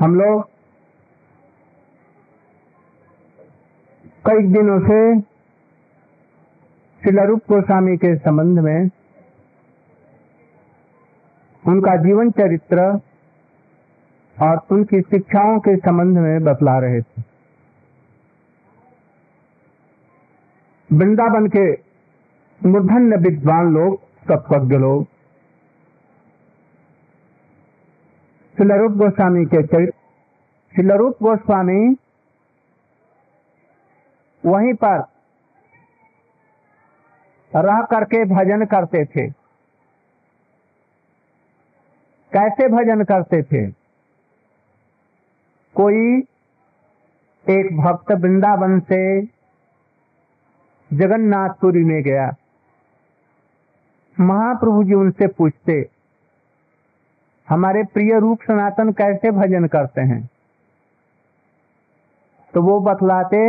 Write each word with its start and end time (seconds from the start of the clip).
हम 0.00 0.14
लोग 0.14 0.42
कई 4.26 4.46
दिनों 4.46 4.78
से 4.80 5.20
शिलारूप 7.02 7.40
गोस्वामी 7.48 7.96
के 7.96 8.14
संबंध 8.16 8.58
में 8.58 8.90
उनका 11.64 11.96
जीवन 11.96 12.30
चरित्र 12.30 12.80
और 14.36 14.60
उनकी 14.70 15.00
शिक्षाओं 15.00 15.58
के 15.58 15.76
संबंध 15.76 16.18
में 16.18 16.44
बतला 16.44 16.78
रहे 16.78 17.00
थे। 17.00 17.22
वृंदावन 20.90 21.46
के 21.46 21.70
मूर्धन्य 22.60 23.16
विद्वान 23.16 23.72
लोग, 23.74 24.00
तत्वज्ञ 24.28 24.76
लोग 24.76 25.06
शिलारूप 28.52 28.92
गोस्वामी 28.92 29.44
के 29.44 29.62
चरित्र 29.62 29.92
शिलारूप 30.76 31.16
गोस्वामी 31.22 31.96
वहीं 34.46 34.74
पर 34.74 34.98
रह 37.56 37.82
करके 37.82 38.24
भजन 38.24 38.64
करते 38.64 39.04
थे। 39.04 39.30
कैसे 42.32 42.68
भजन 42.68 43.04
करते 43.04 43.42
थे? 43.42 43.70
कोई 45.76 46.18
एक 47.50 47.76
भक्त 47.76 48.12
वृंदावन 48.12 48.80
से 48.80 49.22
जगन्नाथपुरी 50.90 51.84
में 51.84 52.02
गया। 52.02 52.30
महाप्रभु 54.20 54.84
जी 54.84 54.94
उनसे 54.94 55.26
पूछते 55.26 56.01
हमारे 57.52 57.82
प्रिय 57.84 58.18
रूप 58.18 58.42
सनातन 58.42 58.92
कैसे 58.92 59.30
भजन 59.30 59.66
करते 59.66 60.00
हैं? 60.00 60.20
तो 62.54 62.62
वो 62.62 62.78
बतलाते, 62.80 63.42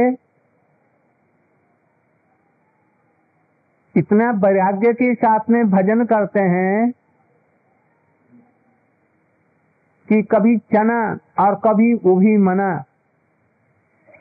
इतना 3.96 4.30
वैराग्य 4.32 4.94
के 4.94 5.14
साथ 5.16 5.50
में 5.50 5.70
भजन 5.70 6.04
करते 6.06 6.40
हैं 6.40 6.92
कि 10.10 10.22
कभी 10.32 10.58
चना 10.74 11.00
और 11.40 11.56
कभी 11.56 11.94
उभी 11.94 12.36
मना, 12.40 12.70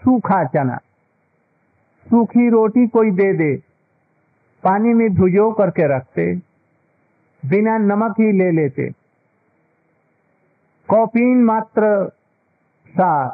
सूखा 0.03 0.43
चना, 0.45 0.77
सूखी 2.07 2.49
रोटी 2.51 2.87
कोई 2.87 3.11
दे 3.11 3.33
दे, 3.33 3.55
पानी 4.65 4.95
में 4.95 5.09
भुजो 5.15 5.51
करके 5.53 5.95
रखते, 5.97 6.35
बिना 7.43 7.79
नमक 7.81 8.21
ही 8.21 8.33
ले 8.33 8.51
लेते। 8.53 8.91
कॉफीन 10.89 11.45
मात्र 11.45 12.13
सा। 12.89 13.29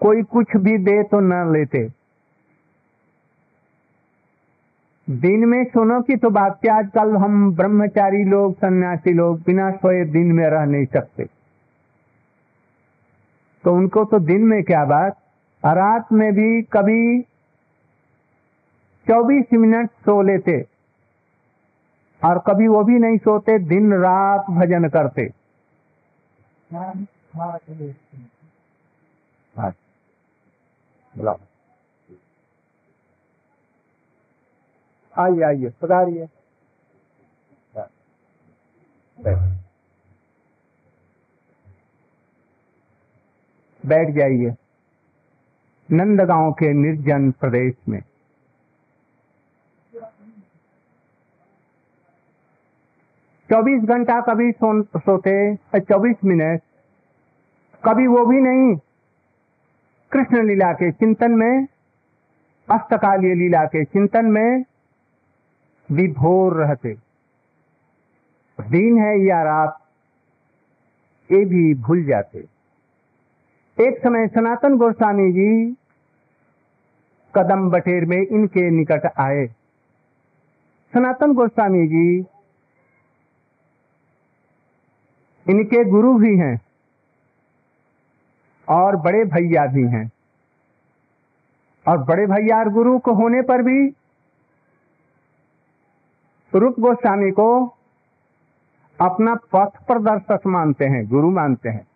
कोई 0.00 0.22
कुछ 0.22 0.56
भी 0.56 0.78
दे 0.78 1.02
तो 1.02 1.20
न 1.20 1.52
लेते। 1.52 1.88
दिन 5.10 5.48
में 5.48 5.64
सुनो 5.64 6.00
की 6.00 6.16
तो 6.16 6.30
बात 6.30 6.58
क्या 6.62 6.74
आजकल 6.74 7.16
हम 7.16 7.56
ब्रह्मचारी 7.56 8.24
लोग, 8.24 8.54
सन्यासी 8.54 9.12
लोग 9.12 9.40
बिना 9.40 9.70
सोए 9.70 10.04
दिन 10.04 10.32
में 10.32 10.46
रह 10.46 10.64
नहीं 10.64 10.86
सकते। 10.86 11.24
तो 13.64 13.74
उनको 13.74 14.04
तो 14.04 14.18
दिन 14.18 14.42
में 14.42 14.62
क्या 14.62 14.84
बात? 14.84 15.12
रात 15.64 16.12
में 16.12 16.32
भी 16.32 16.62
कभी 16.62 17.22
24 19.06 19.52
मिनट 19.52 19.90
सो 19.90 20.22
लेते। 20.22 20.75
और 22.24 22.38
कभी 22.46 22.68
वो 22.68 22.82
भी 22.84 22.98
नहीं 22.98 23.18
सोते 23.18 23.58
दिन 23.58 23.92
रात 23.94 24.50
भजन 24.50 24.88
करते। 24.88 25.30
आइए 35.14 35.42
आइए 35.42 35.72
पधारिए 35.82 36.28
बैठ 43.84 44.08
जाइए। 44.08 44.54
नंदगांव 45.88 46.52
के 46.52 46.72
निर्जन 46.72 47.30
प्रदेश 47.30 47.74
में। 47.88 48.00
चौबीस 53.50 53.82
घंटा 53.82 54.20
कभी 54.20 54.52
सो, 54.52 54.82
सोते 54.82 55.56
चौबीस 55.80 56.16
मिनट। 56.24 56.60
कभी 57.84 58.06
वो 58.06 58.26
भी 58.26 58.40
नहीं। 58.40 58.76
कृष्ण 60.12 60.42
लीला 60.46 60.72
के 60.72 60.90
चिंतन 60.92 61.30
में 61.30 61.66
अष्टकालीय 62.68 63.34
लीला 63.34 63.64
के 63.64 63.84
चिंतन 63.84 64.26
में 64.26 64.64
विभोर 65.90 66.54
रहते। 66.54 66.96
दिन 68.60 68.98
है 68.98 69.18
या 69.20 69.42
रात 69.42 69.78
ये 71.32 71.44
भी 71.44 71.74
भूल 71.74 72.04
जाते। 72.04 72.38
एक 73.80 73.98
समय 73.98 74.28
सनातन 74.28 74.76
गोस्वामी 74.76 75.32
जी 75.32 75.76
कदम 77.34 77.70
बटेर 77.70 78.04
में 78.04 78.18
इनके 78.18 78.70
निकट 78.70 79.06
आए। 79.18 79.46
सनातन 80.94 81.32
गोस्वामी 81.32 81.86
जी 81.86 82.26
इनके 85.48 85.84
गुरु 85.84 86.14
भी 86.14 86.36
हैं 86.36 86.60
और 88.68 88.96
बड़े 88.96 89.24
भैया 89.24 89.66
भी 89.66 89.82
हैं। 89.82 90.10
और 91.88 91.98
बड़े 91.98 92.26
भैया 92.26 92.58
और 92.58 92.68
गुरु 92.68 92.98
को 92.98 93.12
होने 93.12 93.42
पर 93.42 93.62
भी 93.62 93.94
रूप 96.54 96.80
गोस्वामी 96.80 97.30
को 97.30 97.74
अपना 99.00 99.34
पथ 99.34 99.86
प्रदर्शक 99.86 100.40
मानते 100.46 100.84
हैं, 100.84 101.08
गुरु 101.08 101.30
मानते 101.30 101.68
हैं। 101.68 101.86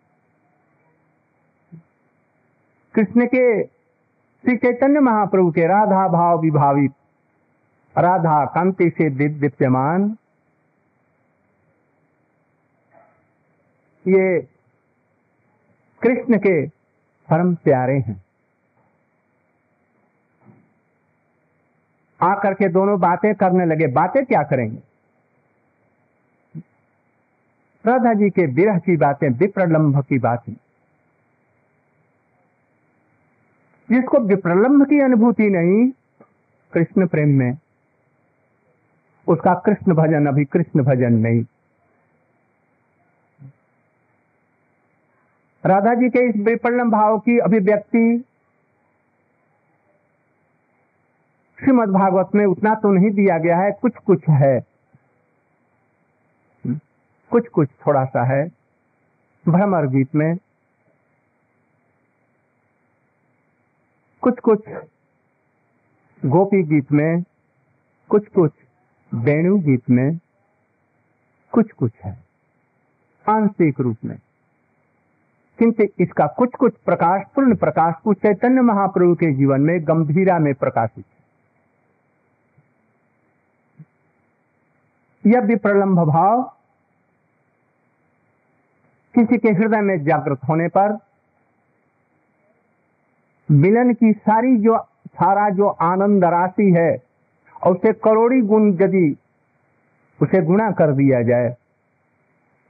कृष्ण 2.95 3.27
के, 3.27 3.65
श्री 3.65 4.57
चैतन्य 4.57 5.01
महाप्रभु 5.01 5.51
के 5.51 5.67
राधा 5.67 6.09
भाव 6.09 6.41
विभावित, 6.41 6.93
राधा 7.99 8.45
कांति 8.45 8.91
से 8.91 9.29
दीप्यमान 9.29 10.17
ये 14.09 14.41
कृष्ण 16.03 16.39
के 16.39 16.67
परम 17.31 17.55
प्यारे 17.55 17.99
हैं। 17.99 18.25
आकर 22.23 22.55
के 22.55 22.69
दोनों 22.69 23.01
बातें 23.01 23.35
करने 23.35 23.65
लगे। 23.65 23.87
बातें 23.87 24.27
क्या 24.27 24.43
करेंगे? 24.43 24.79
राधा 27.87 28.13
जी 28.13 28.31
के 28.31 28.47
विरह 28.47 28.79
की 28.79 28.97
बातें, 28.97 29.29
विप्रलंभ 29.29 30.05
की 30.05 30.19
बातें। 30.19 30.53
जिसको 33.91 34.19
विप्रलंभ 34.19 34.89
की 34.89 35.01
अनुभूति 35.01 35.51
नहीं, 35.51 35.91
कृष्ण 36.73 37.07
प्रेम 37.07 37.29
में, 37.29 37.59
उसका 39.29 39.55
कृष्ण 39.55 39.95
भजन 39.95 40.27
अभी 40.27 40.45
कृष्ण 40.45 40.83
भजन 40.83 41.13
नहीं। 41.13 41.45
राधा 45.67 45.95
जी 45.95 46.09
के 46.09 46.29
इस 46.31 46.37
विप्रलंब 46.37 46.93
भाव 46.93 47.19
की 47.19 47.39
अभिव्यक्ति 47.39 48.25
श्रीमद 51.61 51.89
भागवत 51.89 52.31
में 52.35 52.47
उतना 52.47 52.75
तो 52.75 52.93
नहीं 52.93 53.11
दिया 53.11 53.39
गया 53.39 53.59
है 53.59 53.73
कुछ 53.73 53.93
कुछ 53.97 54.23
है। 54.29 54.61
कुछ 57.31 57.49
कुछ 57.49 57.69
थोड़ा 57.87 58.05
सा 58.05 58.25
है। 58.25 58.49
भ्रमर 59.49 59.87
गीत 59.87 60.15
में। 60.15 60.37
कुछ 64.23 64.39
कुछ 64.39 64.59
गोपी 66.27 66.63
गीत 66.63 66.93
में। 66.93 67.23
कुछ 68.09 68.29
कुछ 68.29 68.53
वेणु 69.15 69.59
गीत 69.59 69.91
में। 69.91 70.19
कुछ 71.53 71.73
कुछ 71.73 71.93
है। 72.05 72.25
आंशिक 73.29 73.81
रूप 73.81 73.97
में। 74.05 74.19
किंतु 75.61 75.85
इसका 76.01 76.27
कुछ 76.27 76.55
कुछ 76.55 76.75
प्रकाश, 76.85 77.23
पूर्ण 77.35 77.55
प्रकाश 77.57 77.95
कुछ 78.05 78.17
चैतन्य 78.17 78.61
महाप्रभु 78.63 79.15
के 79.15 79.33
जीवन 79.33 79.61
में 79.61 79.81
गंभीरा 79.89 80.39
में 80.39 80.53
प्रकाशित। 80.55 81.05
यह 85.25 85.41
विप्रलंभ 85.41 85.99
भाव 86.09 86.43
किसी 89.15 89.39
के 89.39 89.49
हृदय 89.51 89.81
में 89.81 90.03
जागृत 90.05 90.49
होने 90.49 90.69
पर 90.69 90.99
मिलन 93.49 93.93
की 93.95 94.13
सारी 94.13 94.57
जो 94.57 94.79
सारा 95.11 95.49
जो 95.51 95.69
आनंद 95.83 96.25
राशि 96.25 96.71
है, 96.71 96.91
और 97.63 97.77
उसे 97.77 97.93
करोड़ी 98.01 98.41
गुण 98.43 98.73
यदि 98.75 99.17
उसे 100.21 100.43
गुणा 100.43 100.71
कर 100.71 100.93
दिया 100.93 101.23
जाए 101.23 101.57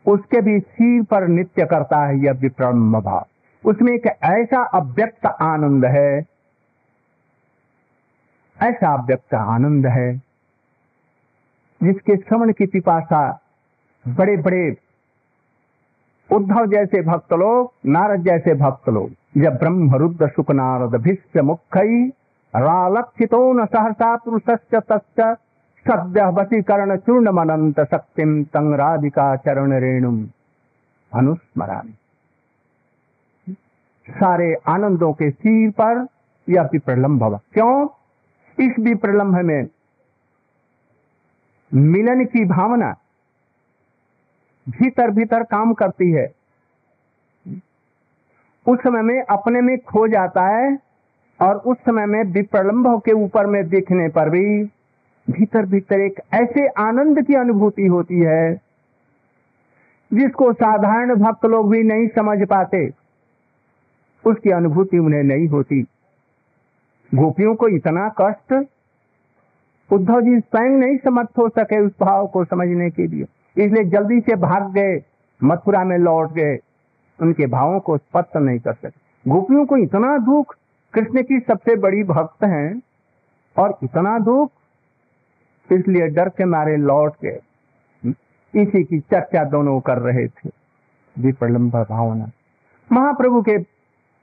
उसके 0.06 0.40
भी 0.40 0.58
सिर 0.60 1.02
पर 1.02 1.26
नित्य 1.28 1.66
करता 1.66 2.04
है 2.06 2.18
यह 2.18 2.32
विप्रम 2.32 3.00
भाव। 3.00 3.26
उसमें 3.64 3.92
एक 3.92 4.06
ऐसा 4.06 4.62
अव्यक्त 4.62 5.26
आनंद 5.26 5.84
है, 5.84 6.24
ऐसा 8.62 8.92
अव्यक्त 8.94 9.34
आनंद 9.34 9.86
है, 9.86 10.12
जिसके 11.80 12.16
श्रवण 12.16 12.52
की 12.52 12.66
पिपाशा 12.66 13.40
बड़े 14.08 14.36
बड़े 14.36 14.76
उद्धव 16.30 16.66
जैसे 16.66 17.02
भक्त 17.02 17.32
लोग, 17.32 17.72
नारद 17.86 18.20
जैसे 18.20 18.54
भक्त 18.54 18.88
लोग। 18.88 19.10
जब 19.36 19.56
ब्रह्म 19.56 19.94
रुद्र 19.94 20.28
शुक 20.28 20.50
नारद 20.50 20.94
भिष्ट 20.96 21.38
मुखई 21.38 22.08
रालक्षितो 22.54 23.52
न 23.52 23.66
सहसा 23.66 24.16
पुरुष 24.16 24.42
सद्य 25.80 26.24
वशीकरण 26.24 26.96
चूर्ण 26.96 27.30
मनंत 27.30 27.80
शक्तिम 27.80 28.42
तंग 28.44 28.74
राधिका 28.74 29.36
चरण 29.36 29.72
रेणुम 29.72 30.26
अनुस्मरा 31.12 31.82
सारे 34.08 34.54
आनंदों 34.66 35.12
के 35.12 35.30
सिर 35.30 35.70
पर 35.70 36.06
यह 36.48 36.62
विप्रलम्भ 36.62 37.22
क्यों? 37.54 37.88
इस 38.58 38.72
विप्रलम्भ 38.80 39.36
में 39.36 39.68
मिलन 41.74 42.24
की 42.24 42.44
भावना 42.44 42.90
भीतर 44.66 45.10
भीतर 45.10 45.42
काम 45.42 45.72
करती 45.72 46.10
है। 46.10 46.26
उस 48.66 48.78
समय 48.78 49.02
में 49.02 49.22
अपने 49.22 49.60
में 49.60 49.76
खो 49.78 50.06
जाता 50.08 50.46
है 50.48 50.78
और 51.40 51.56
उस 51.56 51.76
समय 51.76 52.06
में 52.06 52.22
विप्रलंब 52.32 53.00
के 53.00 53.12
ऊपर 53.12 53.46
में 53.46 53.68
देखने 53.68 54.08
पर 54.08 54.30
भी 54.30 54.44
भीतर 55.30 55.66
भीतर 55.66 56.00
एक 56.00 56.20
ऐसे 56.32 56.66
आनंद 56.66 57.26
की 57.26 57.34
अनुभूति 57.34 57.86
होती 57.86 58.20
है, 58.20 58.60
जिसको 60.12 60.52
साधारण 60.52 61.14
भक्त 61.14 61.44
लोग 61.44 61.70
भी 61.70 61.82
नहीं 61.82 62.08
समझ 62.08 62.48
पाते। 62.48 62.90
उसकी 64.26 64.50
अनुभूति 64.50 64.98
उन्हें 64.98 65.22
नहीं 65.22 65.48
होती। 65.48 65.82
गोपियों 67.14 67.54
को 67.54 67.68
इतना 67.68 68.08
कष्ट, 68.20 68.66
उद्धव 69.92 70.20
जी 70.20 70.40
स्वयं 70.40 70.70
नहीं 70.70 70.96
समर्थ 70.96 71.28
हो 71.38 71.48
सके 71.48 71.80
उस 71.80 71.92
भाव 72.00 72.26
को 72.26 72.44
समझने 72.44 72.90
के 72.90 73.06
लिए। 73.06 73.26
इसलिए 73.64 73.84
जल्दी 73.84 74.20
से 74.20 74.36
भाग 74.36 74.72
गए, 74.72 75.02
मथुरा 75.44 75.84
में 75.84 75.98
लौट 75.98 76.32
गए। 76.32 76.58
उनके 77.22 77.46
भावों 77.46 77.80
को 77.80 77.96
स्पष्ट 77.98 78.36
नहीं 78.36 78.58
कर 78.58 78.72
सके। 78.72 79.30
गोपियों 79.30 79.66
को 79.66 79.76
इतना 79.76 80.18
दुख, 80.18 80.56
कृष्ण 80.92 81.22
की 81.22 81.40
सबसे 81.40 81.76
बड़ी 81.76 82.04
भक्त 82.04 82.44
हैं, 82.44 82.82
और 83.56 83.78
इतना 83.82 84.18
दुख 84.18 84.50
इसलिए 85.70 86.06
डर 86.08 86.28
के 86.28 86.44
मारे 86.44 86.76
लौट 86.76 87.14
गए 87.22 87.40
इसी 88.54 88.82
की 88.84 88.98
चर्चा 89.00 89.44
दोनों 89.44 89.80
कर 89.80 89.98
रहे 89.98 90.26
थे। 90.28 90.50
विप्रलंब 91.16 91.76
भावना। 91.82 92.30
महाप्रभु 92.90 93.42
के 93.42 93.56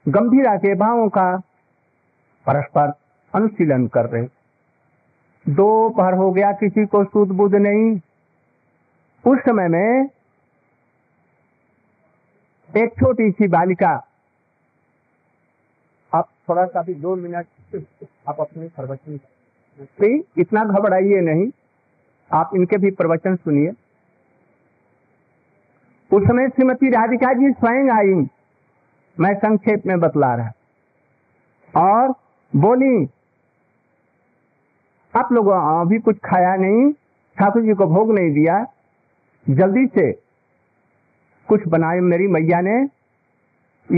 गंभीरा 0.06 0.56
के 0.56 0.74
भावों 0.74 1.08
का 1.08 1.36
परस्पर 2.46 2.92
अनुशीलन 3.34 3.86
कर 3.86 4.06
रहे 4.06 4.26
दो 5.46 5.88
पहर 5.90 6.14
हो 6.14 6.30
गया, 6.32 6.52
किसी 6.52 6.84
को 6.86 7.04
सुध 7.04 7.28
बुध 7.28 7.54
नहीं। 7.56 8.00
उस 9.24 9.38
समय 9.40 9.68
में 9.68 10.08
एक 12.70 12.92
छोटी 13.00 13.30
सी 13.30 13.48
बालिका, 13.48 13.90
आप 16.12 16.28
थोड़ा 16.48 16.64
सा 16.66 16.82
भी 16.82 16.94
दो 16.94 17.14
मिनट 17.16 17.46
आप 18.28 18.40
अपने 18.40 18.68
प्रवचन 18.68 19.16
इतना 20.38 20.64
घबराइए 20.64 21.20
नहीं। 21.20 21.50
आप 22.32 22.50
इनके 22.54 22.76
भी 22.76 22.90
प्रवचन 22.90 23.36
सुनिए। 23.36 23.68
उस 26.12 26.22
समय 26.22 26.48
श्रीमती 26.48 26.88
राधिका 26.88 27.32
जी 27.32 27.52
स्वयं 27.52 27.90
आई। 27.90 28.28
मैं 29.20 29.34
संक्षेप 29.34 29.86
में 29.86 30.00
बतला 30.00 30.34
रहा। 30.34 30.52
और 31.76 32.14
बोली, 32.56 33.08
आप 35.16 35.32
लोग, 35.32 35.48
अभी 35.48 35.98
कुछ 35.98 36.16
खाया 36.16 36.56
नहीं? 36.56 36.92
ठाकुर 37.38 37.62
जी 37.62 37.74
को 37.74 37.86
भोग 37.86 38.14
नहीं 38.14 38.32
दिया। 38.32 38.66
जल्दी 39.50 39.86
से 39.86 40.12
कुछ 41.48 41.68
बनाए 41.68 42.00
मेरी 42.00 42.26
मैया 42.26 42.60
ने। 42.60 42.82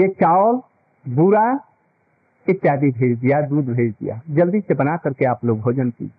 ये 0.01 0.09
चावल, 0.09 0.61
बूरा 1.15 1.61
इत्यादि 2.47 2.91
भेज 2.91 3.19
दिया, 3.19 3.41
दूध 3.41 3.67
भेज 3.67 3.93
दिया। 3.93 4.21
जल्दी 4.31 4.61
से 4.61 4.75
बना 4.75 4.97
करके 4.97 5.25
आप 5.25 5.45
लोग 5.45 5.61
भोजन 5.61 5.91
कीजिए। 5.91 6.19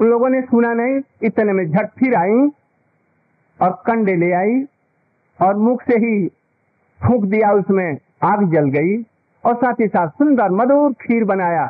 उन 0.00 0.08
लोगों 0.08 0.28
ने 0.28 0.40
सुना 0.42 0.72
नहीं, 0.74 1.00
इतने 1.22 1.52
में 1.52 1.64
झट 1.70 1.90
फिर 1.98 2.14
आई 2.14 2.48
और 3.60 3.82
कंडे 3.86 4.14
ले 4.16 4.32
आई 4.32 4.62
और 5.40 5.56
मुख 5.56 5.82
से 5.82 5.96
ही 5.96 6.28
फूक 7.00 7.24
दिया, 7.24 7.52
उसमें 7.52 7.98
आग 8.22 8.52
जल 8.52 8.68
गई 8.70 8.96
और 9.44 9.54
साथ 9.54 9.80
ही 9.80 9.86
साथ 9.88 10.08
सुंदर 10.08 10.50
मधुर 10.50 10.92
खीर 10.92 11.24
बनाया। 11.24 11.66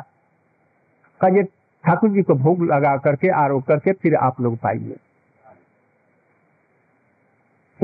कजे 1.21 1.43
ठाकुर 1.83 2.09
जी 2.09 2.21
को 2.21 2.33
भोग 2.33 2.63
लगा 2.63 2.95
करके, 2.97 3.27
आरोप 3.27 3.65
करके 3.67 3.91
फिर 3.93 4.15
आप 4.15 4.41
लोग 4.41 4.57
पाइए। 4.57 4.95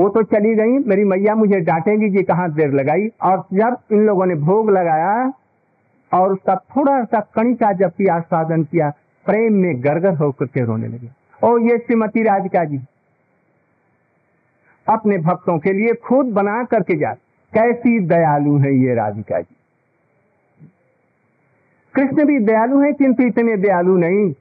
वो 0.00 0.08
तो 0.08 0.22
चली 0.24 0.54
गई। 0.54 0.78
मेरी 0.88 1.04
मैया 1.04 1.34
मुझे 1.34 1.60
डांटेगी 1.60 2.08
कि 2.10 2.22
कहाँ 2.22 2.50
देर 2.52 2.72
लगाई। 2.72 3.08
और 3.22 3.44
जब 3.54 3.76
इन 3.92 4.06
लोगों 4.06 4.26
ने 4.26 4.34
भोग 4.36 4.70
लगाया 4.70 5.32
और 6.12 6.32
उसका 6.32 6.54
थोड़ा 6.76 7.02
सा 7.04 7.20
कणिका 7.34 7.72
जब 7.72 7.90
की 7.90 8.06
आस्वादन 8.08 8.62
किया, 8.64 8.90
प्रेम 9.26 9.54
में 9.54 9.82
गरगर 9.84 10.14
होकर 10.16 10.46
के 10.46 10.64
रोने 10.64 10.88
लगे। 10.88 11.08
ओ, 11.42 11.58
ये 11.58 11.76
श्रीमती 11.78 12.22
राधिका 12.22 12.64
जी, 12.64 12.80
अपने 14.86 15.18
भक्तों 15.18 15.58
के 15.58 15.72
लिए 15.72 15.94
खुद 16.04 16.26
बना 16.26 16.62
करके 16.64 16.96
जा। 16.96 17.12
कैसी 17.52 17.98
दयालु 18.00 18.56
है 18.58 18.74
ये 18.74 18.94
राधिका 18.94 19.40
जी। 19.40 19.56
कृष्ण 21.94 22.24
भी 22.24 22.38
दयालु 22.38 22.80
है, 22.80 22.92
किंतु 22.92 23.22
इतने 23.22 23.56
दयालु 23.56 23.96
नहीं। 23.96 24.34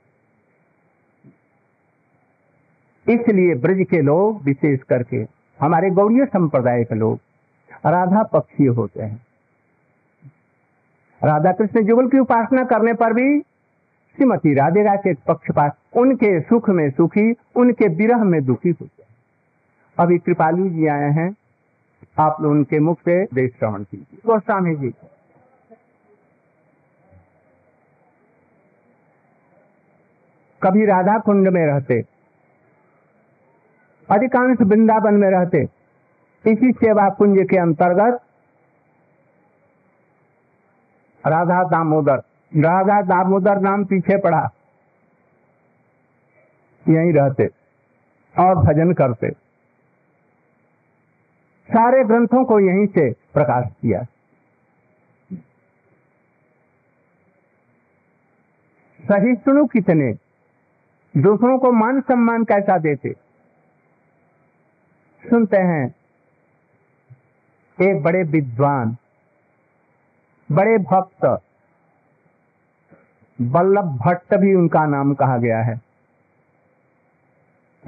इसलिए 3.06 3.56
ब्रज 3.56 3.86
के 3.90 4.02
लोग 4.02 4.42
विशेष 4.44 4.80
करके 4.84 5.39
हमारे 5.62 5.90
गौड़ीय 5.90 6.26
संप्रदाय 6.26 6.84
के 6.84 6.96
लोग 6.96 7.20
राधा 7.86 8.24
पक्षी 8.24 8.66
होते 8.66 9.02
हैं। 9.02 9.26
राधा 11.24 11.52
कृष्ण 11.52 11.82
जुगल 11.82 12.08
की 12.08 12.20
उपासना 12.20 12.64
करने 12.64 12.94
पर 12.94 13.14
भी 13.14 13.40
श्रीमती 14.16 14.54
राधिका 14.54 14.96
के 14.96 15.14
पक्षपात 15.14 15.78
उनके 15.94 16.40
सुख 16.42 16.70
में 16.70 16.90
सुखी, 16.90 17.36
उनके 17.56 17.88
विरह 17.88 18.24
में 18.24 18.46
दुखी 18.46 18.70
होते 18.70 19.04
हैं। 19.04 19.16
अभी 20.00 20.18
कृपालु 20.18 20.70
जी 20.70 20.88
आए 20.88 21.10
हैं। 21.12 21.36
आप 22.20 22.38
लोग 22.42 22.52
उनके 22.52 22.80
मुख 22.80 23.00
से 23.00 23.26
देश 23.26 23.52
श्रवण 23.52 23.84
कीजिए। 23.84 24.20
गोस्वामी 24.26 24.76
जी। 24.76 24.94
कभी 30.64 30.86
राधा 30.86 31.20
कुंड 31.20 31.48
में 31.48 31.66
रहते 31.66 32.04
अधिकांश 34.12 34.58
वृंदावन 34.62 35.14
में 35.14 35.30
रहते। 35.30 35.62
इसी 36.52 36.72
सेवा 36.72 37.10
कुंज 37.10 37.48
के 37.50 37.58
अंतर्गत 37.58 38.22
राधा 41.28 41.64
दामोदर 41.64 42.16
राधा 42.56 43.02
दामोदर 43.02 43.60
नाम 43.60 43.86
पीछे 43.86 44.18
पड़ा। 44.18 44.50
यहीं 46.90 47.14
रहते 47.14 47.50
और 48.40 48.56
भजन 48.56 48.94
करते। 48.94 49.32
सारे 51.70 52.04
ग्रंथों 52.04 52.46
को 52.46 52.60
यहीं 52.60 52.88
से 52.88 53.12
प्रकाश 53.12 53.66
किया। 53.82 54.04
सही 59.00 59.36
सहिष्णु 59.36 59.66
कितने, 59.68 60.14
दूसरों 61.18 61.60
को 61.60 61.72
मान 61.72 62.02
सम्मान 62.02 62.44
कैसा 62.44 62.78
देते। 62.78 63.29
सुनते 65.26 65.58
हैं। 65.58 65.96
एक 67.82 68.04
बड़े 68.04 68.24
विद्वान, 68.24 68.98
बड़े 70.52 70.78
भक्त, 70.78 71.26
बल्लभ 73.42 73.86
भट्ट 74.06 74.36
भी 74.36 74.54
उनका 74.54 74.86
नाम 74.86 75.14
कहा 75.14 75.38
गया 75.38 75.62
है। 75.62 75.82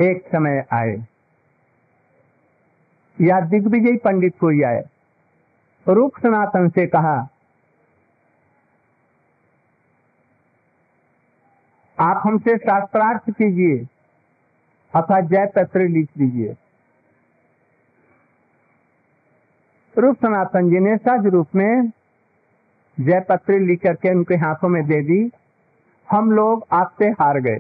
एक 0.02 0.28
समय 0.28 0.66
आए। 0.72 1.06
या 3.22 3.40
दिग्विजय 3.42 3.98
पंडित 3.98 4.38
कोई 4.40 4.62
आए। 4.64 4.84
रूप 5.88 6.12
सनातन 6.24 6.70
से 6.70 6.88
कहा, 6.88 7.28
आप 12.00 12.22
हमसे 12.24 12.58
शास्त्रार्थ 12.58 13.30
कीजिए, 13.30 13.88
अथवा 14.96 15.20
जय 15.22 15.46
पत्र 15.46 15.80
लिख 15.80 16.10
दीजिए। 16.18 16.56
रूप 19.98 20.16
सनातन 20.16 20.70
जी 20.70 20.80
ने 20.80 20.98
सहज 20.98 21.26
रूप 21.26 21.48
में 21.56 21.92
जय 23.00 23.20
पत्र 23.20 23.60
लिख 23.60 23.82
करके 23.82 24.10
उनके 24.10 24.36
हाथों 24.36 24.70
में 24.70 24.84
दे 24.86 25.02
दी, 25.02 25.32
हम 26.12 26.32
लोग 26.32 26.66
आपसे 26.72 27.10
हार 27.10 27.40
गए। 27.40 27.60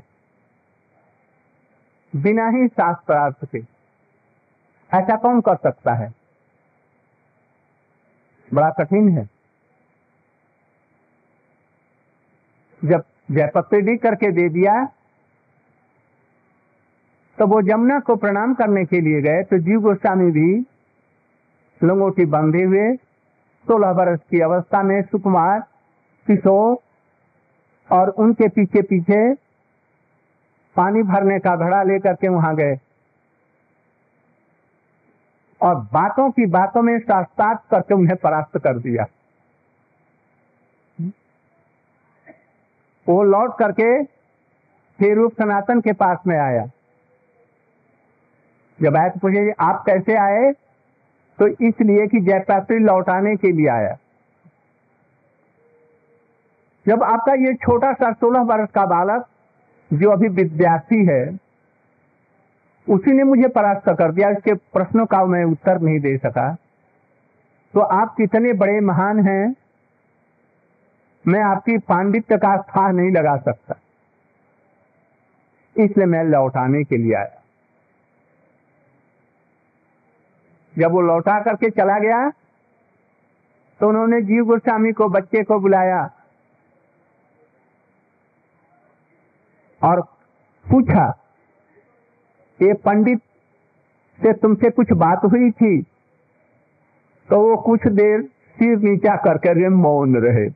बिना 2.15 2.47
ही 2.49 2.67
शास्त्रार्थ 2.67 3.45
के। 3.45 3.59
ऐसा 4.91 5.15
कौन 5.15 5.41
कर 5.41 5.55
सकता 5.55 5.93
है? 5.93 6.13
बड़ा 8.53 8.69
कठिन 8.69 9.09
है। 9.09 9.29
जब 12.81 13.03
जयपत्री 13.31 13.81
डी 13.81 13.97
करके 13.97 14.31
दे 14.31 14.49
दिया 14.49 14.85
तो 17.37 17.47
वो 17.47 17.61
जमुना 17.61 17.99
को 17.99 18.15
प्रणाम 18.15 18.53
करने 18.53 18.85
के 18.85 19.01
लिए 19.01 19.21
गए 19.21 19.43
तो 19.43 19.57
जीव 19.57 19.81
गोस्वामी 19.81 20.31
भी 20.31 20.61
लंगोटी 21.83 22.25
बांधे 22.25 22.63
हुए 22.63 22.95
सोलह 23.67 23.91
वर्ष 23.91 24.19
की 24.31 24.39
अवस्था 24.39 24.83
में 24.83 25.01
सुकुमार, 25.01 25.59
किशोर 26.27 26.77
और 27.89 28.09
उनके 28.09 28.47
पीछे 28.47 28.81
पीछे 28.81 29.33
पानी 30.75 31.03
भरने 31.03 31.39
का 31.39 31.55
घड़ा 31.55 31.83
लेकर 31.83 32.13
के 32.13 32.27
वहाँ 32.27 32.55
गए। 32.55 32.79
और 35.61 35.75
बातों 35.75 36.31
की 36.31 36.45
बातों 36.45 36.81
में 36.81 36.99
शास्त्रार्थ 36.99 37.59
करके 37.71 37.93
उन्हें 37.93 38.17
परास्त 38.17 38.57
कर 38.57 38.77
दिया। 38.77 39.05
वो 43.09 43.23
लौट 43.23 43.57
करके 43.59 44.03
फिर 44.99 45.15
रूप 45.15 45.33
सनातन 45.33 45.81
के 45.81 45.93
पास 45.93 46.17
में 46.27 46.37
आया। 46.39 46.65
जब 48.81 48.95
आए 48.95 49.09
तो 49.09 49.19
पूछे, 49.19 49.51
आप 49.59 49.83
कैसे 49.85 50.15
आए? 50.15 50.51
तो 51.41 51.47
इसलिए 51.47 52.07
कि 52.07 52.19
जयपात्री 52.19 52.77
लौटाने 52.79 53.35
के 53.35 53.51
लिए 53.51 53.67
आया। 53.67 53.95
जब 56.87 57.03
आपका 57.03 57.33
ये 57.33 57.53
छोटा 57.53 57.93
सा 57.93 58.11
सोलह 58.11 58.41
वर्ष 58.41 58.69
का 58.69 58.85
बालक, 58.85 59.25
जो 59.93 60.11
अभी 60.11 60.27
विद्यार्थी 60.27 61.05
है, 61.05 61.39
उसी 62.89 63.11
ने 63.11 63.23
मुझे 63.23 63.47
परास्त 63.47 63.89
कर 63.89 64.11
दिया 64.11 64.29
इसके 64.29 64.53
प्रश्नों 64.53 65.05
का 65.05 65.25
मैं 65.25 65.43
उत्तर 65.43 65.79
नहीं 65.79 65.99
दे 65.99 66.17
सका। 66.17 66.55
तो 67.73 67.79
आप 67.79 68.15
कितने 68.17 68.53
बड़े 68.53 68.79
महान 68.79 69.19
हैं, 69.19 69.55
मैं 71.27 71.43
आपकी 71.43 71.77
पांडित्य 71.77 72.37
का 72.37 72.55
स्थान 72.61 72.95
नहीं 72.95 73.11
लगा 73.11 73.37
सकता। 73.37 73.75
इसलिए 75.75 76.05
मैं 76.05 76.23
लौटाने 76.23 76.83
के 76.83 76.97
लिए 76.97 77.13
आया। 77.13 77.40
जब 80.81 80.91
वो 80.91 81.01
लौटा 81.01 81.39
करके 81.41 81.69
चला 81.69 81.99
गया 81.99 82.29
तो 83.79 83.87
उन्होंने 83.89 84.21
जीव 84.21 84.45
गोस्वामी 84.45 84.91
को, 84.91 85.07
बच्चे 85.09 85.43
को 85.43 85.59
बुलाया 85.59 86.11
और 89.83 90.01
पूछा, 90.65 91.05
ये 92.61 92.73
पंडित 92.73 93.19
से 94.21 94.33
तुमसे 94.33 94.69
कुछ 94.69 94.91
बात 94.91 95.21
हुई 95.25 95.51
थी? 95.51 95.81
तो 97.29 97.39
वो 97.41 97.57
कुछ 97.57 97.87
देर 97.87 98.21
सिर 98.55 98.77
नीचा 98.77 99.15
करके 99.15 99.53
कर 99.53 99.69
मौन 99.69 100.15
रहे। 100.15 100.49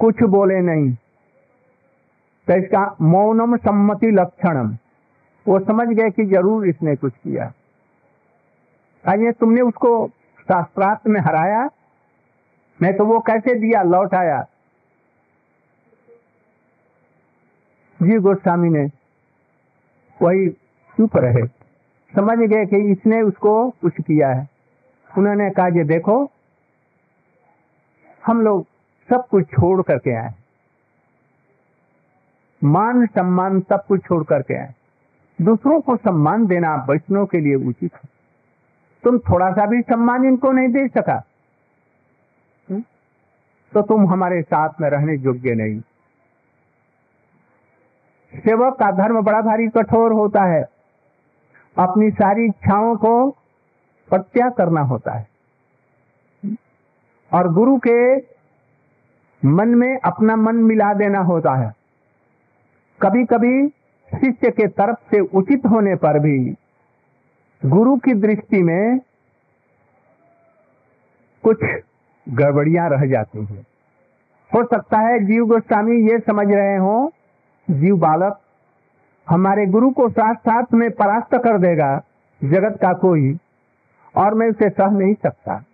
कुछ 0.00 0.22
बोले 0.22 0.60
नहीं। 0.60 0.94
तो 2.46 2.52
इसका 2.56 2.96
मौनम 3.00 3.56
सम्मति 3.56 4.10
लक्षणम। 4.10 4.76
वो 5.50 5.58
समझ 5.60 5.86
गए 5.88 6.10
कि 6.10 6.24
ज़रूर 6.26 6.66
इसने 6.68 6.94
कुछ 6.96 7.12
किया। 7.14 7.52
आइए 9.04 9.32
तुमने 9.32 9.60
उसको 9.60 9.90
शास्त्रार्थ 10.38 11.06
में 11.08 11.20
हराया 11.20 11.68
मैं 12.80 12.96
तो 12.96 13.04
वो 13.04 13.18
कैसे 13.20 13.54
दिया, 13.54 13.82
लौट 13.82 14.14
आया। 14.14 14.40
जी 18.00 18.18
गोस्वामी 18.18 18.68
ने 18.70 18.84
वही 20.20 20.48
चुप 20.98 21.16
रहे। 21.16 21.46
समझ 22.14 22.38
गए 22.38 22.64
कि 22.66 22.76
इसने 22.92 23.20
उसको 23.22 23.54
कुछ 23.70 24.00
किया 24.00 24.28
है। 24.28 24.48
उन्होंने 25.10 25.50
कहा, 25.50 25.66
ये 25.68 25.84
देखो, 25.84 26.30
हम 28.22 28.42
लोग 28.42 28.66
सब 29.08 29.26
कुछ 29.30 29.46
छोड़ 29.48 29.82
करके 29.82 30.14
आए 30.16 30.34
मान 32.62 33.06
सम्मान 33.06 33.60
सब 33.60 33.86
कुछ 33.86 34.04
छोड़ 34.04 34.24
करके 34.24 34.54
आए 34.54 34.74
दूसरों 35.40 35.80
को 35.80 35.96
सम्मान 35.96 36.46
देना 36.46 36.86
वैष्णव 36.88 37.26
के 37.26 37.40
लिए 37.40 37.54
उचित 37.54 37.94
है। 37.94 38.10
तुम 39.04 39.18
थोड़ा 39.18 39.52
सा 39.52 39.66
भी 39.66 39.82
सम्मान 39.82 40.24
इनको 40.24 40.52
नहीं 40.52 40.68
दे 40.68 40.88
सका। 40.88 41.22
हम्म? 42.70 42.82
तो 43.72 43.82
तुम 43.82 44.06
हमारे 44.10 44.42
साथ 44.42 44.68
में 44.80 44.90
रहने 44.90 45.14
योग्य 45.14 45.54
नहीं। 45.54 45.80
सेवक 48.40 48.74
का 48.74 48.90
धर्म 48.90 49.20
बड़ा 49.20 49.40
भारी 49.40 49.68
कठोर 49.68 50.12
होता 50.12 50.42
है। 50.42 50.64
अपनी 51.78 52.10
सारी 52.10 52.44
इच्छाओं 52.44 52.96
को 52.96 53.30
प्रत्याग 54.08 54.52
करना 54.52 54.80
होता 54.80 55.12
है। 55.12 55.28
और 57.32 57.52
गुरु 57.52 57.80
के 57.86 58.16
मन 59.44 59.68
में 59.68 59.98
अपना 59.98 60.36
मन 60.36 60.56
मिला 60.56 60.94
देना 60.94 61.18
होता 61.18 61.54
है। 61.54 61.72
कभी 63.02 63.24
कभी 63.24 63.79
शिष्य 64.14 64.50
के 64.50 64.66
तरफ़ 64.66 64.96
से 65.10 65.20
उचित 65.20 65.66
होने 65.66 65.94
पर 65.94 66.18
भी 66.18 66.54
गुरु 67.66 67.96
की 67.96 68.14
दृष्टि 68.14 68.62
में 68.62 68.98
कुछ 71.44 71.58
गड़बड़ियाँ 72.28 72.90
रह 72.90 73.06
जाती 73.06 73.44
हैं। 73.44 73.66
हो 74.54 74.64
सकता 74.64 74.98
है 74.98 75.18
जीव 75.24 75.46
गोस्वामी 75.46 76.10
ये 76.10 76.18
समझ 76.18 76.46
रहे 76.50 76.76
हो, 76.76 77.12
जीव 77.70 77.96
बालक 77.96 78.40
हमारे 79.28 79.66
गुरु 79.66 79.90
को 79.90 80.08
साथ 80.08 80.34
साथ 80.34 80.74
में 80.74 80.90
परास्त 80.90 81.34
कर 81.34 81.58
देगा, 81.58 82.02
जगत 82.44 82.78
का 82.82 82.92
कोई, 82.92 83.38
और 84.16 84.34
मैं 84.34 84.48
उसे 84.50 84.70
सह 84.70 84.90
नहीं 84.90 85.14
सकता। 85.14 85.64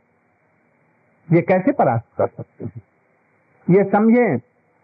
ये 1.33 1.43
कैसे 1.43 1.73
परास्त 1.73 2.07
कर 2.19 2.27
सकते 2.27 2.65
हैं? 2.65 2.83
ये 3.71 3.85
समझे, 3.85 4.35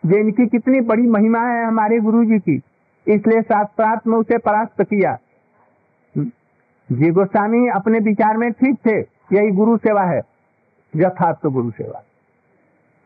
ये 0.07 0.21
इनकी 0.21 0.47
कितनी 0.47 0.81
बड़ी 0.81 1.07
महिमा 1.07 1.41
है 1.41 1.65
हमारे 1.65 2.01
गुरु 2.01 2.25
जी 2.25 2.39
की। 2.39 2.63
इसलिए 3.09 3.43
शास्त्रार्थ 3.43 4.07
में 4.07 4.19
उसे 4.19 4.39
परास्त 4.39 4.83
किया। 4.83 5.19
जी 6.93 7.11
गोस्वामी 7.11 7.69
अपने 7.69 7.99
विचार 7.99 8.37
में 8.37 8.53
ठीक 8.53 8.79
थे, 8.87 8.99
यही 9.37 9.51
गुरु 9.51 9.77
सेवा 9.77 10.03
है, 10.03 10.21
यथार्थ 10.97 11.39
तो 11.43 11.51
गुरु 11.51 11.71
सेवा। 11.71 12.03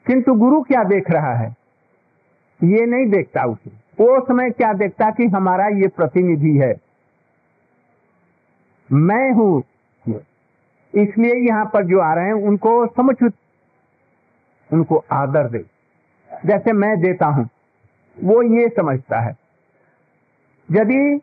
किंतु 0.07 0.35
गुरु 0.35 0.63
क्या 0.63 0.85
देख 0.85 1.11
रहा 1.11 1.35
है? 1.35 1.57
ये 2.65 2.87
नहीं 2.87 3.07
देखता 3.07 3.45
उसे। 3.45 3.71
वो 3.71 4.21
समय 4.21 4.51
क्या 4.51 4.73
देखता 4.73 5.11
कि 5.11 5.27
हमारा 5.27 5.67
ये 5.67 5.89
प्रतिनिधि 5.89 6.59
है। 6.59 6.75
मैं 8.93 9.33
हूँ। 9.33 9.63
इसलिए 10.95 11.35
यहाँ 11.35 11.65
पर 11.65 11.85
जो 11.85 12.01
आ 12.01 12.15
रहे 12.15 12.27
हैं, 12.27 12.33
उनको 12.33 12.87
समुचित 12.87 13.35
उनको 14.73 15.05
आदर 15.13 15.49
दे। 15.49 15.65
जैसे 16.47 16.73
मैं 16.73 17.01
देता 17.01 17.27
हूँ, 17.27 17.49
वो 18.25 18.43
ये 18.43 18.69
समझता 18.69 19.21
है। 19.21 19.46
यदि 20.69 21.21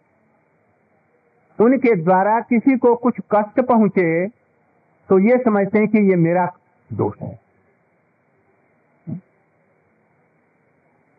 उनके 1.60 1.96
द्वारा 1.96 2.40
किसी 2.42 2.78
को 2.78 2.96
कुछ 2.96 3.20
कष्ट 3.32 3.60
पहुँचे 3.62 4.28
तो 5.10 5.20
ये 5.20 5.38
समझते 5.38 5.80
हैं 5.80 5.88
कि 5.88 5.98
ये 6.10 6.16
मेरा 6.18 6.46
दोष 6.90 7.22
है। 7.22 7.32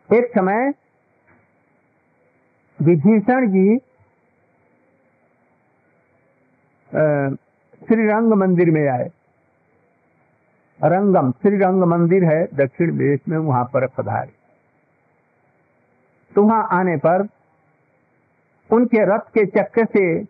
एक 0.09 0.31
समय 0.35 0.69
विभीषण 2.79 3.47
जी 3.51 3.77
श्री 7.81 8.07
रंग 8.07 8.33
मंदिर 8.33 8.69
में 8.71 8.87
आए। 8.89 9.09
रंगम 10.79 11.31
श्री 11.31 11.57
रंग 11.57 11.83
मंदिर 11.83 12.23
है, 12.23 12.43
दक्षिण 12.55 12.97
देश 12.97 13.19
में, 13.29 13.37
वहाँ 13.37 13.63
पर 13.73 13.87
पधारे। 13.87 14.31
तो 16.35 16.43
वहाँ 16.43 16.67
आने 16.71 16.95
पर 16.97 17.23
उनके 18.69 19.03
रथ 19.05 19.29
के 19.33 19.45
चक्कर 19.47 19.85
से 19.87 20.23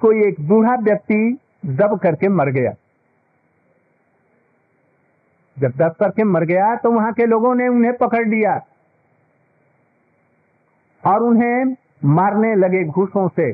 कोई 0.00 0.26
एक 0.26 0.40
बूढ़ा 0.48 0.74
व्यक्ति 0.74 1.38
दब 1.66 1.98
करके 1.98 2.28
मर 2.28 2.50
गया। 2.50 2.72
जब 5.56 5.72
दब 5.76 5.94
करके 6.00 6.24
मर 6.24 6.44
गया 6.44 6.74
तो 6.76 6.90
वहाँ 6.90 7.12
के 7.12 7.26
लोगों 7.26 7.54
ने 7.54 7.68
उन्हें 7.68 7.96
पकड़ 7.96 8.26
लिया 8.28 8.54
और 11.04 11.22
उन्हें 11.22 11.74
मारने 12.06 12.54
लगे 12.54 12.84
घूसों 12.84 13.28
से, 13.28 13.50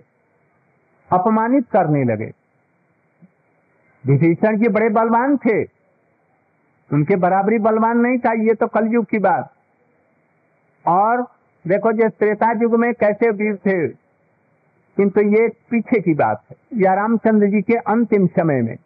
अपमानित 1.10 1.68
करने 1.68 2.02
लगे। 2.04 2.30
विभीषण 4.04 4.58
जी 4.58 4.68
बड़े 4.68 4.88
बलवान 4.88 5.36
थे। 5.36 5.62
उनके 6.90 7.16
बराबरी 7.16 7.58
बलवान 7.58 7.98
नहीं 7.98 8.18
था, 8.18 8.32
ये 8.42 8.54
तो 8.54 8.66
कलयुग 8.66 9.04
की 9.04 9.18
बात। 9.18 9.52
और 10.84 11.22
देखो 11.68 11.92
जो, 11.92 12.08
त्रेता 12.08 12.52
युग 12.52 12.74
में 12.74 12.94
कैसे 12.94 13.30
वीर 13.30 13.56
थे? 13.56 13.88
किंतु 14.96 15.20
ये 15.20 15.48
पीछे 15.70 16.00
की 16.00 16.14
बात 16.14 16.42
है। 16.50 16.56
या 16.74 16.94
रामचंद्र 16.94 17.46
जी 17.46 17.62
के 17.62 17.74
अंतिम 17.74 18.26
समय 18.26 18.62
में। 18.62 18.76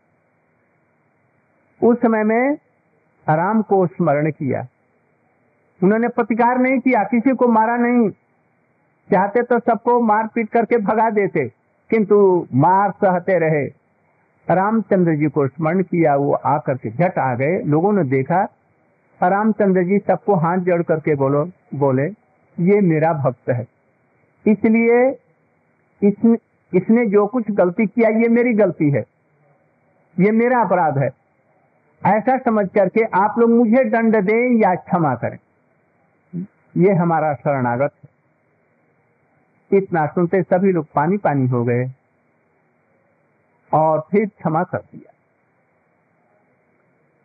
उस 1.82 2.00
समय 2.02 2.24
में 2.24 2.54
राम 3.28 3.62
को 3.62 3.86
स्मरण 3.86 4.30
किया। 4.30 4.66
उन्होंने 5.82 6.08
प्रतिकार 6.08 6.58
नहीं 6.58 6.78
किया, 6.78 7.04
किसी 7.04 7.34
को 7.34 7.48
मारा 7.48 7.76
नहीं। 7.76 8.10
चाहते 9.12 9.42
तो 9.42 9.58
सबको 9.58 10.00
मार 10.00 10.28
पीट 10.34 10.48
करके 10.48 10.76
भगा 10.76 11.10
देते, 11.10 11.52
किंतु 11.90 12.46
मार 12.54 12.90
सहते 12.90 13.38
रहे। 13.38 13.66
रामचंद्र 14.54 15.14
जी 15.14 15.26
को 15.26 15.48
स्मरण 15.48 15.82
किया, 15.82 16.16
वो 16.16 16.32
आकर 16.32 16.74
के 16.74 16.90
झट 16.90 17.18
आ 17.18 17.34
गए। 17.34 17.62
लोगों 17.62 17.92
ने 17.92 18.04
देखा, 18.04 18.48
रामचंद्र 19.22 19.82
जी 19.82 19.98
सबको 19.98 20.34
हाथ 20.34 20.58
जोड़ 20.58 20.82
करके 20.82 21.14
बोलो, 21.14 21.50
बोले 21.74 22.27
ये 22.60 22.80
मेरा 22.80 23.12
भक्त 23.12 23.50
है। 23.50 23.66
इसलिए 24.46 25.10
इसने 26.02 26.36
इसने 26.74 27.06
जो 27.06 27.26
कुछ 27.26 27.50
गलती 27.50 27.86
किया, 27.86 28.08
ये 28.08 28.28
मेरी 28.28 28.52
गलती 28.52 28.90
है। 28.90 29.04
ये 30.20 30.30
मेरा 30.30 30.60
अपराध 30.60 30.98
है। 30.98 31.10
ऐसा 32.06 32.38
समझ 32.38 32.68
करके 32.68 33.02
आप 33.04 33.34
लोग 33.38 33.50
मुझे 33.50 33.84
दंड 33.84 34.16
दें 34.16 34.62
या 34.62 34.74
क्षमा 34.74 35.14
करें। 35.14 35.38
ये 36.76 36.92
हमारा 36.92 37.34
शरणागत 37.34 37.90
है। 38.04 38.08
इतना 39.78 40.06
सुनते 40.06 40.42
सभी 40.42 40.72
लोग 40.72 40.86
पानी 40.94 41.16
पानी 41.16 41.46
हो 41.46 41.64
गए 41.64 41.86
और 43.72 44.06
फिर 44.10 44.26
क्षमा 44.26 44.62
कर 44.62 44.78
दिया। 44.78 45.12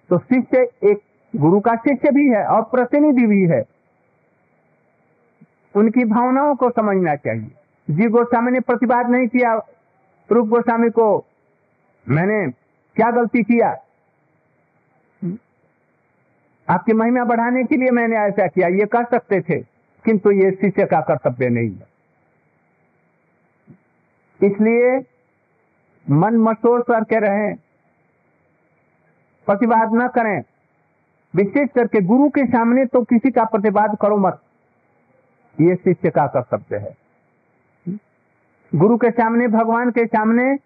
तो 0.09 0.17
शिष्य 0.17 0.69
एक 0.83 1.01
गुरु 1.35 1.59
का 1.59 1.75
शिष्य 1.75 2.11
भी 2.11 2.29
है 2.29 2.45
और 2.45 2.61
प्रतिनिधि 2.61 3.27
भी 3.27 3.45
है। 3.45 3.72
उनकी 5.75 6.05
भावनाओं 6.05 6.55
को 6.55 6.69
समझना 6.69 7.15
चाहिए। 7.15 7.51
जी 7.87 8.07
गोस्वामी 8.07 8.51
ने 8.51 8.59
प्रतिवाद 8.59 9.09
नहीं 9.09 9.27
किया। 9.27 9.53
रूप 10.29 10.47
गोस्वामी 10.47 10.89
को, 10.89 11.25
मैंने 12.07 12.45
क्या 12.95 13.09
गलती 13.11 13.43
किया? 13.43 13.69
आपकी 16.67 16.93
महिमा 16.93 17.23
बढ़ाने 17.25 17.63
के 17.63 17.77
लिए 17.77 17.91
मैंने 17.91 18.17
ऐसा 18.17 18.47
किया। 18.47 18.67
ये 18.69 18.85
कर 18.85 19.05
सकते 19.05 19.41
थे, 19.41 19.59
किंतु 20.05 20.31
ये 20.31 20.51
शिष्य 20.51 20.85
का 20.85 21.01
कर्तव्य 21.01 21.49
नहीं 21.49 21.71
है। 21.71 21.91
इसलिए 24.41 24.97
मन 26.07 26.37
मशोर 26.39 26.81
करके 26.81 27.19
रहे, 27.19 27.53
प्रतिवाद 29.47 29.93
न 29.93 30.07
करें। 30.07 30.41
विशेष 31.33 31.69
करके 31.75 32.01
गुरु 32.01 32.29
के 32.29 32.45
सामने 32.45 32.85
तो 32.85 33.03
किसी 33.03 33.31
का 33.31 33.43
प्रतिवाद 33.43 33.97
करो 34.01 34.17
मत। 34.17 34.41
ये 35.62 35.75
शिष्य 35.75 36.10
का 36.10 36.27
कर्तव्य 36.27 36.77
है। 36.77 36.98
गुरु 38.75 38.98
के 38.98 39.12
सामने, 39.12 39.48
भगवान 39.48 39.91
के 39.91 40.05
सामने 40.05 40.57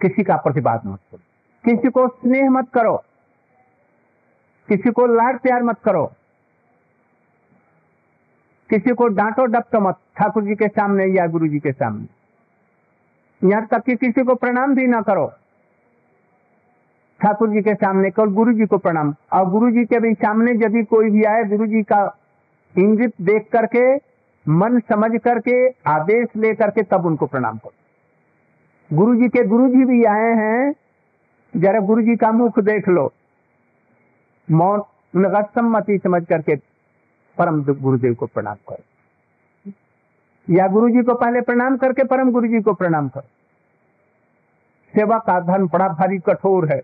किसी 0.00 0.22
का 0.22 0.36
प्रतिवाद 0.36 0.80
मत 0.86 0.98
करो। 1.12 1.18
किसी 1.64 1.90
को 1.90 2.08
स्नेह 2.08 2.50
मत 2.50 2.68
करो। 2.74 2.96
किसी 4.68 4.90
को 4.90 5.06
लाड 5.06 5.38
प्यार 5.38 5.62
मत 5.62 5.80
करो। 5.84 6.12
किसी 8.70 8.94
को 8.94 9.08
डांटो 9.08 9.44
डपटो 9.44 9.80
मत, 9.80 9.94
ठाकुर 10.16 10.44
जी 10.44 10.54
के 10.54 10.68
सामने 10.68 11.06
या 11.06 11.26
गुरु 11.26 11.48
जी 11.48 11.58
के 11.58 11.72
सामने। 11.72 12.06
यहाँ 13.48 13.66
तक 13.66 13.84
कि 13.84 13.96
किसी 13.96 14.24
को 14.24 14.34
प्रणाम 14.34 14.74
भी 14.74 14.86
ना 14.86 15.02
करो। 15.02 15.32
ठाकुर 17.22 17.50
जी 17.50 17.62
के 17.62 17.74
सामने 17.74 18.10
केवल 18.10 18.34
गुरु 18.34 18.52
जी 18.52 18.66
को 18.66 18.78
प्रणाम। 18.78 19.14
और 19.32 19.50
गुरु 19.50 19.70
जी 19.70 19.84
के 19.84 20.00
भी 20.00 20.14
सामने 20.14 20.52
यदि 20.52 20.84
कोई 20.84 21.10
भी 21.10 21.24
आए, 21.24 21.44
गुरु 21.44 21.66
जी 21.66 21.82
का 21.82 22.18
इंगित 22.78 23.12
देख 23.20 23.48
करके, 23.52 23.94
मन 24.46 24.80
समझ 24.80 25.10
करके, 25.20 25.68
आदेश 25.68 26.28
ले 26.36 26.54
करके 26.54 26.82
तब 26.82 27.06
उनको 27.06 27.26
प्रणाम 27.26 27.58
करो। 27.58 28.96
गुरु 28.96 29.14
जी 29.16 29.28
के 29.28 29.44
गुरु 29.44 29.68
जी 29.68 29.84
भी 29.84 30.04
आए 30.04 30.32
हैं, 30.34 30.74
जरा 31.56 31.80
गुरु 31.80 32.02
जी 32.02 32.16
का 32.16 32.30
मुख 32.32 32.58
देख 32.60 32.88
लो। 32.88 33.12
मौन 34.50 34.82
उनका 35.14 35.40
सम्मति 35.42 35.98
समझ 35.98 36.24
करके 36.26 36.56
परम 37.38 37.62
गुरुदेव 37.64 38.14
को 38.14 38.26
प्रणाम 38.26 38.56
करो। 38.68 39.72
या 40.48 40.66
गुरु 40.68 40.88
जी 40.90 41.02
को 41.02 41.14
पहले 41.14 41.40
प्रणाम 41.40 41.76
करके 41.76 42.04
परम 42.04 42.30
गुरु 42.32 42.48
जी 42.48 42.60
को 42.60 42.72
प्रणाम 42.74 43.08
करो। 43.08 43.28
सेवा 44.94 45.18
का 45.18 45.40
धन 45.40 45.66
बड़ा 45.66 45.88
भारी 45.88 46.18
कठोर 46.18 46.68
है, 46.72 46.78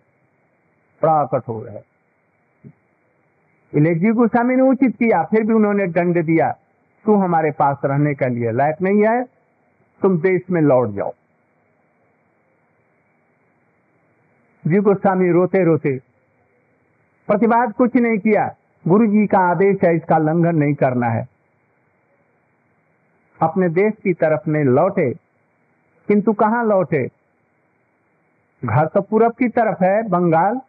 बड़ा 1.02 1.24
कठोर 1.24 1.68
है। 1.68 1.91
इलेक्जी 3.72 4.10
गोस्वामी 4.10 4.54
ने 4.56 4.62
उचित 4.62 4.96
किया, 4.96 5.22
फिर 5.24 5.42
भी 5.42 5.52
उन्होंने 5.54 5.86
दंड 5.86 6.22
दिया। 6.24 6.50
तू 7.04 7.14
हमारे 7.14 7.50
पास 7.50 7.76
रहने 7.84 8.14
के 8.14 8.28
लिए 8.28 8.50
लायक 8.52 8.82
नहीं 8.82 9.02
है, 9.02 9.22
तुम 10.02 10.18
देश 10.20 10.42
में 10.50 10.60
लौट 10.60 10.90
जाओ। 10.90 11.12
जी 14.64 14.78
गोस्वामी 14.78 15.30
रोते 15.30 15.64
रोते, 15.64 15.96
प्रतिवाद 17.28 17.72
कुछ 17.72 17.96
नहीं 17.96 18.18
किया। 18.18 18.46
गुरु 18.84 19.06
जी 19.06 19.26
का 19.26 19.38
आदेश 19.50 19.76
है, 19.84 19.94
इसका 19.96 20.18
लंघन 20.18 20.56
नहीं 20.56 20.74
करना 20.74 21.08
है। 21.08 21.26
अपने 23.40 23.68
देश 23.68 23.92
की 24.04 24.12
तरफ़ 24.12 24.48
में 24.50 24.62
लौटे, 24.64 25.10
किंतु 26.08 26.32
कहा 26.32 26.62
लौटे? 26.62 27.06
घर 28.62 28.86
तो 28.86 29.00
पूरब 29.00 29.32
की 29.32 29.48
तरफ़ 29.48 29.82
है, 29.84 30.02
बंगाल। 30.02 30.60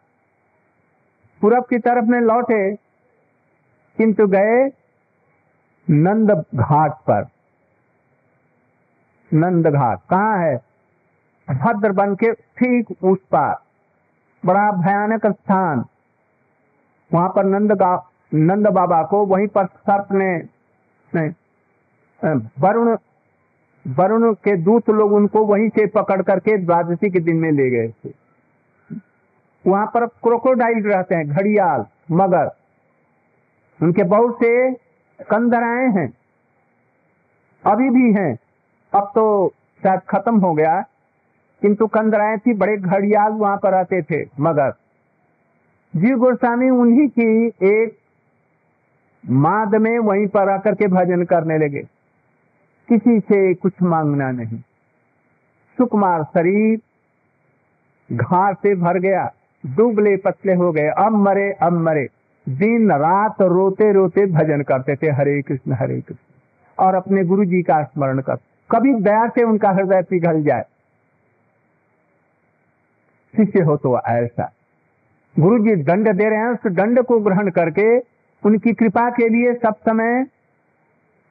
पूरब 1.42 1.64
की 1.64 1.78
तरफ़ 1.78 2.04
में 2.04 2.20
लौटे 2.20 2.83
किंतु 3.98 4.26
गए 4.26 4.70
नंद 5.90 6.30
घाट 6.54 6.92
पर। 6.92 7.26
नंद 9.34 9.66
घाट। 9.66 9.98
कहाँ 10.10 10.38
है? 10.38 10.56
भद्र 11.48 11.92
बन 11.92 12.14
के 12.14 12.32
ठीक 12.32 13.04
उस 13.04 13.18
पर। 13.34 13.54
बड़ा 14.44 14.70
भयानक 14.72 15.26
स्थान। 15.26 15.84
वहाँ 17.14 17.28
पर 17.28 17.44
नंद 17.44 17.72
नंद 18.34 18.68
बाबा 18.68 19.02
को 19.02 19.24
वहीं 19.26 19.46
पर 19.48 19.66
सर्प 19.66 20.08
ने 20.12 21.28
वरुण 22.60 22.96
वरुण 23.86 24.32
के 24.34 24.56
दूत 24.56 24.88
लोग 24.90 25.12
उनको 25.12 25.44
वहीं 25.46 25.68
से 25.68 25.86
पकड़ 25.86 26.20
करके 26.22 26.56
द्वादशी 26.58 27.10
के 27.10 27.20
दिन 27.20 27.36
में 27.36 27.50
ले 27.52 27.70
गए 27.70 27.88
थे। 27.88 28.12
वहाँ 29.66 29.86
पर 29.86 30.06
क्रोकोडाइल 30.06 30.84
रहते 30.84 31.14
हैं, 31.14 31.28
घड़ियाल, 31.28 31.84
मगर 32.10 32.50
उनके 33.82 34.02
बहुत 34.02 34.36
से 34.36 34.74
कंदराए 35.30 35.86
हैं। 35.86 36.14
अभी 37.66 37.90
भी 37.90 38.12
हैं। 38.12 38.38
अब 38.94 39.12
तो 39.14 39.52
शायद 39.82 40.00
खत्म 40.00 40.38
हो 40.38 40.54
गया। 40.54 40.84
किंतु 41.62 41.86
कंदराए 41.86 42.36
थी, 42.36 42.54
बड़े 42.54 42.76
घड़ियाल 42.76 43.32
वहाँ 43.32 43.56
पर 43.56 43.70
रहते 43.70 44.02
थे, 44.02 44.28
मगर। 44.40 44.70
जीव 45.96 46.18
गोस्वामी 46.18 46.70
उन्हीं 46.70 47.08
की 47.08 47.46
एक 47.46 47.98
माद 49.30 49.74
में 49.74 49.98
वहीं 49.98 50.26
पर 50.26 50.48
आकर 50.48 50.74
के 50.74 50.86
भजन 50.86 51.24
करने 51.24 51.58
लगे। 51.58 51.82
किसी 52.88 53.20
से 53.20 53.54
कुछ 53.54 53.72
मांगना 53.82 54.30
नहीं। 54.30 54.58
सुकुमार 55.78 56.24
शरीर 56.24 56.80
घास 58.12 58.56
से 58.56 58.74
भर 58.74 58.98
गया 58.98 59.32
दुबले 59.66 60.16
पतले 60.16 60.54
हो 60.54 60.72
गए। 60.72 60.88
अब 60.88 61.12
मरे 61.12 61.52
अब 61.52 61.72
मरे। 61.72 62.08
दिन 62.48 62.92
रात 62.92 63.42
रोते 63.42 63.92
रोते 63.92 64.26
भजन 64.26 64.62
करते 64.62 64.96
थे 64.96 65.10
हरे 65.10 65.42
कृष्ण 65.42 65.72
हरे 65.72 66.00
कृष्ण। 66.00 66.84
और 66.84 66.94
अपने 66.94 67.24
गुरु 67.24 67.44
जी 67.44 67.62
का 67.62 67.82
स्मरण 67.82 68.20
कर। 68.20 68.36
कभी 68.70 68.94
दया 68.94 69.28
से 69.28 69.42
उनका 69.42 69.70
हृदय 69.70 70.02
पिघल 70.02 70.42
जाए। 70.42 70.62
शिष्य 73.36 73.60
हो 73.60 73.76
तो 73.76 74.00
ऐसा। 74.00 74.52
गुरु 75.38 75.58
जी 75.58 75.74
दंड 75.76 76.12
दे 76.12 76.28
रहे 76.28 76.38
हैं, 76.38 76.48
उस 76.48 76.72
दंड 76.72 77.02
को 77.02 77.18
ग्रहण 77.20 77.50
करके 77.50 77.98
उनकी 78.46 78.72
कृपा 78.72 79.10
के 79.10 79.28
लिए 79.28 79.54
सब 79.54 79.74
समय 79.74 80.26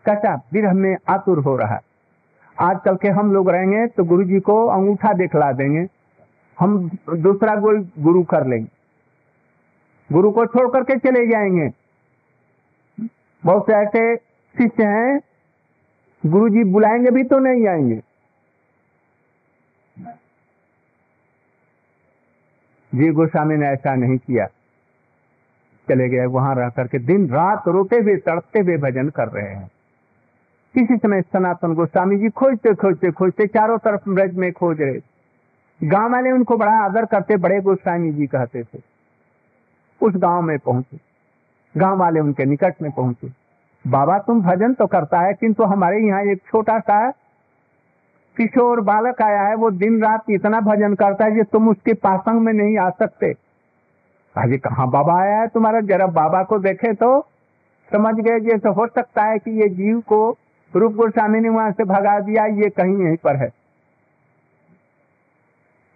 कैसा 0.05 0.41
विरह 0.53 0.73
में 0.73 0.95
आतुर 1.07 1.39
हो 1.39 1.57
रहा 1.57 1.73
है। 1.73 1.81
आजकल 2.59 2.95
के 2.95 3.09
हम 3.09 3.33
लोग 3.33 3.49
रहेंगे 3.49 3.87
तो 3.87 4.03
गुरु 4.03 4.23
जी 4.23 4.39
को 4.39 4.65
अंगूठा 4.67 5.13
दिखला 5.13 5.51
देंगे। 5.51 5.87
हम 6.59 6.89
दूसरा 7.15 7.55
गोल 7.55 7.87
गुरु 7.99 8.23
कर 8.23 8.47
लेंगे। 8.47 8.69
गुरु 10.11 10.31
को 10.31 10.45
छोड़ 10.45 10.67
करके 10.69 10.97
चले 10.99 11.27
जाएँगे। 11.27 11.69
बहुत 13.45 13.65
से 13.65 13.73
ऐसे 13.73 14.15
शिष्य 14.55 14.83
हैं 14.83 15.19
गुरु 16.25 16.49
जी 16.49 16.63
बुलाएँगे 16.63 17.09
भी 17.09 17.23
तो 17.23 17.39
नहीं 17.39 17.67
आएँगे। 17.67 18.01
जी 22.95 23.09
गोस्वामी 23.09 23.55
ने 23.55 23.67
ऐसा 23.67 23.95
नहीं 23.95 24.17
किया। 24.17 24.45
चले 25.89 26.09
गए, 26.09 26.25
वहाँ 26.25 26.55
रह 26.55 26.69
करके 26.69 26.99
दिन 26.99 27.29
रात 27.29 27.63
रोते 27.67 27.95
हुए, 27.95 28.15
तड़पते 28.15 28.59
हुए 28.59 28.77
भजन 28.77 29.09
कर 29.09 29.27
रहे 29.27 29.49
हैं। 29.49 29.71
किसी 30.75 30.97
समय 30.97 31.21
सनातन 31.21 31.73
गोस्वामी 31.73 32.17
जी 32.17 32.29
खोजते 32.29 32.73
खोजते 32.73 33.11
खोजते 33.11 33.47
चारों 33.47 33.77
तरफ़ 33.77 34.09
ब्रज 34.09 34.35
में 34.35 34.51
खोज 34.53 34.81
रहे। 34.81 34.99
गाँव 35.89 36.11
वाले 36.11 36.31
उनको 36.31 36.57
बड़ा 36.57 36.71
आदर 36.71 37.05
करते, 37.05 37.37
बड़े 37.37 37.61
गोस्वामी 37.61 38.11
जी 38.11 38.27
कहते 38.27 38.63
थे। 38.63 38.92
उस 40.03 40.13
गाँव 40.15 40.41
में 40.41 40.57
पहुँचे। 40.59 40.99
गाँव 41.77 41.97
वाले 41.97 42.19
उनके 42.19 42.45
निकट 42.45 42.81
में 42.81 42.91
पहुँचे। 42.91 43.31
बाबा, 43.85 44.17
तुम 44.19 44.41
भजन 44.41 44.73
तो 44.73 44.85
करता 44.87 45.19
है, 45.19 45.33
किंतु 45.33 45.63
हमारे 45.63 45.99
यहाँ 45.99 46.21
एक 46.23 46.41
छोटा 46.47 46.79
सा 46.79 47.09
किशोर 48.37 48.81
बालक 48.81 49.21
आया 49.21 49.41
है, 49.41 49.55
वो 49.55 49.71
दिन 49.71 50.01
रात 50.03 50.29
इतना 50.29 50.59
भजन 50.59 50.93
करता 50.95 51.25
है 51.25 51.31
कि 51.31 51.43
तुम 51.43 51.69
उसके 51.69 51.93
पासंग 51.93 52.41
में 52.41 52.53
नहीं 52.53 52.77
आ 52.77 52.89
सकते। 52.89 53.31
अरे, 54.35 54.57
कहा 54.57 54.85
बाबा 54.85 55.19
आया 55.21 55.39
है 55.39 55.47
तुम्हारा? 55.47 55.81
जरा 55.81 56.07
बाबा 56.07 56.43
को 56.43 56.59
देखे 56.59 56.93
तो 56.93 57.19
समझ 57.91 58.13
गए 58.15 58.39
जैसे 58.39 58.69
हो 58.69 58.87
सकता 58.87 59.23
है 59.23 59.37
कि 59.39 59.51
ये 59.51 59.67
जीव 59.69 59.99
को 59.99 60.37
रूप 60.73 60.93
गोस्वामी 60.93 61.39
ने 61.39 61.49
वहाँ 61.49 61.71
से 61.71 61.83
भगा 61.83 62.19
दिया, 62.19 62.45
ये 62.45 62.69
कहीं 62.69 62.97
यहीं 62.97 63.17
पर 63.17 63.35
है। 63.35 63.49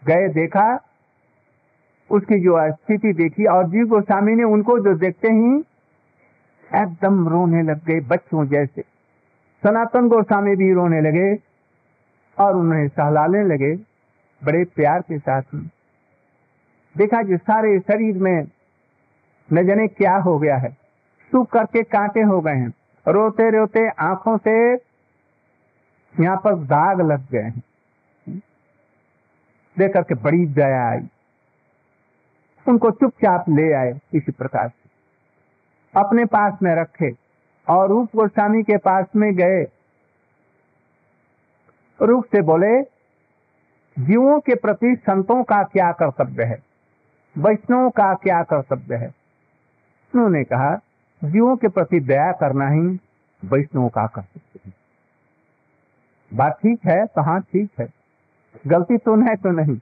गए, 0.03 0.27
देखा 0.29 0.75
उसकी 2.11 2.39
जो 2.39 2.71
स्थिति 2.71 3.13
देखी 3.13 3.45
और 3.45 3.67
जीव 3.69 3.87
गोस्वामी 3.87 4.35
ने 4.35 4.43
उनको 4.43 4.79
जो 4.79 4.93
देखते 4.93 5.27
ही 5.27 5.59
एकदम 6.75 7.27
रोने 7.27 7.61
लग 7.63 7.85
गए 7.85 7.99
बच्चों 7.99 8.45
जैसे। 8.47 8.81
सनातन 9.63 10.07
गोस्वामी 10.07 10.55
भी 10.55 10.73
रोने 10.73 11.01
लगे 11.01 11.35
और 12.37 12.55
उन्हें 12.55 12.87
सहलाने 12.87 13.43
लगे 13.43 13.75
बड़े 14.43 14.63
प्यार 14.65 15.01
के 15.01 15.19
साथ 15.19 15.41
में। 15.53 15.69
देखा 16.97 17.21
जी, 17.21 17.37
सारे 17.37 17.79
शरीर 17.79 18.17
में 18.17 18.47
न 19.53 19.67
जाने 19.67 19.87
क्या 19.87 20.15
हो 20.15 20.39
गया 20.39 20.57
है। 20.57 20.69
सूख 21.31 21.49
करके 21.49 21.83
कांटे 21.83 22.21
हो 22.21 22.41
गए 22.41 22.55
हैं। 22.55 22.73
रोते 23.07 23.49
रोते 23.49 23.89
आँखों 23.89 24.37
से 24.37 24.73
यहाँ 26.19 26.37
पर 26.37 26.55
दाग 26.55 27.01
लग 27.01 27.29
गए 27.31 27.41
हैं। 27.41 27.63
देख 29.77 29.93
करके 29.93 30.15
बड़ी 30.15 30.45
दया 30.45 30.89
आई। 30.89 31.07
उनको 32.67 32.91
चुपचाप 32.91 33.45
ले 33.49 33.73
आए 33.73 33.93
किसी 34.11 34.31
प्रकार 34.31 34.69
से। 34.69 34.87
अपने 35.99 36.25
पास 36.25 36.53
में 36.63 36.75
रखे 36.75 37.11
और 37.69 37.89
रूप 37.89 38.09
गोस्वामी 38.15 38.63
के 38.63 38.77
पास 38.77 39.05
में 39.15 39.35
गए। 39.35 39.67
रूप 42.01 42.25
से 42.25 42.41
बोले, 42.41 42.81
जीवों 43.99 44.39
के 44.39 44.55
प्रति 44.55 44.95
संतों 44.95 45.43
का 45.43 45.63
क्या 45.63 45.91
कर्तव्य 45.91 46.43
है? 46.43 46.63
वैष्णवों 47.37 47.89
का 47.89 48.13
क्या 48.13 48.43
कर्तव्य 48.43 48.95
है? 48.95 49.07
उन्होंने 50.15 50.43
कहा, 50.43 50.75
जीवों 51.23 51.57
के 51.57 51.67
प्रति 51.67 51.99
दया 51.99 52.31
करना 52.31 52.69
ही 52.69 52.99
वैष्णवों 53.45 53.89
का 53.89 54.07
कर्तव्य 54.07 54.59
है। 54.65 54.73
बात 56.33 56.59
ठीक 56.61 56.79
है? 56.85 57.05
तो 57.05 57.21
हाँ 57.21 57.41
ठीक 57.41 57.69
है? 57.79 57.87
गलती 58.67 58.97
तो 58.97 59.15
नहीं 59.15 59.35
तो 59.35 59.51
नहीं। 59.51 59.79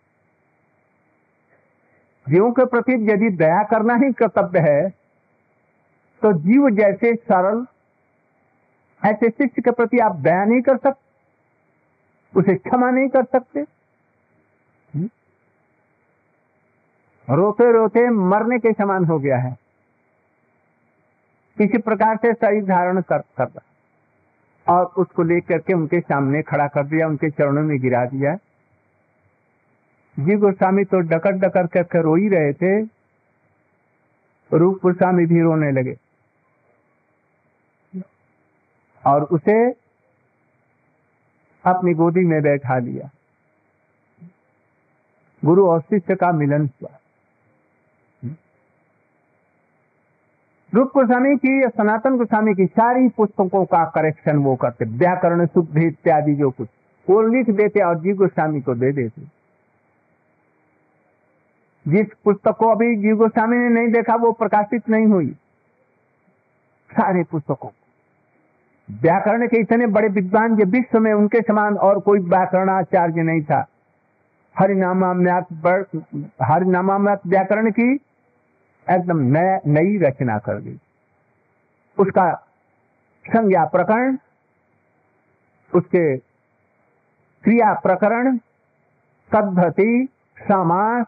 जीवों 2.29 2.51
के 2.51 2.65
प्रति 2.65 2.91
यदि 2.91 3.29
दया 3.29 3.63
करना 3.63 3.95
ही 3.95 4.13
कर्तव्य 4.13 4.59
है 4.59 4.89
तो 6.21 6.33
जीव 6.33 6.69
जैसे 6.69 7.15
सरल, 7.15 7.65
ऐसे 9.05 9.29
शिष्य 9.29 9.61
के 9.61 9.71
प्रति 9.71 9.97
आप 9.97 10.15
दया 10.15 10.45
नहीं 10.45 10.61
कर 10.61 10.77
सकते 10.77 11.05
उसे 12.39 12.55
क्षमा 12.55 12.91
नहीं 12.91 13.09
कर 13.09 13.23
सकते। 13.23 13.59
हम्म? 14.95 15.09
रोते 17.35 17.71
रोते 17.71 18.09
मरने 18.09 18.59
के 18.59 18.73
समान 18.73 19.05
हो 19.05 19.19
गया 19.19 19.37
है। 19.37 19.57
किसी 21.57 21.77
प्रकार 21.77 22.17
से 22.17 22.33
शरीर 22.33 22.65
धारण 22.65 23.01
कर 23.01 23.19
कर। 23.19 23.59
और 24.67 24.85
उसको 24.85 25.23
लेकर 25.23 25.57
के 25.57 25.73
उनके 25.73 25.99
सामने 25.99 26.41
खड़ा 26.41 26.67
कर 26.67 26.85
दिया, 26.85 27.07
उनके 27.07 27.29
चरणों 27.29 27.63
में 27.63 27.79
गिरा 27.79 28.05
दिया। 28.05 28.37
जी 30.19 30.35
गोस्वामी 30.35 30.83
तो 30.83 30.99
डकर 30.99 31.31
डकर 31.31 31.67
करके 31.67 32.01
रो 32.01 32.15
ही 32.15 32.29
रहे 32.29 32.53
थे, 32.53 32.81
रूप 34.53 34.79
गोस्वामी 34.83 35.25
भी 35.25 35.41
रोने 35.41 35.71
लगे। 35.71 35.97
और 39.07 39.23
उसे 39.23 39.71
अपनी 41.65 41.93
गोदी 41.93 42.25
में 42.25 42.41
बैठा 42.41 42.77
लिया। 42.77 43.09
गुरु 45.45 45.67
और 45.67 45.81
शिष्य 45.81 46.15
का 46.15 46.31
मिलन 46.31 46.65
हुआ। 46.65 46.99
रूप 50.73 50.91
गोस्वामी 50.93 51.37
की 51.37 51.63
या 51.63 51.69
सनातन 51.69 52.17
गोस्वामी 52.17 52.53
की 52.53 52.65
सारी 52.65 53.09
पुस्तकों 53.09 53.65
का 53.65 53.85
करेक्शन 53.85 54.37
वो 54.37 54.55
करते। 54.55 54.85
व्याकरण 54.85 55.45
शुद्ध 55.45 55.77
इत्यादि 55.77 56.35
जो 56.35 56.51
कुछ, 56.51 56.67
वो 57.09 57.21
लिख 57.21 57.49
देते 57.49 57.79
और 57.79 57.99
जी 57.99 58.13
गोस्वामी 58.13 58.61
को 58.61 58.75
दे 58.75 58.91
देते। 58.91 59.34
जिस 61.87 62.07
पुस्तक 62.23 62.55
को 62.59 62.67
अभी 62.67 62.95
जीव 62.95 63.15
गोस्वामी 63.15 63.57
ने 63.57 63.69
नहीं 63.69 63.87
देखा, 63.87 64.15
वो 64.15 64.31
प्रकाशित 64.31 64.89
नहीं 64.89 65.05
हुई। 65.05 65.29
सारे 66.91 67.23
पुस्तकों 67.23 67.69
व्याकरण 68.89 69.47
के 69.47 69.59
इतने 69.59 69.87
बड़े 69.87 70.07
विद्वान 70.07 70.55
जो 70.55 70.65
विश्व 70.65 70.99
में 70.99 71.11
उनके 71.13 71.41
समान 71.41 71.77
और 71.77 71.99
कोई 71.99 72.19
व्याकरणाचार्य 72.19 73.23
नहीं 73.23 73.41
था। 73.41 73.65
हरिनामाम्यात 74.55 75.47
हरिनामाम्यात 76.41 77.21
व्याकरण 77.27 77.71
की 77.71 77.93
एकदम 78.87 79.19
नई 79.71 79.97
रचना 79.97 80.37
कर 80.37 80.61
दी। 80.61 80.77
उसका 81.97 82.33
संज्ञा 83.25 83.65
प्रकरण, 83.65 84.17
उसके 85.73 86.17
क्रिया 87.43 87.73
प्रकरण 87.73 88.37
पद्धति 89.31 90.07
समास 90.39 91.05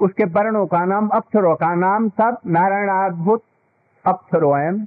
उसके 0.00 0.24
वर्णों 0.24 0.66
का 0.66 0.84
नाम 0.84 1.08
अक्षरों 1.08 1.56
का 1.56 1.74
नाम 1.74 2.08
सब 2.08 2.38
नारायणाद्भुत 2.46 3.42
अक्षरोयम 4.06 4.86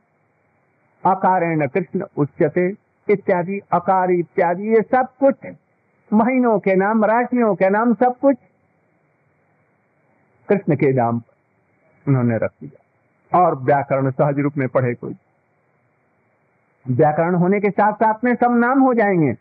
अकारेण 1.05 1.67
कृष्ण 1.67 2.05
उच्चते 2.17 2.75
इत्यादि, 3.09 3.61
अकार 3.71 4.11
इत्यादि, 4.11 4.63
ये 4.63 4.81
सब 4.81 5.07
कुछ 5.19 5.35
महीनों 6.13 6.59
के 6.59 6.75
नाम, 6.75 7.05
राशियों 7.05 7.55
के 7.55 7.69
नाम 7.69 7.93
सब 7.93 8.15
कुछ 8.21 8.35
कृष्ण 10.49 10.75
के 10.75 10.93
नाम 10.93 11.21
उन्होंने 12.07 12.37
रख 12.37 12.51
दिया। 12.61 13.39
और 13.39 13.55
व्याकरण 13.55 14.11
सहज 14.11 14.39
रूप 14.39 14.57
में 14.57 14.67
पढ़े 14.67 14.93
कोई। 14.93 15.15
व्याकरण 16.87 17.35
होने 17.35 17.59
के 17.59 17.69
साथ 17.69 17.93
साथ 17.93 18.13
में 18.23 18.35
सब 18.35 18.57
नाम 18.57 18.79
हो 18.79 18.93
जाएँगे। 18.93 19.37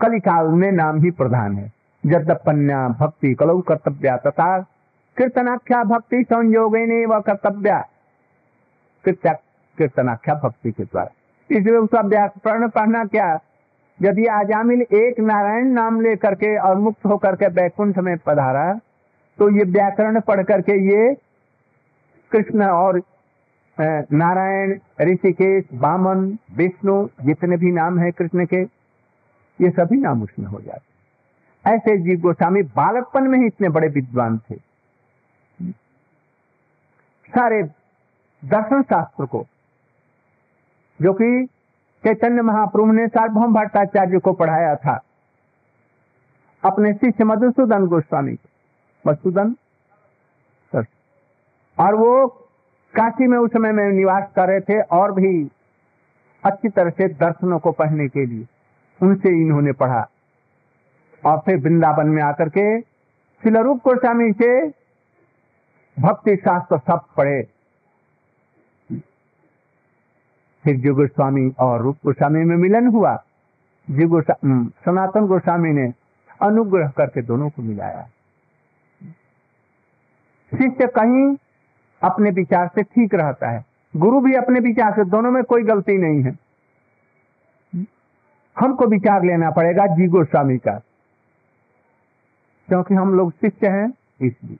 कलिकाल 0.00 0.46
में 0.46 0.72
नाम 0.72 1.00
ही 1.00 1.10
प्रधान 1.10 1.56
है। 1.56 1.72
जद्दपन्या 2.06 2.88
भक्ति, 2.88 3.34
कलौ 3.34 3.60
कर्तव्या 3.60 4.16
तथा 4.16 4.66
कीर्तनाख्या 5.16 5.82
भक्ति 5.84 6.22
संयोगे 6.24 7.04
व 7.06 7.20
कर्तव्या। 7.20 7.78
कीर्तनाख्या 9.04 10.34
भक्ति 10.34 10.70
के 10.70 10.84
द्वारा। 10.84 11.10
इसलिए 11.50 11.76
उसका 11.76 12.00
व्याकरण 12.02 12.68
पढ़ना 12.68 13.04
क्या? 13.06 13.38
यदि 14.00 14.26
आजामिल 14.32 14.80
एक 14.82 15.20
नारायण 15.20 15.66
नाम 15.72 16.00
ले 16.00 16.14
करके 16.16 16.56
और 16.58 16.76
मुक्त 16.78 17.06
होकर 17.06 17.36
के 17.36 17.48
बैकुंठ 17.54 17.98
में 17.98 18.16
पधारा 18.18 18.72
तो 19.38 19.48
ये 19.50 19.64
व्याकरण 19.66 20.20
पढ़ 20.20 20.42
करके 20.42 20.72
ये 20.86 21.14
कृष्ण 22.32 22.64
और 22.64 23.00
नारायण, 23.78 24.72
ऋषिकेश, 25.02 25.64
बामन, 25.74 26.26
विष्णु, 26.56 27.06
जितने 27.22 27.56
भी 27.56 27.70
नाम 27.72 27.98
है 27.98 28.10
कृष्ण 28.10 28.44
के, 28.46 28.60
ये 29.60 29.70
सभी 29.70 30.00
नाम 30.00 30.22
उसमें 30.22 30.46
हो 30.46 30.60
जाते 30.60 31.70
ऐसे 31.70 31.96
जीव 31.98 32.20
गोस्वामी 32.20 32.62
बालकपन 32.76 33.28
में 33.28 33.38
ही 33.38 33.46
इतने 33.46 33.68
बड़े 33.68 33.88
विद्वान 33.90 34.38
थे। 34.40 34.71
सारे 37.32 37.62
दर्शन 38.42 38.82
शास्त्र 38.82 39.26
को, 39.26 39.46
जो 41.02 41.12
कि 41.12 41.48
चैतन्य 42.04 42.42
महाप्रभु 42.42 42.92
ने 42.92 43.06
सार्वभौम 43.08 43.54
भट्टाचार्य 43.54 44.18
को 44.18 44.32
पढ़ाया 44.32 44.74
था। 44.76 45.00
अपने 46.64 46.92
शिष्य 46.94 47.24
मधुसूदन 47.24 47.86
गोस्वामी 47.86 48.36
मधुसूदन 49.06 49.54
और 51.78 51.94
वो 51.94 52.28
काशी 52.94 53.26
में 53.26 53.38
उस 53.38 53.52
समय 53.52 53.72
में 53.72 53.84
निवास 53.88 54.24
कर 54.36 54.48
रहे 54.48 54.60
थे 54.60 54.80
और 54.80 55.12
भी 55.12 55.50
अच्छी 56.44 56.68
तरह 56.68 56.90
से 56.90 57.08
दर्शनों 57.08 57.58
को 57.58 57.72
पढ़ने 57.72 58.08
के 58.08 58.26
लिए। 58.26 58.46
उनसे 59.02 59.28
इन्होंने 59.28 59.72
पढ़ा। 59.72 60.08
और 61.26 61.38
फिर 61.38 61.56
वृंदावन 61.56 62.06
में 62.06 62.22
आकर 62.22 62.48
के 62.48 62.80
शिलरूप 62.80 63.78
गोस्वामी 63.78 64.32
से 64.32 64.81
भक्ति 66.00 66.36
शास्त्र 66.36 66.78
सब 66.78 67.00
पढ़े। 67.16 67.48
फिर 70.64 70.76
जी 70.76 70.88
गोस्वामी 70.88 71.52
और 71.58 71.80
रूप 71.80 71.96
गोस्वामी 72.04 72.44
में 72.44 72.56
मिलन 72.56 72.86
हुआ। 72.86 73.24
जी 73.90 74.06
सनातन 74.84 75.26
गोस्वामी 75.26 75.70
ने 75.70 75.92
अनुग्रह 76.42 76.88
करके 76.88 77.22
दोनों 77.22 77.50
को 77.50 77.62
मिलाया। 77.62 78.08
शिष्य 80.50 80.86
कहीं 80.86 81.36
अपने 82.02 82.30
विचार 82.30 82.70
से 82.74 82.82
ठीक 82.82 83.14
रहता 83.14 83.50
है। 83.50 83.64
गुरु 83.96 84.20
भी 84.20 84.34
अपने 84.34 84.60
विचार 84.60 84.92
से, 84.92 85.04
दोनों 85.04 85.30
में 85.30 85.44
कोई 85.44 85.62
गलती 85.62 85.98
नहीं 85.98 86.22
है। 86.22 86.38
हमको 88.58 88.86
विचार 88.86 89.24
लेना 89.24 89.50
पड़ेगा 89.50 89.86
जी 89.86 90.06
गोस्वामी 90.06 90.58
का। 90.58 90.80
क्योंकि 92.68 92.94
हम 92.94 93.14
लोग 93.14 93.32
शिष्य 93.32 93.68
हैं, 93.68 93.92
इसलिए। 94.20 94.56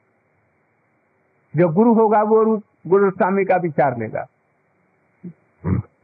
जो 1.56 1.68
गुरु 1.68 1.94
होगा 1.94 2.22
वो 2.22 2.62
गुरु 2.86 3.10
स्वामी 3.10 3.44
का 3.44 3.56
विचार 3.56 3.98
लेगा। 3.98 4.26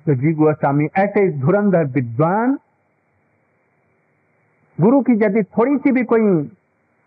तो 0.07 0.15
जी 0.15 0.33
गोस्वामी 0.33 0.89
ऐसे 0.97 1.33
धुरंधर 1.33 1.85
विद्वान, 1.85 2.59
गुरु 4.81 5.01
की 5.01 5.13
यदि 5.13 5.43
थोड़ी 5.43 5.77
सी 5.79 5.93
भी 5.93 6.05
कोई 6.05 6.51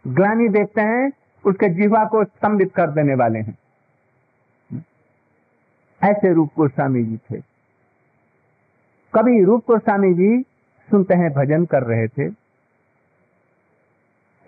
ग्लानी 0.07 0.47
देखते 0.49 0.81
हैं, 0.81 1.11
उसके 1.45 1.69
जीवा 1.69 2.05
को 2.05 2.23
स्तंभित 2.23 2.73
कर 2.75 2.89
देने 2.89 3.15
वाले 3.15 3.39
हैं। 3.39 3.57
ऐसे 6.03 6.33
रूप 6.33 6.49
गोस्वामी 6.57 7.03
जी 7.03 7.17
थे। 7.17 7.41
कभी 9.13 9.43
रूप 9.43 9.63
गोस्वामी 9.67 10.13
जी 10.13 10.41
सुनते 10.91 11.13
हैं, 11.13 11.33
भजन 11.33 11.65
कर 11.65 11.83
रहे 11.83 12.07
थे। 12.07 12.29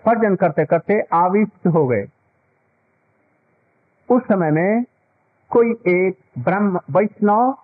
भजन 0.06 0.36
करते 0.36 0.64
करते 0.64 1.00
आविष्ट 1.00 1.66
हो 1.66 1.86
गए। 1.86 2.08
उस 4.10 4.22
समय 4.22 4.50
में 4.50 4.84
कोई 5.50 5.70
एक 5.70 6.18
ब्रह्म 6.38 6.80
वैष्णव 6.90 7.58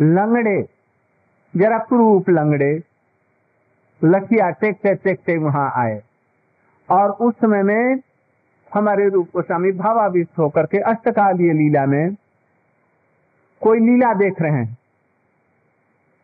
लंगड़े, 0.00 0.68
जरा 1.56 1.78
क्रूप 1.78 2.30
लंगड़े, 2.30 2.82
लखिया 4.04 4.50
टेकते 4.50 4.94
टेकते 4.94 5.36
वहाँ 5.36 5.72
आए। 5.74 6.02
और 6.90 7.10
उस 7.10 7.34
समय 7.34 7.62
में 7.62 7.96
हमारे 8.74 9.08
रूप 9.08 9.28
गोस्वामी 9.34 9.72
भावाविष्ट 9.72 10.38
होकर 10.38 10.66
के 10.66 10.78
अष्टकालीय 10.78 11.52
लीला 11.52 11.86
में 11.86 12.14
कोई 13.60 13.80
लीला 13.80 14.14
देख 14.14 14.42
रहे 14.42 14.52
हैं। 14.52 14.78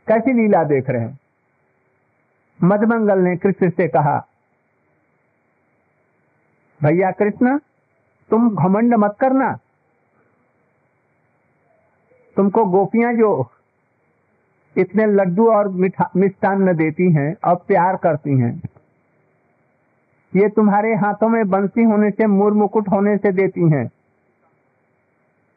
कैसी 0.09 0.33
लीला 0.33 0.65
देख 0.65 0.91
रहे 0.91 1.03
हैं? 1.03 1.19
मधमंगल 2.63 3.19
ने 3.19 3.37
कृष्ण 3.37 3.71
से 3.71 3.89
कहा, 3.89 4.27
भैया 6.83 7.11
कृष्ण 7.11 7.59
तुम 8.31 8.49
घमंड 8.57 8.95
मत 8.95 9.17
करना। 9.21 9.53
तुमको 12.37 12.65
गोपियाँ 12.65 13.13
जो 13.15 13.31
इतने 14.77 15.07
लड्डू 15.07 15.51
और 15.51 15.69
मिष्टान्न 15.69 16.77
देती 16.77 17.11
हैं 17.13 17.35
और 17.45 17.55
प्यार 17.69 17.97
करती 17.97 18.39
हैं। 18.39 18.53
ये 20.33 20.49
तुम्हारे 20.49 20.95
हाथों 20.95 21.29
में 21.29 21.49
बंसी 21.51 21.83
होने 21.83 22.11
से, 22.11 22.27
मुर 22.27 22.53
मुकुट 22.53 22.89
होने 22.89 23.17
से 23.17 23.33
देती 23.33 23.69
हैं। 23.71 23.87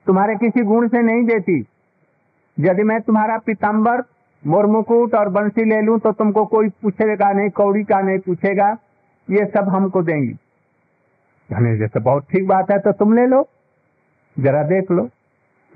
तुम्हारे 0.07 0.35
किसी 0.35 0.63
गुण 0.63 0.87
से 0.87 1.01
नहीं 1.01 1.23
देती। 1.23 1.59
यदि 2.57 2.83
मैं 2.83 2.99
तुम्हारा 3.01 3.37
पिताम्बर 3.37 4.03
मोर 4.43 4.65
मुकुट 4.65 5.13
और 5.15 5.29
बंसी 5.29 5.65
ले 5.65 5.81
लूँ 5.81 5.99
तो 5.99 6.11
तुमको 6.11 6.45
कोई 6.45 6.69
पूछेगा 6.81 7.31
नहीं, 7.31 7.49
कौड़ी 7.49 7.83
का 7.83 7.99
नहीं 8.01 8.19
पूछेगा। 8.19 8.69
ये 9.27 9.45
सब 9.45 9.69
हमको 9.69 10.01
देंगी। 10.01 10.35
कहने 11.53 11.77
जैसे 11.77 11.99
बहुत 11.99 12.25
ठीक 12.31 12.47
बात 12.47 12.71
है 12.71 12.77
तो 12.79 12.91
तुम 12.91 13.13
ले 13.13 13.25
लो। 13.27 13.47
जरा 14.37 14.61
देख 14.63 14.91
लो। 14.91 15.03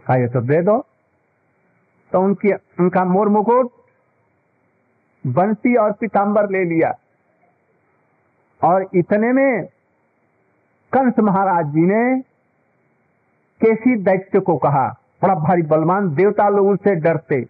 हाँ 0.08 0.18
ये 0.20 0.28
तो 0.28 0.42
दे 0.42 0.62
दो। 0.62 0.78
तो 2.12 2.22
उनकी, 2.22 2.54
उनका 2.54 3.04
मोर 3.06 3.30
मुकुट 3.30 3.72
बंसी 5.26 5.76
और 5.76 5.92
पिताम्बर 5.92 6.50
ले 6.50 6.63
लिया। 6.66 6.92
और 8.62 8.86
इतने 8.96 9.32
में 9.34 9.66
कंस 10.94 11.20
महाराज 11.20 11.66
जी 11.66 11.82
ने 11.82 12.22
केसी 13.62 13.96
दैत्य 13.96 14.40
को 14.40 14.58
कहा, 14.58 14.88
बड़ा 15.22 15.36
भारी 15.36 15.62
बलवान 15.62 16.10
देवता 16.16 16.48
लोग 16.50 16.68
उनसे 16.68 16.96
डरते। 16.96 17.42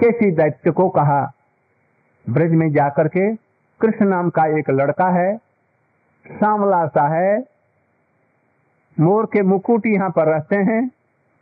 केसी 0.00 0.30
दैत्य 0.32 0.70
को 0.70 0.88
कहा, 0.88 1.32
ब्रज 2.26 2.52
में 2.52 2.70
जाकर 2.72 3.08
के 3.08 3.34
कृष्ण 3.80 4.08
नाम 4.08 4.30
का 4.30 4.46
एक 4.58 4.70
लड़का 4.70 5.08
है 5.10 5.32
सांवला 6.26 6.86
सा 6.86 7.06
है। 7.08 7.38
मोर 9.00 9.26
के 9.26 9.42
मुकुट 9.42 9.86
यहाँ 9.86 10.10
पर 10.10 10.26
रहते 10.26 10.56
हैं। 10.56 10.90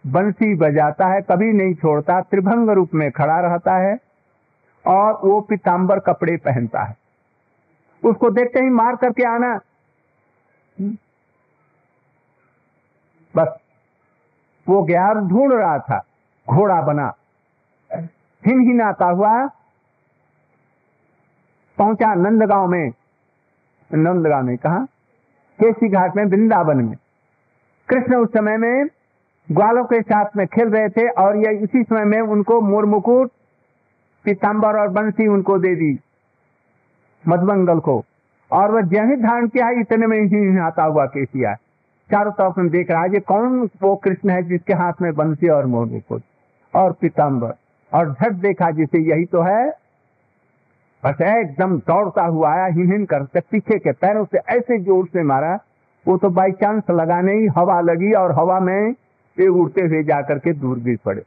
बंसी 0.04 0.54
बजाता 0.54 1.06
है, 1.06 1.20
कभी 1.20 1.52
नहीं 1.52 1.74
छोड़ता, 1.74 2.20
त्रिभंग 2.20 2.70
रूप 2.70 2.94
में 2.94 3.10
खड़ा 3.10 3.40
रहता 3.40 3.76
है 3.76 3.96
और 4.84 5.20
वो 5.24 5.40
पिताम्बर 5.40 5.98
कपड़े 5.98 6.36
पहनता 6.36 6.82
है। 6.82 6.96
उसको 8.02 8.30
देखते 8.30 8.60
ही 8.60 8.68
मार 8.68 8.96
करके 8.96 9.24
आना। 9.24 9.54
बस, 13.34 13.56
वो 14.66 14.82
गया 14.82 15.12
ढूंढ 15.12 15.52
रहा 15.52 15.78
था, 15.78 16.02
घोड़ा 16.48 16.80
बना। 16.82 17.12
हिन 18.42 18.60
हिनाता 18.60 19.06
हुआ 19.06 19.46
पहुँचा 21.78 22.14
नंदगांव 22.14 22.66
में। 22.66 22.90
नंदगांव 23.94 24.44
में 24.44 24.56
कहा, 24.56 24.78
केसी 25.60 25.88
घाट 25.88 26.16
में, 26.16 26.24
वृंदावन 26.24 26.76
में। 26.76 26.96
कृष्ण 27.88 28.16
उस 28.16 28.28
समय 28.28 28.56
में 28.56 28.86
ग्वालों 29.52 29.84
के 29.84 30.00
साथ 30.02 30.36
में 30.36 30.46
खेल 30.46 30.68
रहे 30.68 30.88
थे 30.88 31.08
और 31.08 31.36
ये 31.36 31.58
इसी 31.58 31.82
समय 31.82 32.04
में 32.04 32.20
उनको 32.20 32.60
मोर 32.60 32.84
मुकुट, 32.84 33.30
पीताम्बर 34.24 34.78
और 34.78 34.88
बंसी 34.88 35.26
उनको 35.26 35.58
दे 35.58 35.74
दी 35.74 35.98
मधुमंगल 37.28 37.78
को। 37.78 38.04
और 38.50 38.70
वह 38.70 38.80
जय 38.80 39.16
धारण 39.16 39.48
किया 39.48 39.66
है 39.66 39.80
इतने 39.80 40.06
में 40.06 40.20
ही 40.20 40.58
आता 40.58 40.82
हुआ 40.82 41.06
केसिया। 41.06 41.54
चारों 42.10 42.32
तरफ़ 42.32 42.60
में 42.60 42.68
देख 42.68 42.90
रहा 42.90 43.02
है 43.02 43.20
कौन 43.20 43.70
वो 43.82 43.96
कृष्ण 43.96 44.30
है 44.30 44.42
जिसके 44.42 44.72
हाथ 44.72 44.92
में 45.02 45.14
बंसी 45.14 45.48
और 45.48 45.66
मोर 45.66 45.86
मुकुट 45.86 46.22
और 46.74 46.92
पीताम्बर 46.92 47.54
और 47.94 48.12
झट 48.12 48.32
देखा 48.32 48.70
जिसे 48.70 48.98
यही 48.98 49.24
तो 49.24 49.42
है 49.42 49.81
बस 51.02 51.20
एकदम 51.22 51.76
दौड़ता 51.80 52.24
हुआ 52.24 52.50
आया 52.50 52.66
हिन 52.74 52.92
हिन 52.92 53.04
करते 53.04 53.40
पीछे 53.42 53.78
के 53.78 53.92
पैरों 53.94 54.24
से 54.24 54.38
ऐसे 54.50 54.78
ज़ोर 54.80 55.06
से 55.06 55.22
मारा, 55.24 55.54
वो 56.06 56.16
तो 56.18 56.28
बाई 56.30 56.52
चांस 56.52 56.90
लगा 56.90 57.20
नहीं 57.20 57.48
हवा 57.56 57.80
लगी 57.82 58.12
और 58.14 58.32
हवा 58.32 58.58
में 58.60 58.92
पे 59.36 59.46
उड़ते 59.50 59.82
हुए 59.82 60.02
जाकर 60.04 60.38
के 60.38 60.52
दूर 60.54 60.78
गिर 60.80 60.98
पड़े। 61.04 61.22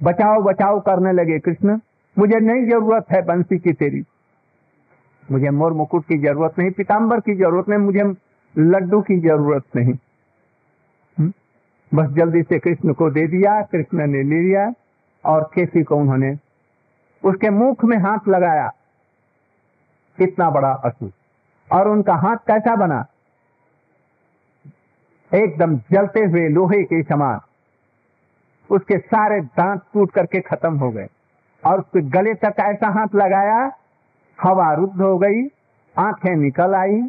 बचाओ 0.00 0.42
बचाओ 0.42 0.80
करने 0.80 1.12
लगे 1.12 1.38
कृष्ण, 1.38 1.78
मुझे 2.16 2.38
नहीं 2.40 2.64
ज़रूरत 2.68 3.06
है 3.10 3.20
बंसी 3.22 3.58
की 3.58 3.72
तेरी। 3.72 4.02
मुझे 5.24 5.50
मोर 5.50 5.72
मुकुट 5.72 6.04
की 6.04 6.18
ज़रूरत 6.18 6.58
नहीं 6.58 6.70
पीताम्बर 6.70 7.20
की 7.20 7.34
ज़रूरत 7.34 7.68
नहीं, 7.68 7.78
मुझे 7.80 8.02
लड्डू 8.54 9.00
की 9.02 9.18
ज़रूरत 9.20 9.64
नहीं। 9.76 9.94
बस 11.92 12.08
जल्दी 12.14 12.42
से 12.42 12.58
कृष्ण 12.58 12.92
को 12.92 13.10
दे 13.10 13.26
दिया, 13.28 13.60
कृष्ण 13.62 14.06
ने 14.06 14.22
ले 14.22 14.40
लिया 14.40 14.72
और 15.24 15.50
केसी 15.54 15.82
को 15.82 15.96
उन्होंने 15.96 16.34
उसके 17.24 17.50
मुख 17.50 17.84
में 17.84 17.98
हाथ 17.98 18.28
लगाया। 18.28 18.68
कितना 20.18 20.50
बड़ा 20.50 20.72
असुर 20.72 21.12
और 21.72 21.88
उनका 21.88 22.14
हाथ 22.14 22.36
कैसा 22.36 22.76
बना? 22.76 23.06
एकदम 25.34 25.76
जलते 25.76 26.20
हुए 26.20 26.48
लोहे 26.48 26.82
के 26.82 27.02
समान। 27.02 27.40
उसके 28.70 28.98
सारे 28.98 29.40
दांत 29.40 29.82
टूट 29.94 30.10
करके 30.10 30.40
खत्म 30.40 30.78
हो 30.78 30.90
गए। 30.90 31.06
और 31.66 31.78
उसके 31.78 32.00
गले 32.00 32.34
तक 32.34 32.54
ऐसा 32.60 32.88
हाथ 32.88 33.08
लगाया, 33.14 33.72
हवा 34.42 34.72
रुद्ध 34.72 35.02
हो 35.02 35.18
गई, 35.18 35.46
आँखें 35.98 36.36
निकल 36.36 36.74
आई 36.74 37.02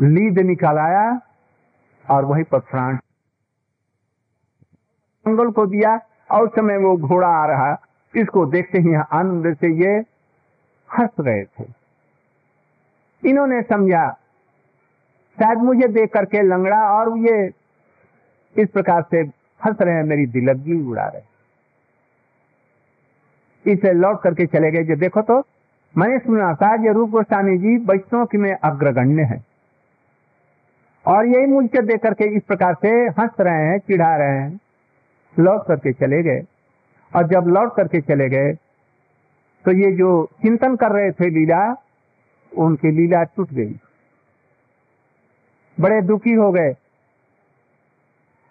लीद 0.00 0.38
निकल 0.38 0.78
आया, 0.78 1.20
और 2.10 2.24
वहीं 2.24 2.44
पर 2.44 2.58
प्राण। 2.58 2.98
मंगल 5.28 5.50
को 5.50 5.66
दिया 5.66 6.00
और 6.32 6.48
समय 6.48 6.76
वो 6.76 6.96
घोड़ा 6.98 7.28
आ 7.28 7.46
रहा। 7.46 7.76
इसको 8.14 8.44
देखते 8.46 8.78
ही 8.78 8.94
आनंद 8.94 9.56
से 9.56 9.72
ये 9.74 9.92
हंस 10.90 11.10
रहे 11.20 11.44
थे। 11.44 11.64
इन्होंने 13.24 13.62
समझा, 13.62 14.08
शायद 15.38 15.58
मुझे 15.58 15.88
देख 15.88 16.12
करके 16.12 16.42
लंगड़ा 16.42 16.80
और 16.92 17.18
ये 17.18 17.50
इस 18.56 18.68
प्रकार 18.68 19.02
से 19.10 19.20
हंस 19.60 19.76
रहे 19.80 19.94
हैं, 19.94 20.04
मेरी 20.04 20.26
दिलगी 20.26 20.82
उड़ा 20.90 21.06
रहे 21.06 21.30
इसे 23.66 23.92
लौट 23.92 24.22
करके 24.22 24.46
चले 24.46 24.70
गए। 24.70 24.82
जो 24.84 24.96
देखो 24.96 25.22
तो 25.22 25.42
मैंने 25.94 26.18
सुना 26.18 26.54
था 26.54 26.74
ये 26.84 26.92
रूप 26.92 27.10
गोस्वामी 27.10 27.56
जी 27.58 27.76
वैष्णव 27.86 28.24
की 28.26 28.38
में 28.38 28.52
अग्रगण्य 28.54 29.22
है। 29.22 29.44
और 31.06 31.26
यही 31.26 31.46
मुझे 31.46 31.82
देख 31.82 32.02
करके 32.02 32.24
इस 32.24 32.42
प्रकार 32.42 32.74
से 32.74 32.88
हंस 32.88 33.30
रहे 33.40 33.66
हैं, 33.66 33.78
चिढ़ा 33.78 34.16
रहे 34.16 34.38
हैं। 34.38 34.60
लौट 35.38 35.66
करके 35.66 35.92
चले 35.92 36.22
गए। 36.22 36.42
और 37.12 37.26
जब 37.26 37.46
लौट 37.46 37.74
करके 37.76 38.00
चले 38.00 38.28
गए 38.28 38.52
तो 39.64 39.72
ये 39.72 39.92
जो 39.92 40.28
चिंतन 40.42 40.76
कर 40.76 40.90
रहे 40.92 41.10
थे 41.10 41.28
लीला, 41.30 41.74
उनकी 42.52 42.90
लीला 42.90 43.22
टूट 43.22 43.52
गई। 43.52 43.74
बड़े 45.80 46.00
दुखी 46.02 46.32
हो 46.32 46.50
गए। 46.52 46.74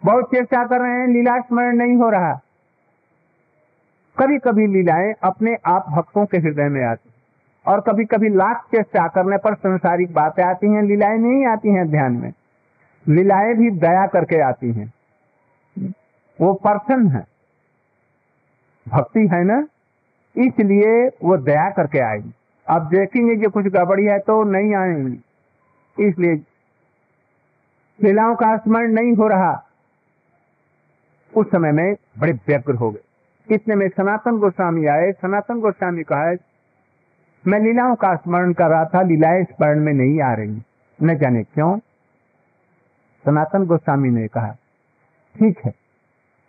बहुत 0.05 0.25
चेष्टा 0.25 0.65
कर 0.67 0.81
रहे 0.81 0.91
हैं, 0.91 1.07
लीला 1.07 1.39
स्मरण 1.39 1.75
नहीं 1.75 1.95
हो 1.95 2.09
रहा। 2.09 2.33
कभी 4.17 4.37
कभी 4.37 4.67
लीलाएँ 4.67 5.13
अपने 5.23 5.55
आप 5.65 5.85
भक्तों 5.89 6.25
के 6.25 6.37
हृदय 6.37 6.69
में 6.69 6.83
आती 6.85 7.09
और 7.65 7.81
कभी 7.81 8.05
कभी 8.05 8.29
लाख 8.29 8.65
चेष्टा 8.71 9.07
करने 9.07 9.37
पर 9.37 9.55
संसारिक 9.55 10.13
बातें 10.13 10.43
आती 10.43 10.67
हैं, 10.67 10.83
लीलाएँ 10.83 11.17
नहीं 11.17 11.45
आती 11.45 11.69
हैं 11.69 11.89
ध्यान 11.89 12.13
में। 12.13 12.33
लीलाएँ 13.07 13.53
भी 13.53 13.69
दया 13.69 14.07
करके 14.07 14.41
आती 14.41 14.71
हैं। 14.71 14.93
वो 16.41 16.53
पर्सन 16.53 17.07
है। 17.07 17.25
भक्ति 18.89 19.19
है 19.19 19.43
ना? 19.43 19.67
इसलिए 20.37 21.07
वो 21.23 21.37
दया 21.37 21.69
करके 21.69 21.99
आएगी। 21.99 22.31
आप 22.67 22.81
देखेंगे 22.81 23.35
कि 23.35 23.45
कुछ 23.45 23.65
गड़बड़ी 23.65 24.05
है 24.05 24.19
तो 24.19 24.43
नहीं 24.43 24.75
आएँगी। 24.75 25.19
इसलिए 26.07 26.33
लीलाओं 28.01 28.35
का 28.35 28.57
स्मरण 28.57 28.91
नहीं 28.91 29.13
हो 29.13 29.27
रहा। 29.27 29.63
उस 31.37 31.47
समय 31.47 31.71
में 31.71 31.95
बड़े 32.19 32.33
व्यग्र 32.33 32.75
हो 32.75 32.91
गए। 32.91 33.55
इतने 33.55 33.75
में 33.75 33.89
सनातन 33.89 34.37
गोस्वामी 34.37 34.85
आए। 34.85 35.11
सनातन 35.11 35.59
गोस्वामी 35.59 36.03
कहा 36.03 36.35
मैं 37.47 37.59
लीलाओं 37.59 37.95
का 37.95 38.15
स्मरण 38.15 38.53
कर 38.53 38.67
रहा 38.67 38.85
था, 38.85 39.01
लीलाएँ 39.01 39.43
स्मरण 39.43 39.79
में 39.79 39.93
नहीं 39.93 40.21
आ 40.21 40.33
रही। 40.33 40.61
न 41.03 41.17
जाने 41.17 41.43
क्यों? 41.43 41.77
सनातन 43.25 43.65
गोस्वामी 43.65 44.09
ने 44.09 44.27
कहा, 44.27 44.55
ठीक 45.35 45.59
है। 45.65 45.71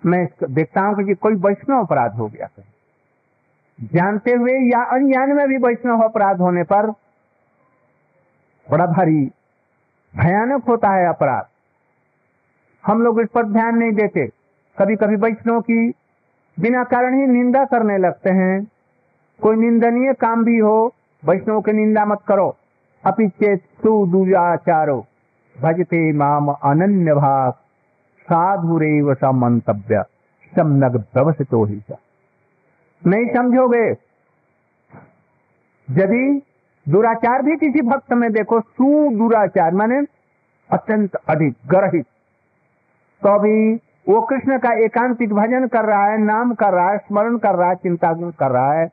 मैं 0.07 0.27
देखता 0.51 0.81
हूँ 0.81 1.05
कि 1.05 1.15
कोई 1.15 1.35
वैष्णव 1.35 1.81
अपराध 1.81 2.15
हो 2.15 2.27
गया 2.27 2.47
कहीं 2.47 3.89
जानते 3.95 4.33
हुए 4.33 4.53
या 4.53 4.83
अनजान 4.85 5.33
में 5.33 5.47
भी 5.49 5.57
वैष्णव 5.57 6.03
अपराध 6.03 6.41
होने 6.41 6.63
पर 6.63 6.91
बड़ा 8.67 8.87
भारी 8.87 9.31
भयानक 10.15 10.65
होता 10.65 10.91
है 10.91 11.07
अपराध। 11.09 11.47
हम 12.85 13.03
लोग 13.03 13.21
इस 13.21 13.29
पर 13.29 13.45
ध्यान 13.45 13.79
नहीं 13.79 13.93
देते। 13.93 14.27
कभी 14.79 14.97
कभी 14.97 15.17
वैष्णव 15.17 15.61
की 15.61 15.89
बिना 16.61 16.85
कारण 16.85 17.15
ही 17.15 17.27
निंदा 17.27 17.65
करने 17.65 17.99
लगते 17.99 18.31
हैं। 18.31 18.65
कोई 19.43 19.57
निंदनीय 19.57 20.13
काम 20.13 20.45
भी 20.45 20.59
हो, 20.59 20.95
वैष्णव 21.23 21.61
की 21.61 21.73
निंदा 21.73 22.05
मत 22.05 22.19
करो। 22.29 22.57
अपि 23.05 23.29
चेत 23.29 23.61
सुदुराचारो 23.61 25.07
भजते 25.57 26.13
माम 26.13 26.49
अनन्य 26.49 27.15
भाग 27.15 27.53
साधुरेव 28.33 29.15
स 29.15 29.25
मंतव्य 29.25 30.05
समनग 30.57 31.03
प्रवसितो 31.13 31.65
ही 31.65 31.79
सा 31.79 31.97
नहीं 33.07 33.35
समझोगे? 33.35 33.91
यदि 35.91 36.43
दुराचार 36.89 37.43
भी 37.43 37.57
किसी 37.57 37.81
भक्त 37.81 38.13
में 38.13 38.33
देखो, 38.33 38.61
सुदुराचार, 38.61 39.75
माने 39.75 40.01
अत्यंत 40.71 41.15
अधिक, 41.15 41.55
ग्रहित। 41.67 42.07
तो 43.23 43.29
अभी 43.29 43.75
वो 44.09 44.21
कृष्ण 44.21 44.59
का 44.59 44.73
एकांतिक 44.73 45.33
भजन 45.33 45.67
कर 45.67 45.85
रहा 45.85 46.05
है, 46.05 46.19
नाम 46.19 46.55
कर 46.55 46.73
रहा 46.73 46.91
है, 46.91 46.99
स्मरण 46.99 47.39
कर 47.39 47.55
रहा 47.55 47.69
है, 47.69 47.75
चिंता 47.75 48.31
कर 48.31 48.51
रहा 48.51 48.73
है। 48.73 48.89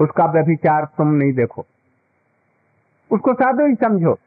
उसका 0.00 0.26
व्यभिचार 0.26 0.84
तुम 0.84 1.08
नहीं 1.08 1.32
देखो। 1.32 1.64
उसको 3.10 3.34
साधु 3.34 3.66
ही 3.66 3.74
समझो। 3.74 4.18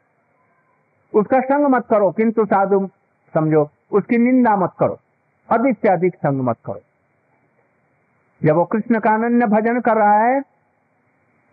उसका 1.14 1.40
संग 1.40 1.66
मत 1.66 1.86
करो, 1.90 2.10
किंतु 2.10 2.44
साधु 2.44 2.88
समझो, 3.34 3.70
उसकी 3.92 4.18
निंदा 4.18 4.56
मत 4.56 4.72
करो 4.78 4.98
अधिक 5.50 5.78
से 5.78 5.88
अधिक 5.88 6.14
संग 6.14 6.40
मत 6.40 6.56
करो। 6.66 6.80
जब 8.44 8.54
वो 8.54 8.64
कृष्ण 8.64 9.00
का 9.00 9.14
अनन्य 9.14 9.46
भजन 9.46 9.80
कर 9.80 9.96
रहा 9.96 10.18
है, 10.18 10.40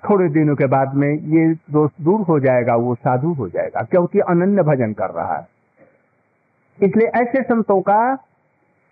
थोड़े 0.09 0.29
दिनों 0.29 0.55
के 0.55 0.65
बाद 0.65 0.93
में 0.93 1.13
ये 1.13 1.53
दोष 1.53 1.91
दूर 2.01 2.21
हो 2.21 2.39
जाएगा, 2.39 2.75
वो 2.75 2.95
साधु 2.95 3.33
हो 3.33 3.49
जाएगा, 3.49 3.81
क्योंकि 3.81 4.19
अनन्य 4.19 4.63
भजन 4.63 4.93
कर 4.93 5.09
रहा 5.09 5.35
है। 5.35 5.47
इसलिए 6.81 7.07
ऐसे 7.07 7.43
संतों 7.43 7.81
का 7.81 8.17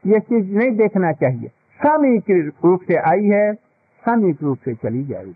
ये 0.08 0.20
चीज़ 0.20 0.56
नहीं 0.56 0.72
देखना 0.72 1.12
चाहिए। 1.12 1.48
सामयिक 1.84 2.54
रूप 2.66 2.82
से 2.82 2.96
आई 2.96 3.26
है, 3.26 3.54
सामयिक 4.06 4.44
रूप 4.44 4.58
से 4.66 4.76
चली 4.76 5.04
जाएगी। 5.06 5.36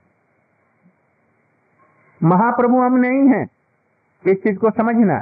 महाप्रभु 2.23 2.79
हम 2.79 2.95
नहीं 2.95 3.29
हैं, 3.29 3.47
इस 4.27 4.43
चीज़ 4.43 4.57
को 4.57 4.69
समझना। 4.69 5.21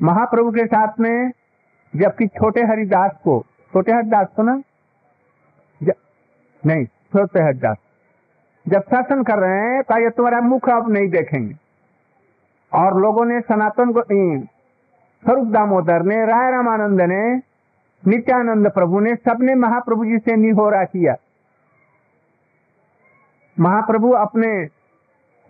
महाप्रभु 0.00 0.50
के 0.50 0.64
साथ 0.66 1.00
में, 1.00 1.30
जबकि 1.94 2.26
छोटे 2.28 2.60
हरिदास 2.62 3.12
को, 3.24 3.40
छोटे 3.72 3.92
हरिदास 3.92 4.26
को 4.36 4.42
ना? 4.42 4.62
नहीं, 6.62 6.84
छोटे 6.84 7.40
हरिदास। 7.40 7.76
जब 8.66 8.82
शासन 8.84 9.22
कर 9.22 9.38
रहे 9.38 9.58
हैं 9.62 9.82
तो 9.82 9.98
ये 9.98 10.10
तुम्हारा 10.10 10.40
मुख 10.40 10.68
अब 10.68 10.90
नहीं 10.92 11.08
देखेंगे। 11.08 11.54
और 12.72 13.00
लोगों 13.00 13.24
ने 13.24 13.40
सनातन 13.40 13.92
को 13.92 14.02
स्वरूप 14.02 15.46
दामोदर 15.46 16.02
ने, 16.02 16.16
राय 16.26 16.50
रामानंद 16.52 17.00
ने, 17.02 17.22
नित्यानंद 18.02 18.70
प्रभु 18.70 19.00
ने, 19.00 19.14
सबने 19.16 19.54
महाप्रभु 19.56 20.04
जी 20.04 20.18
से 20.18 20.36
निहोरा 20.36 20.84
किया। 20.84 21.14
महाप्रभु 23.56 24.10
अपने 24.16 24.50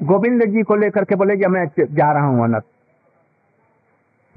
गोविंद 0.01 0.45
जी 0.45 0.63
को 0.63 0.77
लेकर 0.77 1.05
के 1.05 1.15
बोले, 1.15 1.37
जब 1.37 1.51
मैं 1.51 1.67
जा 1.79 2.13
रहा 2.13 2.27
हूँ 2.27 2.45
अनत 2.45 2.65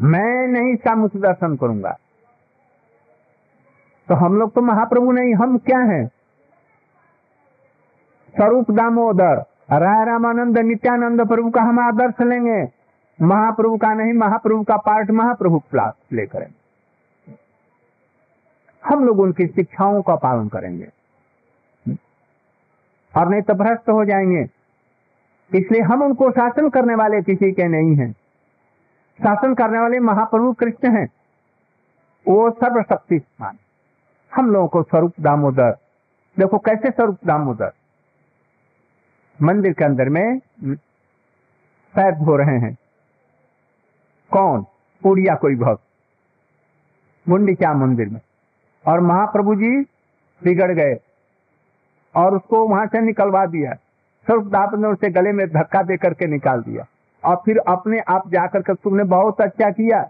मैं 0.02 0.48
नहीं 0.48 0.76
सामुख 0.76 1.16
दर्शन 1.16 1.56
करूँगा। 1.56 1.98
तो 4.08 4.16
हम 4.16 4.36
लोग 4.36 4.54
तो 4.54 4.62
महाप्रभु 4.62 5.12
नहीं, 5.12 5.34
हम 5.34 5.58
क्या 5.58 5.80
हैं? 5.80 6.08
स्वरूप 8.36 8.72
दामोदर, 8.72 9.36
राय 9.72 10.06
रामानंद, 10.06 10.58
नित्यानंद 10.58 11.28
प्रभु 11.28 11.50
का 11.50 11.62
हम 11.62 11.80
आदर्श 11.80 12.22
लेंगे। 12.22 12.70
महाप्रभु 13.22 13.78
का 13.78 13.94
नहीं, 13.94 14.14
महाप्रभु 14.14 14.64
का 14.64 14.78
पार्ट 14.78 15.12
महाप्रभु 15.12 15.62
प्ले 15.76 16.26
करेंगे। 16.26 16.62
हम 18.86 19.06
लोग 19.06 19.20
उनकी 19.20 19.48
शिक्षाओं 19.48 20.02
का 20.02 20.16
पालन 20.16 20.48
करेंगे। 20.48 20.90
और 23.18 23.30
नहीं 23.30 23.42
तो 23.42 23.54
भ्रष्ट 23.54 23.90
हो 23.90 24.06
जाएँगे। 24.06 24.50
इसलिए 25.56 25.82
हम 25.82 26.04
उनको 26.04 26.32
शासन 26.32 26.70
करने 26.70 26.96
वाले 26.96 27.22
किसी 27.22 27.52
के 27.52 27.68
नहीं 27.68 27.96
हैं। 27.96 28.16
शासन 29.22 29.54
करने 29.54 29.80
वाले 29.80 30.00
महाप्रभु 30.00 30.54
कृष्ण 30.54 30.98
हैं। 30.98 31.08
वो 32.28 32.52
सर्वशक्तिमान। 32.52 33.58
हम 34.36 34.52
लोगों 34.52 34.68
को 34.68 34.84
स्वरूप 34.84 35.14
दामोदर। 35.20 35.72
देखो 36.40 36.58
कैसे 36.58 36.92
स्वरूप 36.92 37.18
दामोदर। 37.26 37.72
मंदिर 39.42 39.74
के 39.74 39.84
अंदर 39.84 40.10
में 40.10 40.40
पैर 41.96 42.12
धो 42.12 42.36
रहे 42.36 42.60
हैं। 42.60 42.78
कौन? 44.32 44.66
उड़िया 45.06 45.36
कोई 45.36 45.56
भक्त। 45.56 45.84
मुंडिका 47.30 47.74
मंदिर 47.74 48.10
में? 48.10 48.22
और 48.88 49.00
महाप्रभु 49.00 49.56
जी 49.56 49.82
बिगड़ 50.44 50.72
गए। 50.72 51.00
और 52.16 52.36
उसको 52.36 52.68
वहाँ 52.68 52.86
से 52.86 53.02
निकलवा 53.02 53.46
दिया। 53.46 53.74
सर्वदाप 54.28 54.74
ने 54.74 54.88
उसे 54.88 55.10
गले 55.10 55.32
में 55.32 55.48
धक्का 55.48 55.84
दे 55.84 55.98
करके 55.98 56.28
निकाल 56.28 56.62
दिया। 56.62 56.86
और 57.24 57.36
फिर 57.46 57.58
अपने 57.58 58.00
आप 58.00 58.30
जाकर 58.30 58.62
के 58.62 58.74
तुमने 58.74 59.04
बहुत 59.04 59.42
अच्छा 59.42 59.70
किया। 59.70 60.10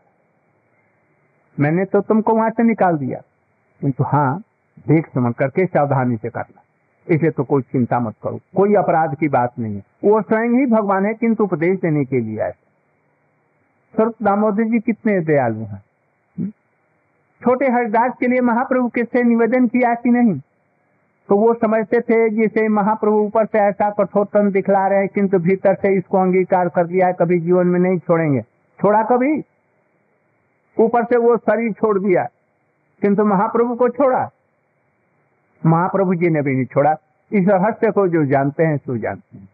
मैंने 1.60 1.86
तो 1.86 2.02
तुमको 2.02 2.34
वहाँ 2.34 2.50
से 2.50 2.64
निकाल 2.64 2.98
दिया। 2.98 3.22
किंतु 3.82 4.04
हाँ 4.04 4.44
देख 4.88 5.08
समझ 5.08 5.36
करके 5.36 5.66
सावधानी 5.66 6.18
से 6.18 6.30
करना। 6.30 6.62
इसे 7.10 7.30
तो 7.30 7.44
कोई 7.44 7.62
चिंता 7.62 8.00
मत 8.00 8.14
करो। 8.24 8.40
कोई 8.56 8.76
अपराध 8.76 9.16
की 9.16 9.28
बात 9.28 9.60
नहीं 9.60 9.76
है। 9.76 9.84
वो 10.04 10.22
स्वयं 10.22 10.50
ही 10.50 10.66
भगवान 10.66 11.06
है, 11.06 11.14
किंतु 11.14 11.44
उपदेश 11.44 11.80
देने 11.80 12.06
के 12.06 12.20
लिए 12.20 12.40
आए। 12.40 12.52
सर्व 13.98 14.14
दामोदर 14.24 14.64
जी 14.64 14.80
कितने 14.80 15.20
दयालु 15.20 15.60
हैं। 15.60 15.84
हम्म? 16.40 16.50
छोटे 17.42 17.70
हरिदास 17.70 18.14
के 18.20 18.28
लिए 18.28 18.42
महाप्रभु 18.42 18.88
किससे 18.88 19.24
निवेदन 19.24 19.68
किया 19.68 19.96
कि 19.96 20.10
नहीं? 20.10 20.42
तो 21.32 21.36
वो 21.38 21.54
समझते 21.54 22.00
थे 22.02 22.30
जिसे 22.30 22.68
महाप्रभु 22.68 23.18
ऊपर 23.18 23.46
से 23.46 23.60
ऐसा 23.60 23.90
कठोरतन 23.90 24.50
दिखला 24.52 24.88
रहे 24.88 25.00
हैं, 25.00 25.08
किंतु 25.08 25.38
भीतर 25.40 25.76
से 25.76 25.94
इसको 25.98 26.18
अंगीकार 26.18 26.70
कर 26.70 26.88
लिया 26.88 27.08
है, 27.08 27.14
कभी 27.14 27.40
जीवन 27.40 27.68
में 27.68 27.80
नहीं 27.80 28.00
छोड़ेंगे। 28.00 28.42
छोड़ा 28.80 29.04
कभी? 29.04 29.44
ऊपर 30.78 31.04
से 31.04 31.18
वो 31.18 31.38
शरीर 31.38 31.72
छोड़ 31.72 31.98
दिया, 32.00 32.24
किंतु 33.02 33.26
महाप्रभु 33.26 33.76
को 33.76 33.90
छोड़ा। 33.90 34.30
महाप्रभु 35.62 36.16
जी 36.16 36.30
ने 36.30 36.42
भी 36.42 36.56
नहीं 36.56 36.66
छोड़ा। 36.66 36.92
इस 37.32 37.48
रहस्य 37.48 37.92
को 37.92 38.08
जो 38.08 38.26
जानते 38.26 38.64
हैं, 38.64 38.78
सो 38.78 38.98
जानते 38.98 39.38
हैं। 39.38 39.48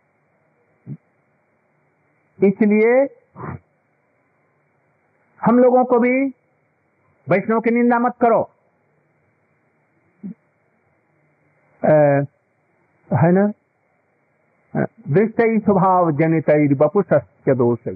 इसलिए 2.39 3.07
हम 5.41 5.59
लोगों 5.59 5.85
को 5.85 5.99
भी 5.99 6.25
वैष्णव 7.27 7.59
की 7.59 7.71
निंदा 7.71 7.99
मत 7.99 8.13
करो। 8.21 8.49
है 11.85 13.31
ना? 13.31 13.51
दृष्ट 15.09 15.41
स्वभाव 15.65 16.11
जनित 16.11 16.77
बपुष 16.77 17.05
दोष। 17.49 17.87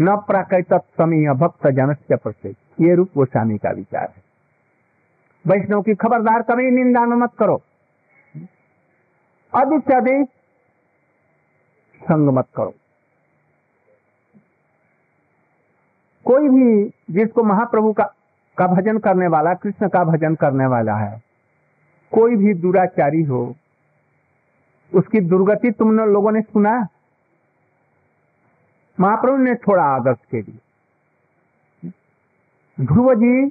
न 0.00 0.16
प्राकृत 0.16 0.74
समीय 0.98 1.32
भक्त 1.32 1.66
जन 1.66 1.94
प्रत्येक 2.12 2.56
ये 2.80 2.94
रूप 2.94 3.08
गोस्वामी 3.16 3.58
का 3.58 3.70
विचार 3.70 4.12
है। 4.16 4.22
वैष्णव 5.46 5.82
की 5.82 5.94
खबरदार 5.94 6.42
कभी 6.42 6.70
निंदा 6.70 7.04
न 7.04 7.12
मत 7.12 7.30
करो। 7.38 7.62
अधिक 9.54 10.28
संग 12.02 12.28
मत 12.28 12.46
करो। 12.56 12.74
कोई 16.24 16.48
भी 16.48 16.92
जिसको 17.10 17.42
महाप्रभु 17.42 17.92
का 17.92 18.04
का 18.58 18.66
भजन 18.66 18.98
करने 18.98 19.26
वाला, 19.28 19.54
कृष्ण 19.54 19.88
का 19.88 20.04
भजन 20.04 20.34
करने 20.34 20.66
वाला 20.66 20.94
है 20.94 21.27
कोई 22.12 22.36
भी 22.36 22.54
दुराचारी 22.54 23.22
हो, 23.22 23.54
उसकी 24.94 25.20
दुर्गति 25.20 25.70
तुम 25.70 25.98
लोगों 25.98 26.32
ने 26.32 26.40
सुना? 26.40 26.86
महाप्रभु 29.00 29.36
ने 29.36 29.54
छोड़ा 29.54 29.82
आदर्श 29.82 30.18
के 30.30 30.40
लिए। 30.42 30.58
ध्रुव 32.80 33.14
जी 33.14 33.46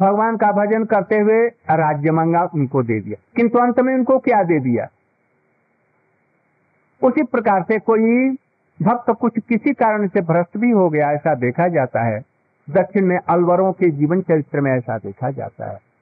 भगवान 0.00 0.36
का 0.36 0.50
भजन 0.52 0.84
करते 0.84 1.18
हुए 1.18 1.46
राज्य 1.70 2.10
मंगा, 2.10 2.48
उनको 2.54 2.82
दे 2.82 3.00
दिया। 3.00 3.22
किंतु 3.36 3.58
अंत 3.58 3.80
में 3.80 3.94
उनको 3.94 4.18
क्या 4.18 4.42
दे 4.42 4.58
दिया? 4.60 4.88
उसी 7.02 7.22
प्रकार 7.22 7.62
से 7.62 7.78
कोई 7.78 8.36
भक्त 8.82 9.10
कुछ 9.10 9.32
किसी 9.48 9.72
कारण 9.72 10.08
से 10.08 10.20
भ्रष्ट 10.20 10.58
भी 10.58 10.70
हो 10.70 10.88
गया, 10.88 11.10
ऐसा 11.12 11.34
देखा 11.34 11.68
जाता 11.68 12.02
है। 12.02 12.22
दक्षिण 12.70 13.06
में 13.06 13.18
अलवरों 13.18 13.72
के 13.72 13.90
जीवन 13.90 14.20
चरित्र 14.20 14.60
में 14.60 14.72
ऐसा 14.72 14.98
देखा 14.98 15.30
जाता 15.30 15.70
है। 15.70 15.93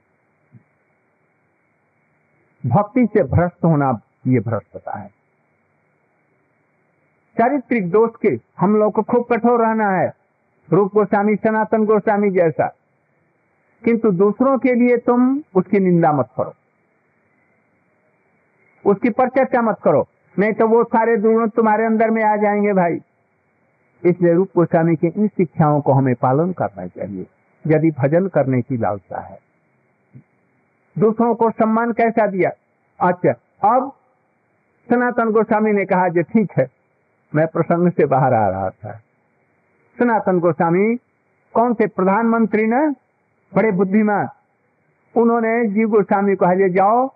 भक्ति 2.66 3.06
से 3.06 3.22
भ्रष्ट 3.22 3.64
होना 3.64 4.00
ये 4.26 4.40
भ्रष्टता 4.40 4.98
है। 4.98 5.08
चारित्रिक 7.38 7.90
दोष 7.90 8.10
के 8.22 8.40
हम 8.58 8.76
लोग 8.76 8.92
को 8.92 9.02
खूब 9.02 9.26
कठोर 9.32 9.66
रहना 9.66 9.90
है। 9.90 10.12
रूप 10.72 10.94
गोस्वामी, 10.94 11.36
सनातन 11.36 11.84
गोस्वामी 11.84 12.30
जैसा। 12.30 12.74
किंतु 13.84 14.10
दूसरों 14.10 14.58
के 14.58 14.74
लिए 14.74 14.96
तुम 14.96 15.42
उसकी 15.56 15.78
निंदा 15.78 16.12
मत 16.12 16.28
करो। 16.36 16.54
उसकी 18.86 19.10
परिचर्चा 19.10 19.62
मत 19.62 19.80
करो। 19.84 20.08
नहीं 20.38 20.52
तो 20.52 20.68
वो 20.68 20.84
सारे 20.84 21.16
गुण 21.16 21.48
तुम्हारे 21.48 21.86
अंदर 21.86 22.10
में 22.10 22.24
आ 22.24 22.36
जाएँगे 22.36 22.72
भाई। 22.72 23.00
इसलिए 24.04 24.32
रूप 24.32 24.48
गोस्वामी 24.56 24.96
की 24.96 25.06
इन 25.06 25.28
शिक्षाओं 25.28 25.80
को 25.80 25.92
हमें 25.92 26.14
पालन 26.14 26.52
करना 26.52 26.86
चाहिए। 26.86 27.26
यदि 27.66 27.90
भजन 27.90 28.28
करने 28.28 28.62
की 28.62 28.76
लालसा 28.76 29.20
है 29.20 29.51
दूसरों 30.97 31.34
को 31.34 31.51
सम्मान 31.51 31.93
कैसा 31.93 32.26
दिया? 32.26 32.51
अच्छा 33.01 33.32
अब 33.68 33.93
सनातन 34.88 35.30
गोस्वामी 35.30 35.72
ने 35.72 35.84
कहा 35.84 36.09
जो 36.09 36.22
ठीक 36.22 36.53
है, 36.59 36.66
मैं 37.32 37.47
प्रसंग 37.47 37.90
से 37.90 38.07
बाहर 38.07 38.34
आ 38.34 38.49
रहा 38.49 38.70
था। 38.70 38.93
सनातन 39.99 40.38
गोस्वामी, 40.40 40.97
कौन 41.55 41.74
से 41.74 41.86
प्रधानमंत्री 41.86 42.66
ने? 42.66 42.88
बड़े 43.53 43.70
बुद्धिमान। 43.72 44.28
उन्होंने 45.14 45.66
जीव 45.68 45.88
गोस्वामी 45.88 46.34
को 46.34 46.47
हजे 46.47 46.68
जाओ, 46.68 47.09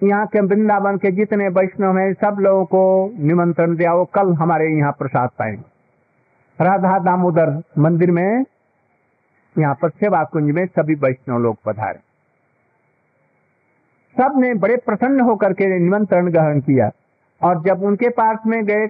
यहाँ 0.00 0.26
के 0.26 0.40
वृंदावन 0.40 0.96
के 0.96 1.10
जितने 1.10 1.48
वैष्णव 1.48 1.98
हैं, 1.98 2.12
सब 2.14 2.36
लोगों 2.40 2.64
को 2.64 3.12
निमंत्रण 3.18 3.76
दिया 3.76 3.92
कल 4.14 4.32
हमारे 4.34 4.68
यहाँ 4.68 4.92
प्रसाद 4.92 5.30
पाएँगे। 5.38 6.64
राधा 6.64 6.98
दामोदर 6.98 7.50
मंदिर 7.78 8.10
में, 8.10 8.44
यहाँ 9.56 9.74
पर 9.74 9.90
सेवा 9.90 10.22
कुंज 10.24 10.50
में 10.50 10.64
सभी 10.66 10.94
वैष्णव 10.94 11.38
लोग 11.38 11.56
पधारे। 11.66 12.09
सबने 14.16 14.54
बड़े 14.54 14.76
प्रसन्न 14.76 15.20
होकर 15.20 15.52
के 15.52 15.78
निमंत्रण 15.78 16.30
ग्रहण 16.30 16.60
किया। 16.60 16.90
और 17.42 17.62
जब 17.62 17.82
उनके 17.82 18.08
पास 18.08 18.38
में 18.46 18.64
गए, 18.64 18.86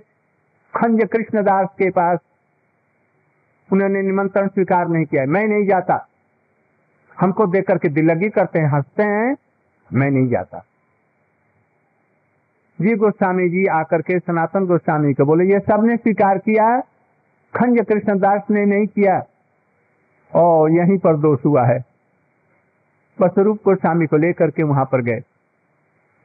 खंज 0.77 1.05
कृष्णदास 1.05 1.69
के 1.79 1.91
पास, 1.91 2.19
उन्होंने 3.73 4.03
निमंत्रण 4.03 4.49
स्वीकार 4.49 4.89
नहीं 4.89 5.05
किया। 5.05 5.25
मैं 5.25 5.47
नहीं 5.47 5.67
जाता। 5.67 6.09
हमको 7.21 7.47
देख 7.47 7.67
करके 7.67 7.89
दिलगी 7.89 8.29
करते 8.29 8.59
हैं, 8.59 8.69
हँसते 8.69 9.03
हैं, 9.03 9.37
मैं 9.93 10.11
नहीं 10.11 10.29
जाता। 10.29 10.65
जी 12.81 12.95
गोस्वामी 12.95 13.49
जी 13.49 13.67
आकर 13.67 14.03
के 14.03 14.19
सनातन 14.19 14.67
गोस्वामी 14.67 15.15
को 15.15 15.25
बोले, 15.25 15.45
ये 15.45 15.61
सबने 15.61 15.97
स्वीकार 15.97 16.39
किया, 16.39 16.81
खंज 17.57 17.87
कृष्णदास 17.87 18.43
ने 18.51 18.65
नहीं 18.65 18.87
किया, 18.87 19.27
और 20.35 20.71
यहीं 20.71 20.99
पर 20.99 21.17
दोष 21.17 21.45
हुआ 21.45 21.65
है। 21.67 21.90
बस 23.21 23.39
रूप 23.39 23.59
गोस्वामी 23.65 24.07
को 24.07 24.17
लेकर 24.17 24.51
के 24.51 24.63
वहाँ 24.63 24.85
पर 24.85 25.03
गए। 25.03 25.21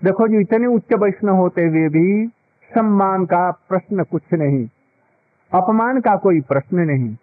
देखो 0.02 0.28
जी, 0.28 0.38
इतने 0.38 0.68
उच्च 0.68 0.94
वैष्णव 0.94 1.36
होते 1.36 1.64
हुए 1.64 1.88
भी 1.90 2.28
सम्मान 2.72 3.26
का 3.26 3.50
प्रश्न 3.70 4.04
कुछ 4.04 4.34
नहीं, 4.34 4.68
अपमान 5.52 6.00
का 6.02 6.16
कोई 6.18 6.42
प्रश्न 6.44 6.80
नहीं। 6.82 7.16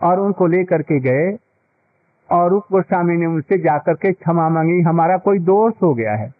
और 0.00 0.20
उनको 0.20 0.46
लेकर 0.46 0.82
के 0.82 0.98
गए 1.00 1.36
और 2.30 2.50
रूप 2.50 2.64
गोस्वामी 2.72 3.16
ने 3.16 3.26
उनसे 3.26 3.58
जाकर 3.58 3.94
के 3.94 4.12
क्षमा 4.12 4.48
मांगी, 4.48 4.80
हमारा 4.80 5.16
कोई 5.18 5.38
दोष 5.40 5.74
हो 5.82 5.92
गया 5.94 6.14
है। 6.14 6.32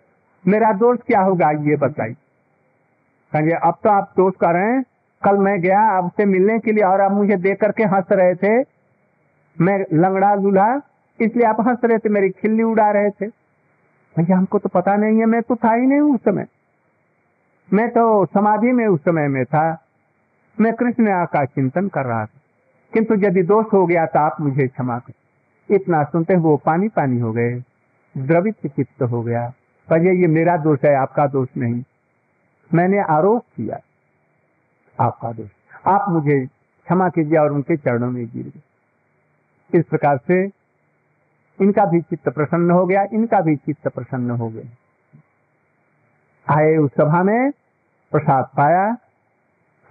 मेरा 0.44 0.72
दोष 0.74 0.98
क्या 1.06 1.20
होगा 1.20 1.50
ये 1.62 1.76
बताइए। 1.76 2.14
कहेंगे 3.32 3.52
अब 3.52 3.78
तो 3.84 3.90
आप 3.90 4.12
दोष 4.16 4.34
कर 4.40 4.52
रहे 4.54 4.72
हैं। 4.72 4.82
कल 5.22 5.38
मैं 5.38 5.60
गया 5.60 5.80
आपसे 5.92 6.24
मिलने 6.24 6.58
के 6.58 6.72
लिए 6.72 6.84
और 6.84 7.00
आप 7.00 7.12
मुझे 7.12 7.36
देख 7.38 7.60
करके 7.60 7.84
हंस 7.84 8.12
रहे 8.12 8.34
थे। 8.34 8.58
मैं 9.56 9.78
लंगड़ा 9.94 10.34
दूल्हा 10.36 10.68
इसलिए 11.20 11.46
आप 11.46 11.60
हंस 11.60 11.78
रहे 11.84 11.98
थे, 11.98 12.08
मेरी 12.08 12.30
खिल्ली 12.30 12.62
उड़ा 12.62 12.90
रहे 12.90 13.10
थे। 13.10 13.26
भैया, 14.16 14.36
हमको 14.36 14.58
तो 14.58 14.68
पता 14.68 14.96
नहीं 14.96 15.18
है, 15.18 15.26
मैं 15.26 15.42
तो 15.42 15.56
था 15.56 15.72
ही 15.72 15.86
नहीं 15.86 16.00
उस 16.00 16.20
समय। 16.20 16.46
मैं 17.72 17.90
तो 17.90 18.26
समाधि 18.26 18.72
में 18.72 18.86
उस 18.86 19.00
समय 19.00 19.28
में 19.28 19.44
था। 19.44 19.82
मैं 20.60 20.74
कृष्ण 20.74 21.26
का 21.26 21.44
चिंतन 21.44 21.88
कर 21.88 22.04
रहा 22.04 22.26
था। 22.26 22.40
किंतु 22.92 23.14
यदि 23.14 23.42
दोष 23.42 23.66
हो 23.72 23.86
गया 23.86 24.06
तो 24.06 24.18
आप 24.18 24.36
मुझे 24.40 24.68
क्षमा 24.68 24.98
कर। 24.98 25.12
इतना 25.74 26.04
सुनते 26.04 26.36
वो 26.36 26.56
पानी 26.56 26.88
पानी 26.88 27.18
हो 27.18 27.32
गए। 27.32 27.62
द्रवित 28.18 28.56
चित्त 28.66 29.02
हो 29.02 29.22
गया। 29.22 29.52
पर 29.90 30.02
ये 30.02 30.26
मेरा 30.26 30.56
दोष 30.56 30.78
है, 30.84 30.94
आपका 30.94 31.26
दोष 31.26 31.48
नहीं। 31.56 31.82
मैंने 32.74 32.98
आरोप 32.98 33.44
किया। 33.56 33.78
आपका 35.00 35.32
दोष। 35.32 35.48
आप 35.86 36.08
मुझे 36.08 36.46
क्षमा 36.84 37.08
कीजिए 37.08 37.38
और 37.38 37.52
उनके 37.52 37.76
चरणों 37.76 38.10
में 38.10 38.26
गिर 38.26 38.46
गए। 38.46 38.62
इस 39.78 39.84
प्रकार 39.84 40.16
से 40.16 40.48
इनका 41.61 41.84
भी 41.84 42.00
चित्त 42.00 42.28
प्रसन्न 42.28 42.70
हो 42.70 42.86
गया, 42.86 43.07
इनका 43.12 43.40
भी 43.40 43.57
चित्त 43.57 43.88
प्रसन्न 43.88 44.30
हो 44.30 44.48
गया। 44.48 44.68
आए 46.48 46.76
उस 46.76 46.90
सभा 46.90 47.22
में 47.22 47.50
प्रसाद 48.12 48.44
पाया 48.57 48.96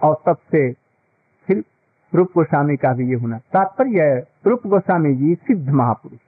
और 0.00 0.22
तब 0.26 0.36
से 0.52 0.72
फिर 1.46 1.64
रूप 2.14 2.28
गोस्वामी 2.34 2.76
का 2.76 2.92
भी 2.92 3.08
ये 3.08 3.14
होना। 3.14 3.38
तात्पर्य 3.52 4.26
रूप 4.46 4.66
गोस्वामी 4.66 5.14
जी 5.14 5.34
सिद्ध 5.34 5.70
महापुरुष। 5.70 6.18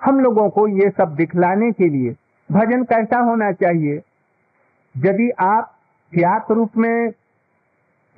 हम 0.00 0.20
लोगों 0.20 0.48
को 0.50 0.66
ये 0.68 0.90
सब 0.90 1.14
दिखलाने 1.14 1.72
के 1.72 1.88
लिए 1.88 2.14
भजन 2.50 2.84
कैसा 2.84 3.18
होना 3.18 3.52
चाहिए? 3.52 4.02
यदि 4.96 5.30
आप 5.30 5.74
ज्ञात 6.14 6.50
रूप 6.50 6.76
में 6.76 7.10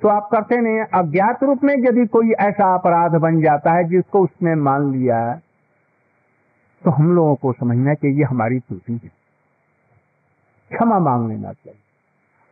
तो 0.01 0.07
आप 0.07 0.29
करते 0.31 0.57
नहीं, 0.57 0.79
अज्ञात 0.93 1.43
रूप 1.43 1.63
में 1.63 1.73
यदि 1.77 2.05
कोई 2.05 2.31
ऐसा 2.31 2.73
अपराध 2.73 3.11
बन 3.11 3.41
जाता 3.41 3.71
है 3.71 3.83
जिसको 3.83 4.19
उसने 4.19 4.55
मान 4.55 4.91
लिया 4.91 5.39
तो 6.83 6.91
हम 6.91 7.15
लोगों 7.15 7.35
को 7.35 7.53
समझना 7.53 7.93
चाहिए 7.93 8.23
हमारी 8.23 8.59
त्रुटि 8.59 8.93
है। 8.93 9.11
क्षमा 10.71 10.99
मांग 10.99 11.29
लेना 11.29 11.51
चाहिए। 11.51 11.79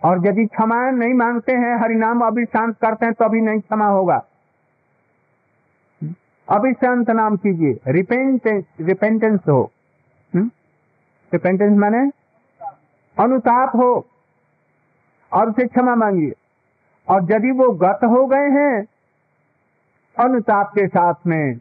और 0.10 0.28
यदि 0.28 0.46
क्षमा 0.46 0.92
नहीं 0.92 1.14
मांगते 1.14 1.52
हैं, 1.52 1.82
हरिनाम 1.82 2.22
अभी 2.22 2.46
शांत 2.46 2.78
करते 2.78 3.06
हैं 3.06 3.14
तो 3.14 3.26
अभी 3.26 3.42
नहीं 3.42 3.60
क्षमा 3.60 3.88
होगा। 3.88 4.26
अभी 6.50 6.74
शांत 6.74 7.10
नाम 7.10 7.38
कीजिए। 7.38 7.80
रिपेंटेंस 7.88 8.66
रिपेंटेंस 8.80 9.40
हो। 9.48 9.72
रिपेंटेंस 10.36 11.78
माने? 11.78 12.12
अनुताप 13.24 13.76
हो। 13.76 14.08
और 15.34 15.50
उसे 15.50 15.68
क्षमा 15.68 15.96
मांगिए। 15.96 16.34
और 17.10 17.32
यदि 17.32 17.52
वो 17.52 17.70
गत 17.70 18.00
हो 18.04 18.26
गए 18.28 18.50
हैं, 18.50 18.86
अनुताप 20.20 20.68
के 20.68 20.88
साथ 20.88 21.14
में 21.28 21.60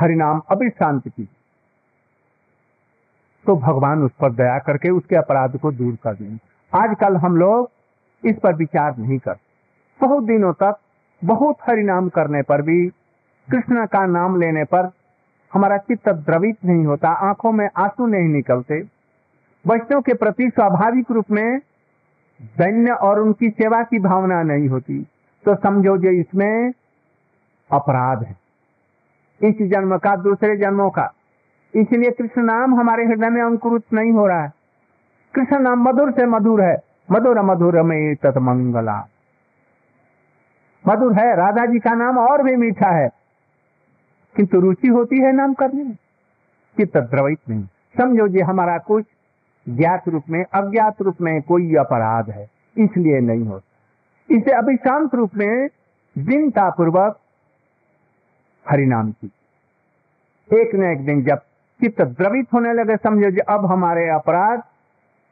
हरिनाम 0.00 0.42
अभी 0.50 0.68
शांत 0.68 1.08
की। 1.08 1.28
तो 3.46 3.56
भगवान 3.56 4.02
उस 4.02 4.10
पर 4.20 4.32
दया 4.32 4.58
करके 4.58 4.90
उसके 4.90 5.16
अपराध 5.16 5.56
को 5.56 5.72
दूर 5.72 5.94
कर 5.94 6.14
देंगे 6.14 6.38
आजकल 6.78 7.16
हम 7.16 7.36
लोग 7.36 7.70
इस 8.24 8.38
पर 8.38 8.54
विचार 8.54 8.96
नहीं 8.96 9.18
करते। 9.18 9.50
बहुत 10.06 10.24
दिनों 10.24 10.52
तक 10.52 10.76
बहुत 11.24 11.56
हरिनाम 11.66 12.08
करने 12.08 12.42
पर 12.42 12.62
भी, 12.62 12.86
कृष्ण 13.50 13.86
का 13.86 14.06
नाम 14.06 14.40
लेने 14.40 14.64
पर 14.64 14.90
हमारा 15.52 15.76
चित्त 15.76 16.08
द्रवित 16.08 16.56
नहीं 16.64 16.84
होता, 16.84 17.08
आँखों 17.08 17.52
में 17.52 17.68
आँसू 17.76 18.06
नहीं 18.06 18.28
निकलते। 18.28 18.74
वैष्णव 19.66 20.00
के 20.00 20.14
प्रति 20.14 20.50
स्वाभाविक 20.50 21.10
रूप 21.10 21.24
में 21.30 21.58
दैन्य 22.42 22.92
और 22.92 23.20
उनकी 23.20 23.50
सेवा 23.50 23.82
की 23.82 23.98
भावना 23.98 24.42
नहीं 24.42 24.68
होती। 24.68 25.06
तो 25.44 25.54
समझो 25.54 25.96
जो 25.96 26.10
इसमें 26.10 26.72
अपराध 27.72 28.22
है। 28.22 28.39
इस 29.42 29.68
जन्म 29.68 29.98
का, 29.98 30.16
दूसरे 30.16 30.56
जन्मों 30.56 30.90
का। 30.90 31.14
इसलिए 31.74 32.10
कृष्ण 32.10 32.42
नाम 32.42 32.74
हमारे 32.74 33.04
हृदय 33.04 33.28
में 33.28 33.42
अंकुरित 33.42 33.84
नहीं 33.92 34.12
हो 34.12 34.26
रहा 34.26 34.42
है। 34.42 34.52
कृष्ण 35.34 35.60
नाम 35.60 35.88
मधुर 35.88 36.12
से 36.12 36.26
मधुर 36.26 36.62
है। 36.62 36.76
मधुर 37.10 37.40
मधुर 37.40 37.82
में 37.82 38.14
तत् 38.14 38.38
मंगला। 38.38 39.08
मधुर 40.88 41.12
है 41.12 41.36
राधा 41.36 41.66
जी 41.66 41.78
का 41.78 41.94
नाम 41.94 42.18
और 42.18 42.42
भी 42.42 42.56
मीठा 42.56 42.88
है। 42.88 43.08
किंतु 44.36 44.60
रुचि 44.60 44.88
होती 44.88 45.18
है 45.18 45.32
नाम 45.32 45.54
करने 45.54 45.84
में। 45.84 45.96
चित्त 46.76 46.96
द्रवित 46.96 47.38
नहीं। 47.48 47.64
समझो 47.98 48.28
जी, 48.28 48.40
हमारा 48.40 48.78
कुछ 48.78 49.04
ज्ञात 49.68 50.08
रूप 50.08 50.22
में, 50.30 50.44
अज्ञात 50.44 51.02
रूप 51.02 51.16
में 51.20 51.42
कोई 51.42 51.74
अपराध 51.74 52.30
है। 52.30 52.50
इसलिए 52.78 53.20
नहीं 53.20 53.44
होता। 53.44 53.66
इसे 54.34 54.52
अभिशांत 54.52 55.14
रूप 55.14 55.30
में 55.36 55.68
दिनता 56.18 56.70
पूर्वक 56.70 57.19
हरिनाम 58.66 59.10
की। 59.12 59.30
एक 60.50 60.74
न 60.74 60.84
एक 60.84 61.04
दिन 61.06 61.22
जब 61.24 61.38
चित्त 61.80 62.00
द्रवित 62.02 62.46
होने 62.54 62.72
लगे 62.74 62.96
समझो 62.98 63.30
जी 63.30 63.40
अब 63.48 63.66
हमारे 63.66 64.08
अपराध 64.10 64.62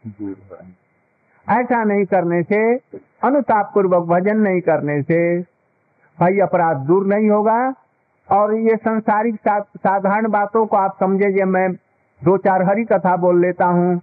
दूर 0.05 0.37
ऐसा 1.47 1.83
नहीं 1.85 2.05
करने 2.07 2.43
से 2.43 2.61
अनुताप 3.25 3.71
पूर्वक 3.75 4.09
भजन 4.09 4.39
नहीं 4.39 4.61
करने 4.61 5.01
से 5.03 5.19
भाई 6.19 6.39
अपराध 6.41 6.77
दूर 6.87 7.07
नहीं 7.07 7.29
होगा। 7.31 7.59
और 8.29 8.55
ये 8.57 8.77
संसारिक 8.77 9.37
साधारण 9.79 10.29
बातों 10.31 10.65
को 10.67 10.77
आप 10.77 10.97
समझे 11.01 11.31
जे 11.33 11.45
मैं 11.47 11.71
दो 12.23 12.37
चार 12.39 12.63
हरी 12.63 12.85
कथा 12.85 13.17
बोल 13.17 13.41
लेता 13.41 13.67
हूँ। 13.67 14.01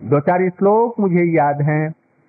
दो 0.00 0.20
चार 0.20 0.48
श्लोक 0.50 0.98
मुझे 1.00 1.24
याद 1.26 1.62
हैं 1.62 1.84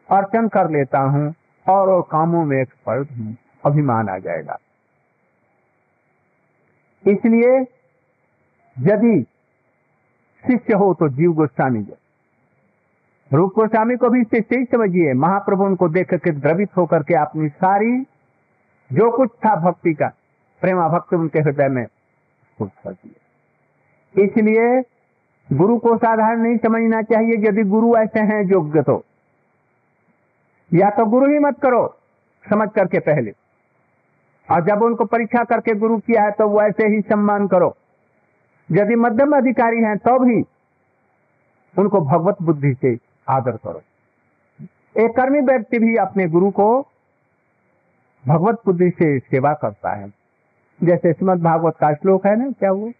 अर्चन 0.09 0.47
कर 0.47 0.69
लेता 0.71 0.99
हूँ 0.99 1.33
और, 1.65 1.89
और 1.89 2.01
कामों 2.11 2.43
में 2.45 2.57
एक्सपर्ट 2.61 3.11
हूँ। 3.11 3.35
अभिमान 3.65 4.09
आ 4.09 4.17
जाएगा। 4.19 4.57
इसलिए 7.05 7.59
यदि 8.77 9.21
शिष्य 10.43 10.73
हो 10.73 10.93
तो 10.93 11.07
जीव 11.09 11.33
गोस्वामी 11.33 11.81
जय 11.83 11.97
रूप 13.31 13.53
गोस्वामी 13.55 13.95
को 13.95 14.09
भी 14.09 14.23
शिष्य 14.23 14.57
ही 14.57 14.65
समझिए। 14.65 15.13
महाप्रभु 15.15 15.63
उनको 15.63 15.87
देख 15.89 16.13
के 16.13 16.31
द्रवित 16.31 16.77
होकर 16.77 17.03
के 17.03 17.13
अपनी 17.13 17.49
सारी 17.49 17.91
जो 18.91 19.09
कुछ 19.11 19.29
था 19.45 19.55
भक्ति 19.61 19.93
का, 19.93 20.07
प्रेमा 20.61 20.87
भक्ति 20.89 21.15
उनके 21.15 21.39
हृदय 21.39 21.67
में 21.69 21.85
इसलिए 24.15 24.81
गुरु 25.49 25.77
को 25.79 25.95
साधारण 25.97 26.41
नहीं 26.41 26.57
समझना 26.57 27.01
चाहिए 27.03 27.37
यदि 27.39 27.63
गुरु 27.69 27.95
ऐसे 27.97 28.19
हैं 28.25 28.43
योग्य 28.45 28.81
तो। 28.81 29.03
या 30.71 30.89
तो 30.89 31.05
गुरु 31.05 31.31
ही 31.31 31.39
मत 31.39 31.59
करो, 31.61 31.87
समझ 32.45 32.69
करके 32.71 32.99
पहले। 32.99 33.31
और 34.49 34.65
जब 34.65 34.81
उनको 34.83 35.05
परीक्षा 35.05 35.43
करके 35.43 35.73
गुरु 35.75 35.97
किया 35.97 36.23
है 36.23 36.31
तो 36.31 36.47
वो 36.49 36.61
ऐसे 36.61 36.87
ही 36.87 37.01
सम्मान 37.01 37.47
करो। 37.47 37.75
यदि 38.69 38.95
मध्यम 38.95 39.35
अधिकारी 39.37 39.81
हैं 39.83 39.97
तो 39.97 40.17
भी 40.19 40.41
उनको 41.75 42.01
भगवत 42.01 42.41
बुद्धि 42.41 42.73
से 42.73 42.97
आदर 43.29 43.57
करो। 43.57 43.81
एक 44.95 45.15
कर्मी 45.15 45.39
व्यक्ति 45.43 45.79
भी 45.79 45.95
अपने 45.97 46.27
गुरु 46.27 46.49
को 46.51 46.67
भगवत 48.23 48.61
बुद्धि 48.65 48.89
से 48.89 49.17
सेवा 49.19 49.53
करता 49.53 49.93
है। 49.93 50.13
जैसे 50.79 51.13
श्रीमद 51.13 51.41
भागवत 51.43 51.75
का 51.79 51.93
श्लोक 51.93 52.25
है 52.27 52.35
ना, 52.35 52.51
क्या 52.51 52.71
वो? 52.71 52.91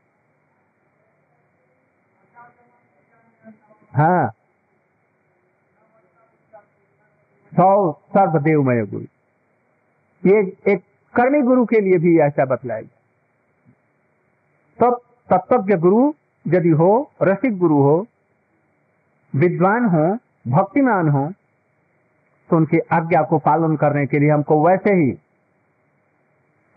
हाँ। 3.93 4.27
सौ 7.53 7.91
सर्वदेवमय 8.09 8.85
गुरु। 8.85 9.03
ये 10.23 10.39
एक 10.67 10.83
कर्मी 11.15 11.41
गुरु 11.41 11.65
के 11.65 11.79
लिए 11.81 11.97
भी 11.97 12.17
ऐसा 12.19 12.45
बतलाया। 12.45 12.81
तो 14.79 14.91
तत्वज्ञ 15.29 15.75
गुरु 15.77 16.13
यदि 16.45 16.69
हो, 16.71 17.11
रसिक 17.21 17.57
गुरु 17.57 17.77
हो, 17.77 18.05
विद्वान 19.33 19.85
हो, 19.85 20.05
भक्तिमान 20.47 21.09
हो 21.09 21.31
तो 22.49 22.55
उनकी 22.57 22.79
आज्ञा 22.91 23.21
को 23.21 23.37
पालन 23.37 23.75
करने 23.75 24.05
के 24.05 24.19
लिए 24.19 24.29
हमको 24.29 24.65
वैसे 24.65 24.93
ही 24.93 25.09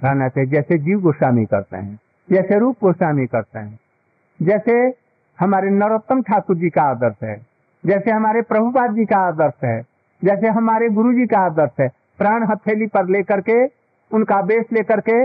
रहना 0.00 0.28
चाहिए, 0.28 0.50
जैसे 0.50 0.78
जीव 0.78 1.00
गोस्वामी 1.00 1.44
करते 1.46 1.76
हैं, 1.76 1.98
जैसे 2.28 2.58
रूप 2.58 2.76
गोस्वामी 2.82 3.26
करते 3.26 3.58
हैं, 3.58 3.78
जैसे 4.40 4.72
हमारे 5.38 5.70
नरोत्तम 5.70 6.22
ठाकुर 6.22 6.56
जी 6.56 6.70
का 6.70 6.82
आदर्श 6.82 7.22
है, 7.22 7.36
जैसे 7.84 8.10
हमारे 8.10 8.42
प्रभुपाद 8.42 8.94
जी 8.94 9.04
का 9.04 9.18
आदर्श 9.18 9.64
है, 9.64 9.80
जैसे 10.22 10.48
हमारे 10.48 10.88
गुरु 10.90 11.12
जी 11.12 11.26
का 11.26 11.38
आदर्श 11.38 11.80
है, 11.80 11.88
प्राण 12.18 12.46
हथेली 12.46 12.86
पर 12.86 13.08
लेकर 13.08 13.40
के 13.40 13.66
उनका 14.10 14.40
बेस 14.42 14.64
लेकर 14.72 15.00
के 15.00 15.24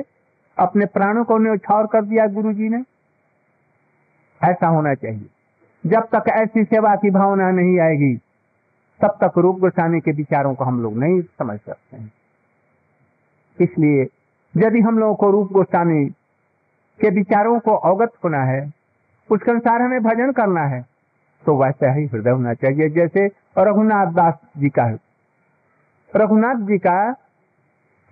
अपने 0.57 0.86
प्राणों 0.86 1.23
को 1.23 1.38
न्यौछावर 1.38 1.86
कर 1.86 2.03
दिया 2.05 2.25
गुरु 2.27 2.53
जी 2.53 2.69
ने। 2.69 2.84
ऐसा 4.41 4.67
होना 4.67 4.93
चाहिए। 4.93 5.29
जब 5.84 6.07
तक 6.15 6.29
ऐसी 6.29 6.63
सेवा 6.63 6.95
की 6.95 7.09
भावना 7.09 7.49
नहीं 7.51 7.79
आएगी, 7.79 8.15
तब 9.01 9.17
तक 9.23 9.38
रूप 9.38 9.59
गोस्वामी 9.59 9.99
के 9.99 10.11
विचारों 10.11 10.53
को 10.55 10.63
हम 10.63 10.81
लोग 10.84 10.97
नहीं 10.97 11.21
समझ 11.21 11.59
सकते 11.59 11.97
हैं। 11.97 12.11
इसलिए 13.59 14.07
यदि 14.55 14.79
हम 14.79 14.99
लोगों 14.99 15.15
को 15.15 15.31
रूप 15.31 15.51
गोस्वामी 15.51 16.05
के 16.99 17.09
विचारों 17.09 17.59
को 17.59 17.75
अवगत 17.75 18.11
होना 18.23 18.43
है, 18.43 18.71
उसके 19.29 19.51
अनुसार 19.51 19.81
हमें 19.81 20.03
भजन 20.03 20.31
करना 20.31 20.65
है 20.65 20.86
तो 21.43 21.55
वैसा 21.57 21.91
ही 21.93 22.05
हृदय 22.05 22.29
होना 22.29 22.53
चाहिए। 22.53 22.89
जैसे 22.89 23.25
रघुनाथ 23.57 24.13
दास 24.13 24.34
जी 24.57 24.69
का, 24.69 24.86
रघुनाथ 26.13 26.55
जी 26.67 26.77
का 26.77 27.15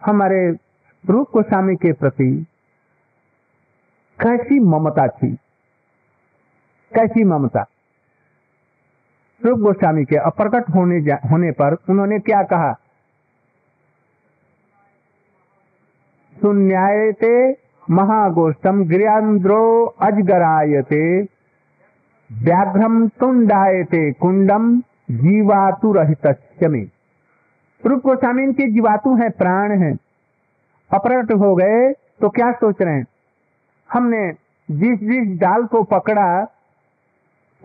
हमारे 0.06 0.52
रूप 1.10 1.28
गोस्वामी 1.34 1.76
के 1.76 1.93
प्रति 1.93 2.45
कैसी 4.22 4.60
ममता 4.60 5.08
थी? 5.08 5.36
कैसी 6.95 7.24
ममता? 7.24 7.66
रूप 9.45 9.60
गोस्वामी 9.60 10.06
के 10.06 10.16
अप्रकट 10.16 10.64
होने 10.76 10.95
होने 11.30 11.52
पर 11.52 11.74
उन्होंने 11.89 12.20
क्या 12.20 12.43
कहा? 12.43 12.74
सुन्यायते 16.41 17.52
महागोष्ठम 17.89 18.84
गृहांद्रो 18.84 19.86
अजगरायते 19.86 21.22
व्याघ्रम 22.32 23.08
तुंडायते 23.08 24.12
कुंडम 24.12 24.80
जीवातु 25.12 25.93
रहित 25.93 26.28
रूप 27.86 28.01
गोस्वामी 28.01 28.53
के 28.53 28.71
जीवातु 28.71 29.15
हैं, 29.15 29.32
प्राण 29.32 29.71
हैं। 29.79 29.97
अप्रकट 30.93 31.32
हो 31.32 31.55
गए 31.55 31.91
तो 31.91 32.29
क्या 32.29 32.51
सोच 32.51 32.82
रहे 32.82 32.95
हैं? 32.95 33.05
हमने 33.93 34.32
जिस 34.71 34.99
जिस 34.99 35.39
डाल 35.39 35.65
को 35.65 35.84
पकड़ा, 35.84 36.43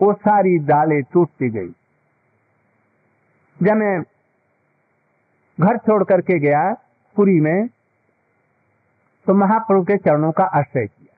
वो 0.01 0.13
सारी 0.13 0.57
डालें 0.57 1.03
टूटती 1.03 1.49
गई। 1.49 1.69
जब 3.63 3.73
मैं 3.73 4.01
घर 5.59 5.77
छोड़ 5.77 6.03
करके 6.03 6.39
गया 6.39 6.73
पुरी 7.15 7.39
में 7.39 7.67
तो 9.25 9.33
महाप्रभु 9.33 9.83
के 9.83 9.97
चरणों 9.97 10.31
का 10.31 10.43
आश्रय 10.43 10.87
किया। 10.87 11.17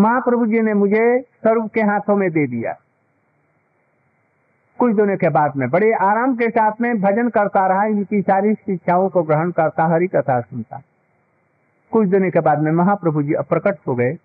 महाप्रभु 0.00 0.46
जी 0.46 0.60
ने 0.60 0.74
मुझे 0.74 1.20
स्वरूप 1.20 1.72
के 1.72 1.80
हाथों 1.80 2.16
में 2.16 2.30
दे 2.30 2.46
दिया। 2.46 2.74
कुछ 4.78 4.94
दिनों 4.94 5.16
के 5.16 5.28
बाद 5.28 5.56
में 5.56 5.70
बड़े 5.70 5.92
आराम 5.92 6.36
के 6.36 6.50
साथ 6.50 6.72
में 6.80 7.00
भजन 7.00 7.28
करता 7.28 7.66
रहा, 7.66 7.84
इनकी 7.84 8.22
सारी 8.22 8.54
शिक्षाओं 8.54 9.08
को 9.08 9.22
ग्रहण 9.22 9.50
करता, 9.50 9.84
हरी 9.84 10.06
कथा 10.06 10.40
सुनता। 10.40 10.82
कुछ 11.90 12.08
दिनों 12.08 12.30
के 12.30 12.40
बाद 12.40 12.58
में 12.58 12.72
महाप्रभु 12.72 13.22
जी 13.22 13.32
अप्रकट 13.32 13.76
हो 13.88 13.94
गए। 13.94 14.18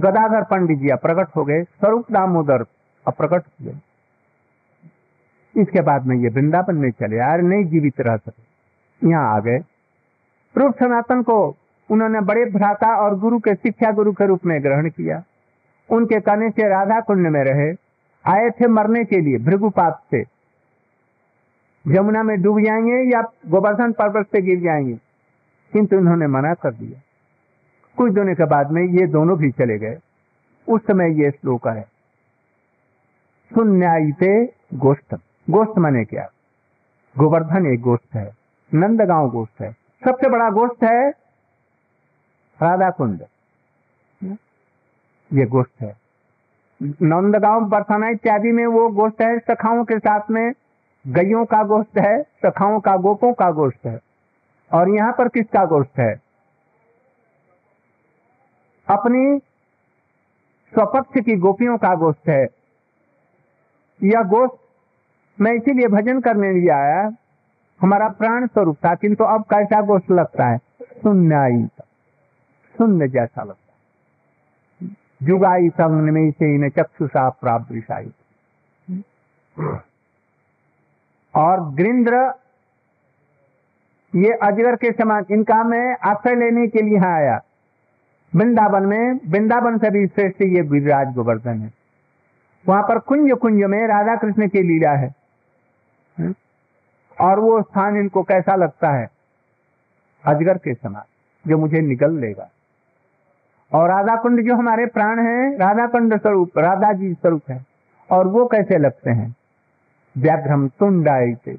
गदाधर 0.00 0.42
पंडित 0.42 0.78
जी 0.78 0.88
अप्रकट 0.88 1.26
हो 1.36 1.44
गए। 1.44 1.62
स्वरूप 1.62 2.12
दामोदर 2.12 2.64
अप्रकट 3.06 3.42
हो 3.42 3.64
गए। 3.64 3.74
इसके 5.60 5.80
बाद 5.80 6.06
में 6.06 6.16
ये 6.16 6.28
वृंदावन 6.28 6.74
में 6.74 6.90
चले 6.90 7.16
यार 7.16 7.42
नहीं 7.42 7.64
जीवित 7.64 8.00
रह 8.00 8.16
सके। 8.16 9.08
यहाँ 9.08 9.36
आ 9.36 9.40
गए। 9.40 9.58
रूप 10.56 10.74
सनातन 10.74 11.22
को 11.22 11.56
उन्होंने 11.90 12.20
बड़े 12.20 12.44
भ्राता 12.44 12.96
और 12.96 13.18
गुरु 13.18 13.38
के 13.38 13.54
शिक्षा 13.54 13.90
गुरु 13.90 14.12
के 14.12 14.26
रूप 14.26 14.46
में 14.46 14.62
ग्रहण 14.62 14.88
किया। 14.88 15.22
उनके 15.90 16.20
कहने 16.20 16.50
से 16.50 16.68
राधा 16.68 17.00
कुंड 17.00 17.26
में 17.26 17.44
रहे। 17.44 17.83
आए 18.26 18.50
थे 18.50 18.66
मरने 18.66 19.04
के 19.04 19.20
लिए, 19.20 19.38
भृगुपात 19.38 20.02
से। 20.10 20.24
यमुना 21.86 22.22
में 22.22 22.42
डूब 22.42 22.60
जाएँगे 22.60 23.14
या 23.14 23.22
गोवर्धन 23.22 23.92
पर्वत 23.92 24.26
से 24.26 24.42
गिर 24.42 24.60
जाएँगे? 24.60 24.94
किंतु 25.72 25.96
उन्होंने 25.96 26.26
मना 26.26 26.54
कर 26.54 26.74
दिया। 26.74 27.00
कुछ 27.96 28.12
दिनों 28.12 28.34
के 28.34 28.44
बाद 28.46 28.70
में 28.70 28.82
ये 28.82 29.06
दोनों 29.06 29.38
भी 29.38 29.50
चले 29.50 29.78
गए। 29.78 29.98
उस 30.68 30.80
समय 30.86 31.22
ये 31.22 31.30
श्लोक 31.30 31.68
है 31.68 31.82
सुन्यायते 33.54 34.52
गोष्ठ 34.74 35.14
गोष्ठ 35.50 35.78
माने 35.78 36.04
क्या? 36.04 36.28
गोवर्धन 37.18 37.66
एक 37.66 37.80
गोष्ठ 37.80 38.14
है। 38.14 38.36
नंदगांव 38.74 39.30
गोष्ठ 39.30 39.62
है। 39.62 39.72
सबसे 40.04 40.28
बड़ा 40.28 40.50
गोष्ठ 40.50 40.84
है 40.84 41.10
राधा 42.62 42.90
कुंड 42.90 43.22
ये 45.32 45.46
गोष्ठ 45.46 45.82
है। 45.82 46.03
नंदगांव 46.82 47.60
बरसाना 47.60 48.08
इत्यादि 48.08 48.52
में 48.52 48.66
वो 48.66 48.88
गोष्ठ 48.88 49.22
है, 49.22 49.38
सखाओं 49.38 49.84
के 49.84 49.98
साथ 49.98 50.20
में 50.30 50.52
गयों 51.06 51.44
का 51.44 51.62
गोष्ठ 51.62 51.98
है, 51.98 52.22
सखाओं 52.22 52.80
का, 52.80 52.96
गोपों 52.96 53.32
का 53.32 53.50
गोष्ठ 53.50 53.86
है। 53.86 54.00
और 54.72 54.88
यहाँ 54.88 55.12
पर 55.12 55.28
किसका 55.28 55.64
गोष्ठ 55.64 55.98
है? 55.98 56.20
अपनी 58.90 59.38
स्वपक्ष 60.74 61.24
की 61.24 61.36
गोपियों 61.36 61.78
का 61.78 61.94
गोष्ठ 61.94 62.28
है। 62.28 62.46
यह 64.02 64.22
गोष्ठ 64.22 64.54
मैं 65.40 65.52
इसीलिए 65.52 65.86
भजन 65.86 66.20
करने 66.20 66.52
लिए 66.52 66.70
आया, 66.70 67.12
हमारा 67.80 68.08
प्राण 68.08 68.46
स्वरूप 68.46 68.76
था, 68.84 68.94
किंतु 68.94 69.24
अब 69.24 69.42
कैसा 69.42 69.82
गोष्ठ 69.82 70.10
लगता 70.10 70.46
है? 70.46 70.58
शून्य 70.82 71.68
शून्य 72.78 73.08
जैसा 73.08 73.42
लगता 73.42 73.63
जुगाई 75.24 75.68
से 76.30 76.70
चक्षुषा 76.70 77.28
प्राप्त 77.30 77.72
विषाई 77.72 78.12
और 81.34 81.60
ग्रिंद्र 81.60 82.32
ये 84.12 84.32
अजगर 84.32 84.76
के 84.76 84.92
समान, 84.92 85.24
इनका 85.30 85.62
मैं 85.64 85.96
आश्रय 86.10 86.34
लेने 86.34 86.66
के 86.66 86.82
लिए 86.82 86.94
यहाँ 86.94 87.14
आया। 87.16 87.40
वृंदावन 88.34 88.82
में, 88.82 89.20
वृंदावन 89.28 89.78
से 89.78 89.90
भी 89.90 90.06
श्रेष्ठ 90.06 90.42
ये 90.42 90.62
गिरिराज 90.62 91.14
गोवर्धन 91.14 91.58
है। 91.58 91.72
वहाँ 92.68 92.82
पर 92.82 92.98
कुंज 92.98 93.32
कुंज 93.32 93.64
में 93.64 93.86
राधा 93.86 94.16
कृष्ण 94.16 94.48
की 94.48 94.62
लीला 94.62 94.90
है? 94.90 95.14
और 97.20 97.40
वो 97.40 97.62
स्थान 97.62 97.96
इनको 97.96 98.22
कैसा 98.22 98.54
लगता 98.54 98.90
है? 98.90 99.08
अजगर 100.24 100.58
के 100.58 100.74
समान, 100.74 101.02
जो 101.46 101.58
मुझे 101.58 101.80
निकल 101.80 102.18
लेगा। 102.18 102.50
और 103.74 103.88
राधा 103.88 104.16
कुंड 104.16 104.46
जो 104.46 104.54
हमारे 104.54 104.86
प्राण 104.86 105.18
है 105.18 105.58
राधा 105.58 105.86
कुंड 105.86 106.16
स्वरूप 106.16 106.58
राधा 106.58 106.92
जी 106.92 107.14
स्वरूप 107.14 107.42
है। 107.50 107.66
और 108.10 108.28
वो 108.28 108.46
कैसे 108.46 108.78
लगते 108.78 109.10
हैं? 109.10 109.34
व्याघ्रम 110.18 110.68
तुंडाई 110.68 111.34
से 111.34 111.56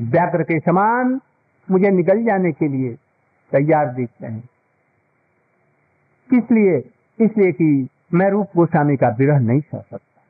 व्याघ्र 0.00 0.42
के 0.42 0.58
समान 0.60 1.20
मुझे 1.70 1.90
निकल 1.90 2.24
जाने 2.24 2.52
के 2.52 2.68
लिए 2.68 2.94
तैयार 3.52 3.86
दिखते 3.86 4.26
हैं। 4.26 4.48
किस 6.30 6.50
लिए 6.52 6.90
इसलिए 7.24 7.52
कि 7.52 7.88
मैं 8.14 8.30
रूप 8.30 8.48
गोस्वामी 8.56 8.96
का 8.96 9.08
विरह 9.08 9.38
नहीं 9.38 9.60
सह 9.60 9.78
सकता। 9.78 10.20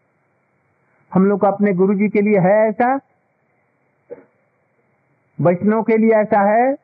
हम 1.15 1.27
लोग 1.27 1.45
अपने 1.45 1.73
गुरु 1.73 1.95
जी 1.95 2.09
के 2.09 2.21
लिए 2.21 2.39
है 2.39 2.69
ऐसा? 2.69 3.01
वैष्णव 5.41 5.83
के 5.83 5.97
लिए 5.97 6.11
ऐसा 6.11 6.41
है? 6.41 6.77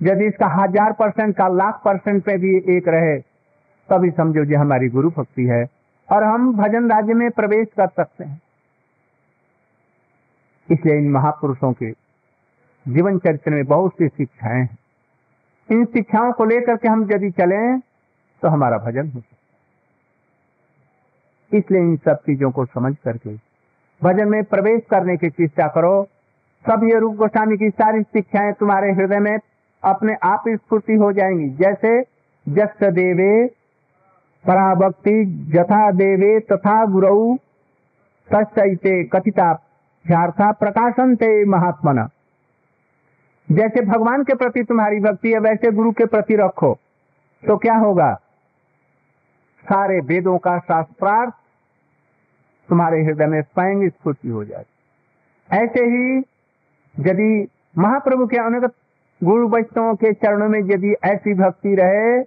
यदि 0.00 0.26
इसका 0.26 0.46
हज़ार 0.52 0.92
परसेंट 0.98 1.36
का 1.36 1.48
लाख 1.54 1.80
परसेंट 1.84 2.22
पे 2.24 2.36
भी 2.38 2.56
एक 2.76 2.88
रहे, 2.88 3.18
तभी 3.88 4.10
समझो 4.12 4.44
जी 4.44 4.54
हमारी 4.56 4.88
गुरु 4.90 5.10
भक्ति 5.10 5.44
है 5.46 5.64
और 6.08 6.24
हम 6.24 6.52
भजन 6.56 6.90
राज्य 6.90 7.14
में 7.14 7.30
प्रवेश 7.30 7.66
कर 7.76 7.86
सकते 7.88 8.24
हैं। 8.24 8.40
इसलिए 10.68 10.96
इन 10.98 11.10
महापुरुषों 11.10 11.72
के 11.72 11.90
जीवन 12.86 13.18
चरित्र 13.18 13.50
में 13.50 13.64
बहुत 13.66 13.92
सी 13.92 14.08
शिक्षाएँ 14.08 14.60
हैं। 14.60 14.78
इन 15.68 15.84
शिक्षाओं 15.86 16.32
को 16.32 16.44
लेकर 16.46 16.76
के 16.76 16.88
हम 16.88 17.02
यदि 17.12 17.30
चले 17.32 17.60
तो 17.78 18.48
हमारा 18.48 18.78
भजन 18.80 19.08
हो 19.08 19.20
सकता 19.20 19.36
इसलिए 21.52 21.80
इन 21.80 21.96
सब 21.98 22.16
चीज़ों 22.16 22.50
को 22.50 22.64
समझ 22.66 22.94
करके, 22.96 23.34
भजन 24.02 24.28
में 24.28 24.42
प्रवेश 24.46 24.82
करने 24.90 25.16
की 25.16 25.30
चेष्टा 25.30 25.66
करो। 25.68 26.02
सब 26.64 26.84
ये 26.84 26.98
रूप 27.00 27.14
गोस्वामी 27.16 27.56
की 27.56 27.70
सारी 27.72 28.02
शिक्षाएँ 28.04 28.52
तुम्हारे 28.54 28.90
हृदय 28.92 29.18
में 29.20 29.38
अपने 29.84 30.14
आप 30.22 30.44
स्फूर्ति 30.48 30.94
हो 30.94 31.12
जाएँगी। 31.12 31.48
जैसे 31.50 32.02
जस 32.48 32.76
देवे, 32.82 33.46
पराभक्ति 34.46 35.24
जथा 35.54 35.90
देवे 35.90 36.40
तथा 36.40 36.84
गुरु 36.86 37.36
तस्ते 38.32 39.04
कथिता 39.04 39.52
प्रकाशन 40.52 41.16
ते 41.16 41.44
महात्मना। 41.44 42.08
जैसे 43.50 43.80
भगवान 43.80 44.24
के 44.24 44.34
प्रति 44.34 44.62
तुम्हारी 44.62 45.00
भक्ति 45.00 45.32
है, 45.32 45.38
वैसे 45.38 45.70
गुरु 45.70 45.92
के 45.92 46.04
प्रति 46.06 46.36
रखो। 46.36 46.74
तो 47.46 47.56
क्या 47.56 47.74
होगा? 47.74 48.14
सारे 49.64 50.00
वेदों 50.00 50.38
का 50.38 50.58
शास्त्रार्थ 50.58 51.34
तुम्हारे 52.68 53.02
हृदय 53.04 53.26
में 53.26 53.42
स्वयं 53.42 53.88
स्फूर्ति 53.88 54.28
हो 54.28 54.44
जाती 54.44 55.56
ऐसे 55.56 55.80
ही 55.80 56.18
यदि 56.98 57.48
महाप्रभु 57.78 58.26
के 58.26 58.36
अनुगत 58.36 58.74
गुरु 59.22 59.48
वैष्णवों 59.48 59.94
के 59.94 60.12
चरणों 60.12 60.48
में 60.48 60.58
यदि 60.60 60.92
ऐसी 61.04 61.34
भक्ति 61.34 61.74
रहे 61.74 62.22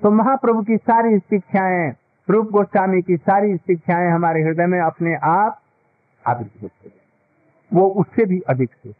तो 0.00 0.10
महाप्रभु 0.10 0.62
की 0.62 0.76
सारी 0.76 1.18
शिक्षाएँ, 1.18 1.92
रूप 2.28 2.50
गोस्वामी 2.50 3.02
की 3.02 3.16
सारी 3.16 3.56
शिक्षाएँ 3.56 4.10
हमारे 4.10 4.42
हृदय 4.42 4.66
में 4.66 4.78
अपने 4.80 5.14
आप 5.24 5.60
आविर्भूत 6.24 6.70
हो 6.84 6.90
वो 7.72 7.88
उससे 8.00 8.24
भी 8.24 8.40
अधिक 8.48 8.70
से। 8.74 8.92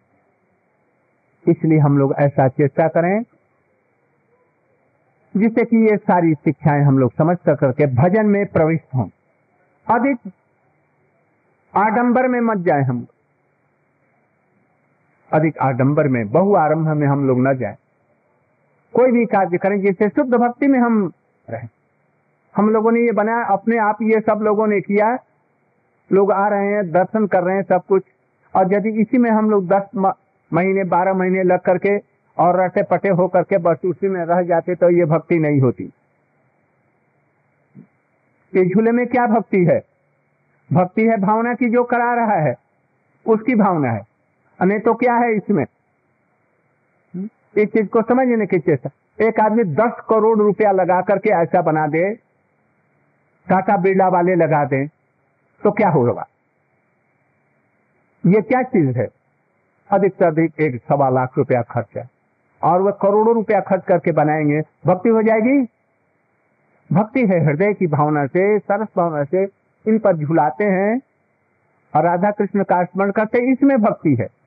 इसलिए 1.47 1.79
हम 1.79 1.99
लोग 1.99 2.15
ऐसा 2.19 2.49
चेष्टा 2.49 2.87
करें, 2.89 3.23
जिससे 5.35 5.65
कि 5.65 5.77
ये 5.91 5.97
सारी 5.97 6.35
शिक्षाएँ 6.35 6.83
हम 6.83 6.99
लोग 6.99 7.13
समझ 7.13 7.37
कर 7.47 7.55
करके 7.55 7.87
भजन 7.95 8.27
में 8.27 8.45
प्रविष्ट 8.47 8.95
हों। 8.95 9.09
अधिक 9.87 10.31
आडंबर 11.75 12.29
में 12.29 12.41
मत 12.43 12.59
जाए 12.59 12.83
हम। 12.83 13.07
अधिक 15.33 15.59
आडंबर 15.59 16.09
में 16.09 16.29
बहु 16.31 16.55
आरंभ 16.55 16.89
में 16.89 17.07
हम 17.07 17.27
लोग 17.27 17.39
न 17.41 17.55
जाए। 17.55 17.77
कोई 18.95 19.13
भी 19.13 19.25
कार्य 19.27 19.59
करें, 19.59 19.81
जिससे 19.81 20.09
शुद्ध 20.09 20.35
भक्ति 20.35 20.67
में 20.67 20.79
हम 20.79 21.13
रहें। 21.51 21.69
हम 22.55 22.71
लोगों 22.71 22.93
ने 22.93 23.01
ये 23.01 23.13
बनाया, 23.13 23.45
अपने 23.45 23.79
आप 23.79 23.99
ये 24.03 24.21
सब 24.21 24.41
लोगों 24.43 24.67
ने 24.67 24.81
किया। 24.81 25.17
लोग 26.11 26.33
आ 26.33 26.49
रहे 26.49 26.67
हैं, 26.67 26.91
दर्शन 26.93 27.27
कर 27.27 27.43
रहे 27.43 27.57
हैं 27.57 27.63
सब 27.63 27.83
कुछ। 27.89 28.03
और 28.55 28.73
यदि 28.75 28.89
इसी 29.01 29.19
में 29.19 29.31
हम 29.31 29.51
लोग 29.51 29.67
दस 29.69 30.15
महीने, 30.53 30.85
बारह 30.85 31.15
महीने 31.15 31.43
लग 31.43 31.61
करके 31.61 31.97
और 32.37 32.61
रटे 32.61 32.83
पटे 32.83 33.09
हो 33.09 33.29
करके 33.29 33.59
बस 33.59 33.81
उसी 33.85 34.09
में 34.09 34.25
रह 34.25 34.43
जाते 34.43 34.75
तो 34.75 34.91
ये 34.91 35.05
भक्ति 35.05 35.39
नहीं 35.39 35.61
होती। 35.61 35.89
झूले 38.53 38.91
में 38.91 39.07
क्या 39.07 39.27
भक्ति 39.27 39.65
है? 39.65 39.81
भक्ति 40.73 41.03
है 41.03 41.17
भावना 41.17 41.55
की 41.55 41.69
जो 41.71 41.85
करा 41.85 42.15
रहा 42.15 42.37
है, 42.39 42.55
उसकी 43.27 43.55
भावना 43.55 43.91
है। 43.91 44.12
नहीं 44.61 44.81
तो 44.81 44.95
क्या 44.95 45.15
है 45.15 45.35
इसमें? 45.37 45.65
इस 47.57 47.69
चीज़ 47.69 47.87
को 47.87 48.03
समझने 48.03 48.47
की 48.47 48.59
चेष्टा 48.59 48.91
एक 49.21 49.41
आदमी 49.41 49.65
दस 49.65 49.93
करोड़ 50.09 50.39
रुपया 50.39 50.73
लगा 50.73 51.01
करके 51.01 51.31
ऐसा 51.31 51.63
बना 51.63 51.87
दे 51.87 52.15
टाटा 53.49 53.77
बिरला 53.77 54.09
वाले 54.09 54.35
लगा 54.35 54.65
दे 54.65 54.87
तो 55.65 55.71
क्या 55.71 55.89
होगा? 55.89 56.27
ये 58.27 58.41
क्या 58.41 58.63
चीज़ 58.63 58.99
है? 58.99 59.09
अधिक 59.91 60.15
से 60.15 60.25
अधिक 60.25 60.61
एक 60.61 60.83
सवा 60.89 61.09
लाख 61.09 61.39
रुपया 61.39 61.63
खर्च 61.63 61.87
है। 61.97 62.11
और 62.63 62.83
वह 62.83 62.91
करोड़ों 62.91 63.35
रुपया 63.35 63.61
खर्च 63.61 63.85
करके 63.85 64.13
बनाएँगे, 64.13 64.61
भक्ति 64.87 65.09
हो 65.09 65.23
जाएगी? 65.23 65.69
भक्ति 66.93 67.27
है 67.27 67.45
हृदय 67.45 67.75
की 67.75 67.87
भावना 67.87 68.27
से, 68.27 68.59
सरस 68.59 68.89
भावना 68.97 69.25
से 69.25 69.45
इन 69.89 69.99
पर 69.99 70.17
झुलाते 70.17 70.65
हैं। 70.65 71.01
और 71.97 72.05
राधा 72.05 72.31
कृष्ण 72.31 72.65
का 72.65 72.85
स्मरण 72.85 73.11
करते 73.11 73.53
इसमें 73.53 73.79
भक्ति 73.79 74.15
है। 74.15 74.42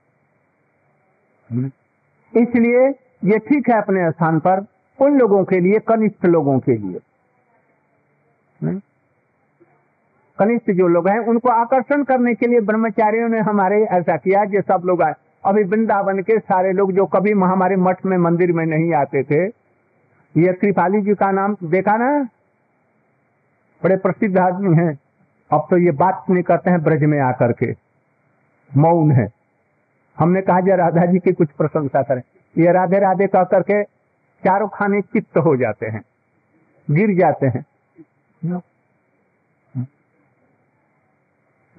इसलिए 1.53 2.87
ये 3.31 3.39
ठीक 3.39 3.69
है 3.69 3.77
अपने 3.77 4.11
स्थान 4.11 4.39
पर, 4.39 4.65
उन 5.01 5.17
लोगों 5.17 5.43
के 5.43 5.59
लिए, 5.59 5.79
कनिष्ठ 5.79 6.25
लोगों 6.25 6.59
के 6.59 6.77
लिए। 6.77 6.99
कनिष्ठ 10.39 10.71
जो 10.71 10.87
लोग 10.87 11.07
हैं, 11.07 11.19
उनको 11.19 11.49
आकर्षण 11.49 12.03
करने 12.03 12.33
के 12.33 12.47
लिए 12.47 12.59
ब्रह्मचारियों 12.59 13.29
ने 13.29 13.39
हमारे 13.39 13.83
ऐसा 13.83 14.17
किया 14.17 14.45
कि 14.45 14.61
सब 14.61 14.81
लोग 14.85 15.01
आए। 15.01 15.13
अभी 15.45 15.63
वृंदावन 15.63 16.19
के 16.19 16.39
सारे 16.39 16.71
लोग 16.71 16.91
जो 16.91 17.05
कभी 17.05 17.31
हमारे 17.31 17.75
मठ 17.75 18.05
में, 18.05 18.17
मंदिर 18.17 18.51
में 18.51 18.65
नहीं 18.65 18.93
आते 18.93 19.23
थे, 19.23 19.45
ये 20.37 20.53
कृपाली 20.53 21.01
जी 21.01 21.15
का 21.15 21.31
नाम 21.31 21.57
देखा 21.63 21.97
ना? 21.97 22.23
बड़े 23.83 23.97
प्रसिद्ध 23.97 24.37
आदमी 24.37 24.75
हैं। 24.75 24.99
अब 25.51 25.67
तो 25.69 25.77
ये 25.77 25.91
बात 25.91 26.25
नहीं 26.29 26.43
करते 26.43 26.69
हैं, 26.69 26.83
ब्रज 26.83 27.03
में 27.03 27.19
आकर 27.19 27.51
के। 27.51 27.75
मौन 28.77 29.11
है। 29.11 29.34
हमने 30.20 30.41
कहा 30.41 30.59
जय 30.61 30.76
राधा 30.76 31.05
जी 31.05 31.20
की 31.20 31.34
कुछ 31.34 31.51
प्रशंसा 31.51 32.01
करें। 32.01 32.22
ये 32.57 32.72
राधे 32.72 32.99
राधे 32.99 33.28
कह 33.28 33.43
करके 33.43 33.84
चारों 34.43 34.68
खाने 34.74 35.01
चित्त 35.01 35.38
हो 35.38 35.55
जाते 35.55 35.86
हैं 35.86 36.01
गिर 36.91 37.18
जाते 37.20 37.47
हैं। 37.47 37.66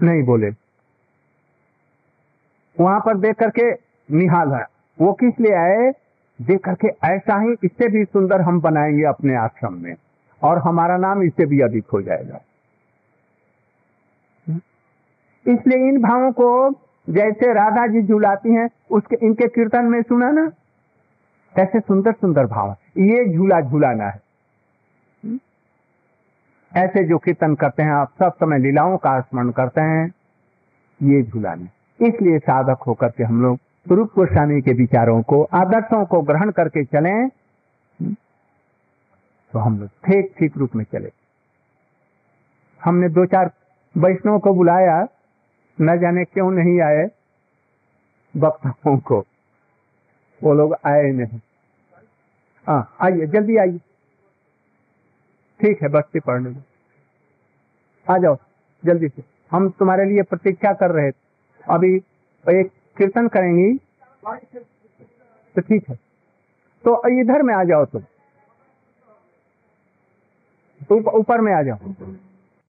नहीं 0.02 0.22
बोले। 0.22 0.50
वहाँ 2.80 3.00
पर 3.00 3.16
देख 3.16 3.36
करके 3.36 3.72
निहाल 4.16 4.52
है। 4.52 4.64
वो 5.00 5.12
किस 5.12 5.40
लिए 5.40 5.54
आए? 5.54 5.92
देख 6.42 6.60
करके 6.64 6.88
ऐसा 6.88 7.40
ही 7.40 7.52
इससे 7.64 7.88
भी 7.88 8.04
सुंदर 8.04 8.40
हम 8.40 8.60
बनाएँगे 8.60 9.04
अपने 9.04 9.36
आश्रम 9.36 9.74
में 9.74 9.94
और 10.42 10.58
हमारा 10.58 10.96
नाम 10.96 11.22
इससे 11.22 11.46
भी 11.46 11.60
अधिक 11.60 11.84
हो 11.92 12.02
जाएगा। 12.02 12.40
इसलिए 15.46 15.88
इन 15.88 16.02
भावों 16.02 16.32
को 16.32 16.70
जैसे 17.10 17.52
राधा 17.52 17.86
जी 17.86 18.02
झूलाती 18.02 18.54
हैं, 18.54 18.68
उसके, 18.90 19.16
इनके 19.26 19.48
कीर्तन 19.48 19.84
में 19.84 20.02
सुना 20.02 20.30
ना? 20.30 20.46
कैसे 21.56 21.80
सुंदर 21.80 22.12
सुंदर 22.12 22.46
भाव 22.46 22.76
ये 22.98 23.34
झूला 23.34 23.60
झूलाना 23.60 24.04
है। 24.04 24.20
ऐसे 26.76 27.04
जो 27.04 27.18
कीर्तन 27.18 27.54
करते 27.54 27.82
हैं, 27.82 27.92
आप 27.92 28.12
सब 28.18 28.32
समय 28.32 28.58
लीलाओं 28.58 28.96
का 28.96 29.20
स्मरण 29.20 29.50
करते 29.50 29.80
हैं, 29.80 30.12
ये 31.02 31.22
झूलाना 31.22 31.66
इसलिए 32.06 32.38
साधक 32.38 32.82
होकर 32.82 33.08
के 33.08 33.24
हम 33.24 33.42
लोग 33.42 33.58
रूप 33.92 34.10
गोस्वामी 34.16 34.60
के 34.60 34.72
विचारों 34.72 35.22
को, 35.22 35.42
आदर्शों 35.42 36.04
को 36.04 36.20
ग्रहण 36.20 36.50
करके 36.50 36.84
चले। 36.84 37.28
तो 39.52 39.58
हम 39.58 39.78
लोग 39.80 39.88
ठीक 39.88 40.34
ठीक 40.38 40.56
रूप 40.56 40.76
में 40.76 40.84
चले। 40.84 41.12
हमने 42.84 43.08
दो 43.08 43.26
चार 43.26 43.50
वैष्णव 43.96 44.38
को 44.38 44.54
बुलाया। 44.54 45.06
न 45.80 45.98
जाने 46.00 46.24
क्यों 46.24 46.50
नहीं 46.50 46.80
आए 46.80 47.06
वक्ताओं 48.36 48.98
को। 48.98 49.24
वो 50.42 50.54
लोग 50.54 50.74
आए 50.86 51.10
नहीं। 51.12 51.40
हाँ 52.66 52.96
आइए, 53.00 53.26
जल्दी 53.26 53.56
आइए। 53.56 53.78
ठीक 55.60 55.82
है 55.82 55.88
बस्ती 55.88 56.20
पढ़ने 56.20 56.50
में 56.50 56.64
आ 58.10 58.18
जाओ, 58.18 58.36
जल्दी 58.84 59.08
से। 59.08 59.22
हम 59.50 59.68
तुम्हारे 59.70 60.04
लिए 60.04 60.22
प्रतीक्षा 60.22 60.72
कर 60.72 60.90
रहे 60.90 61.10
थे। 61.10 61.16
अभी 61.70 61.96
एक 62.50 62.70
कीर्तन 62.98 63.28
करेंगी। 63.28 63.78
तो 65.54 65.60
ठीक 65.60 65.88
है। 65.88 65.94
तो 66.84 67.20
इधर 67.20 67.42
में 67.42 67.54
आ 67.54 67.64
जाओ 67.64 67.84
तुम। 67.84 68.02
ऊपर 70.92 71.40
में 71.40 71.52
आ 71.54 71.62
जाओ। 71.62 71.78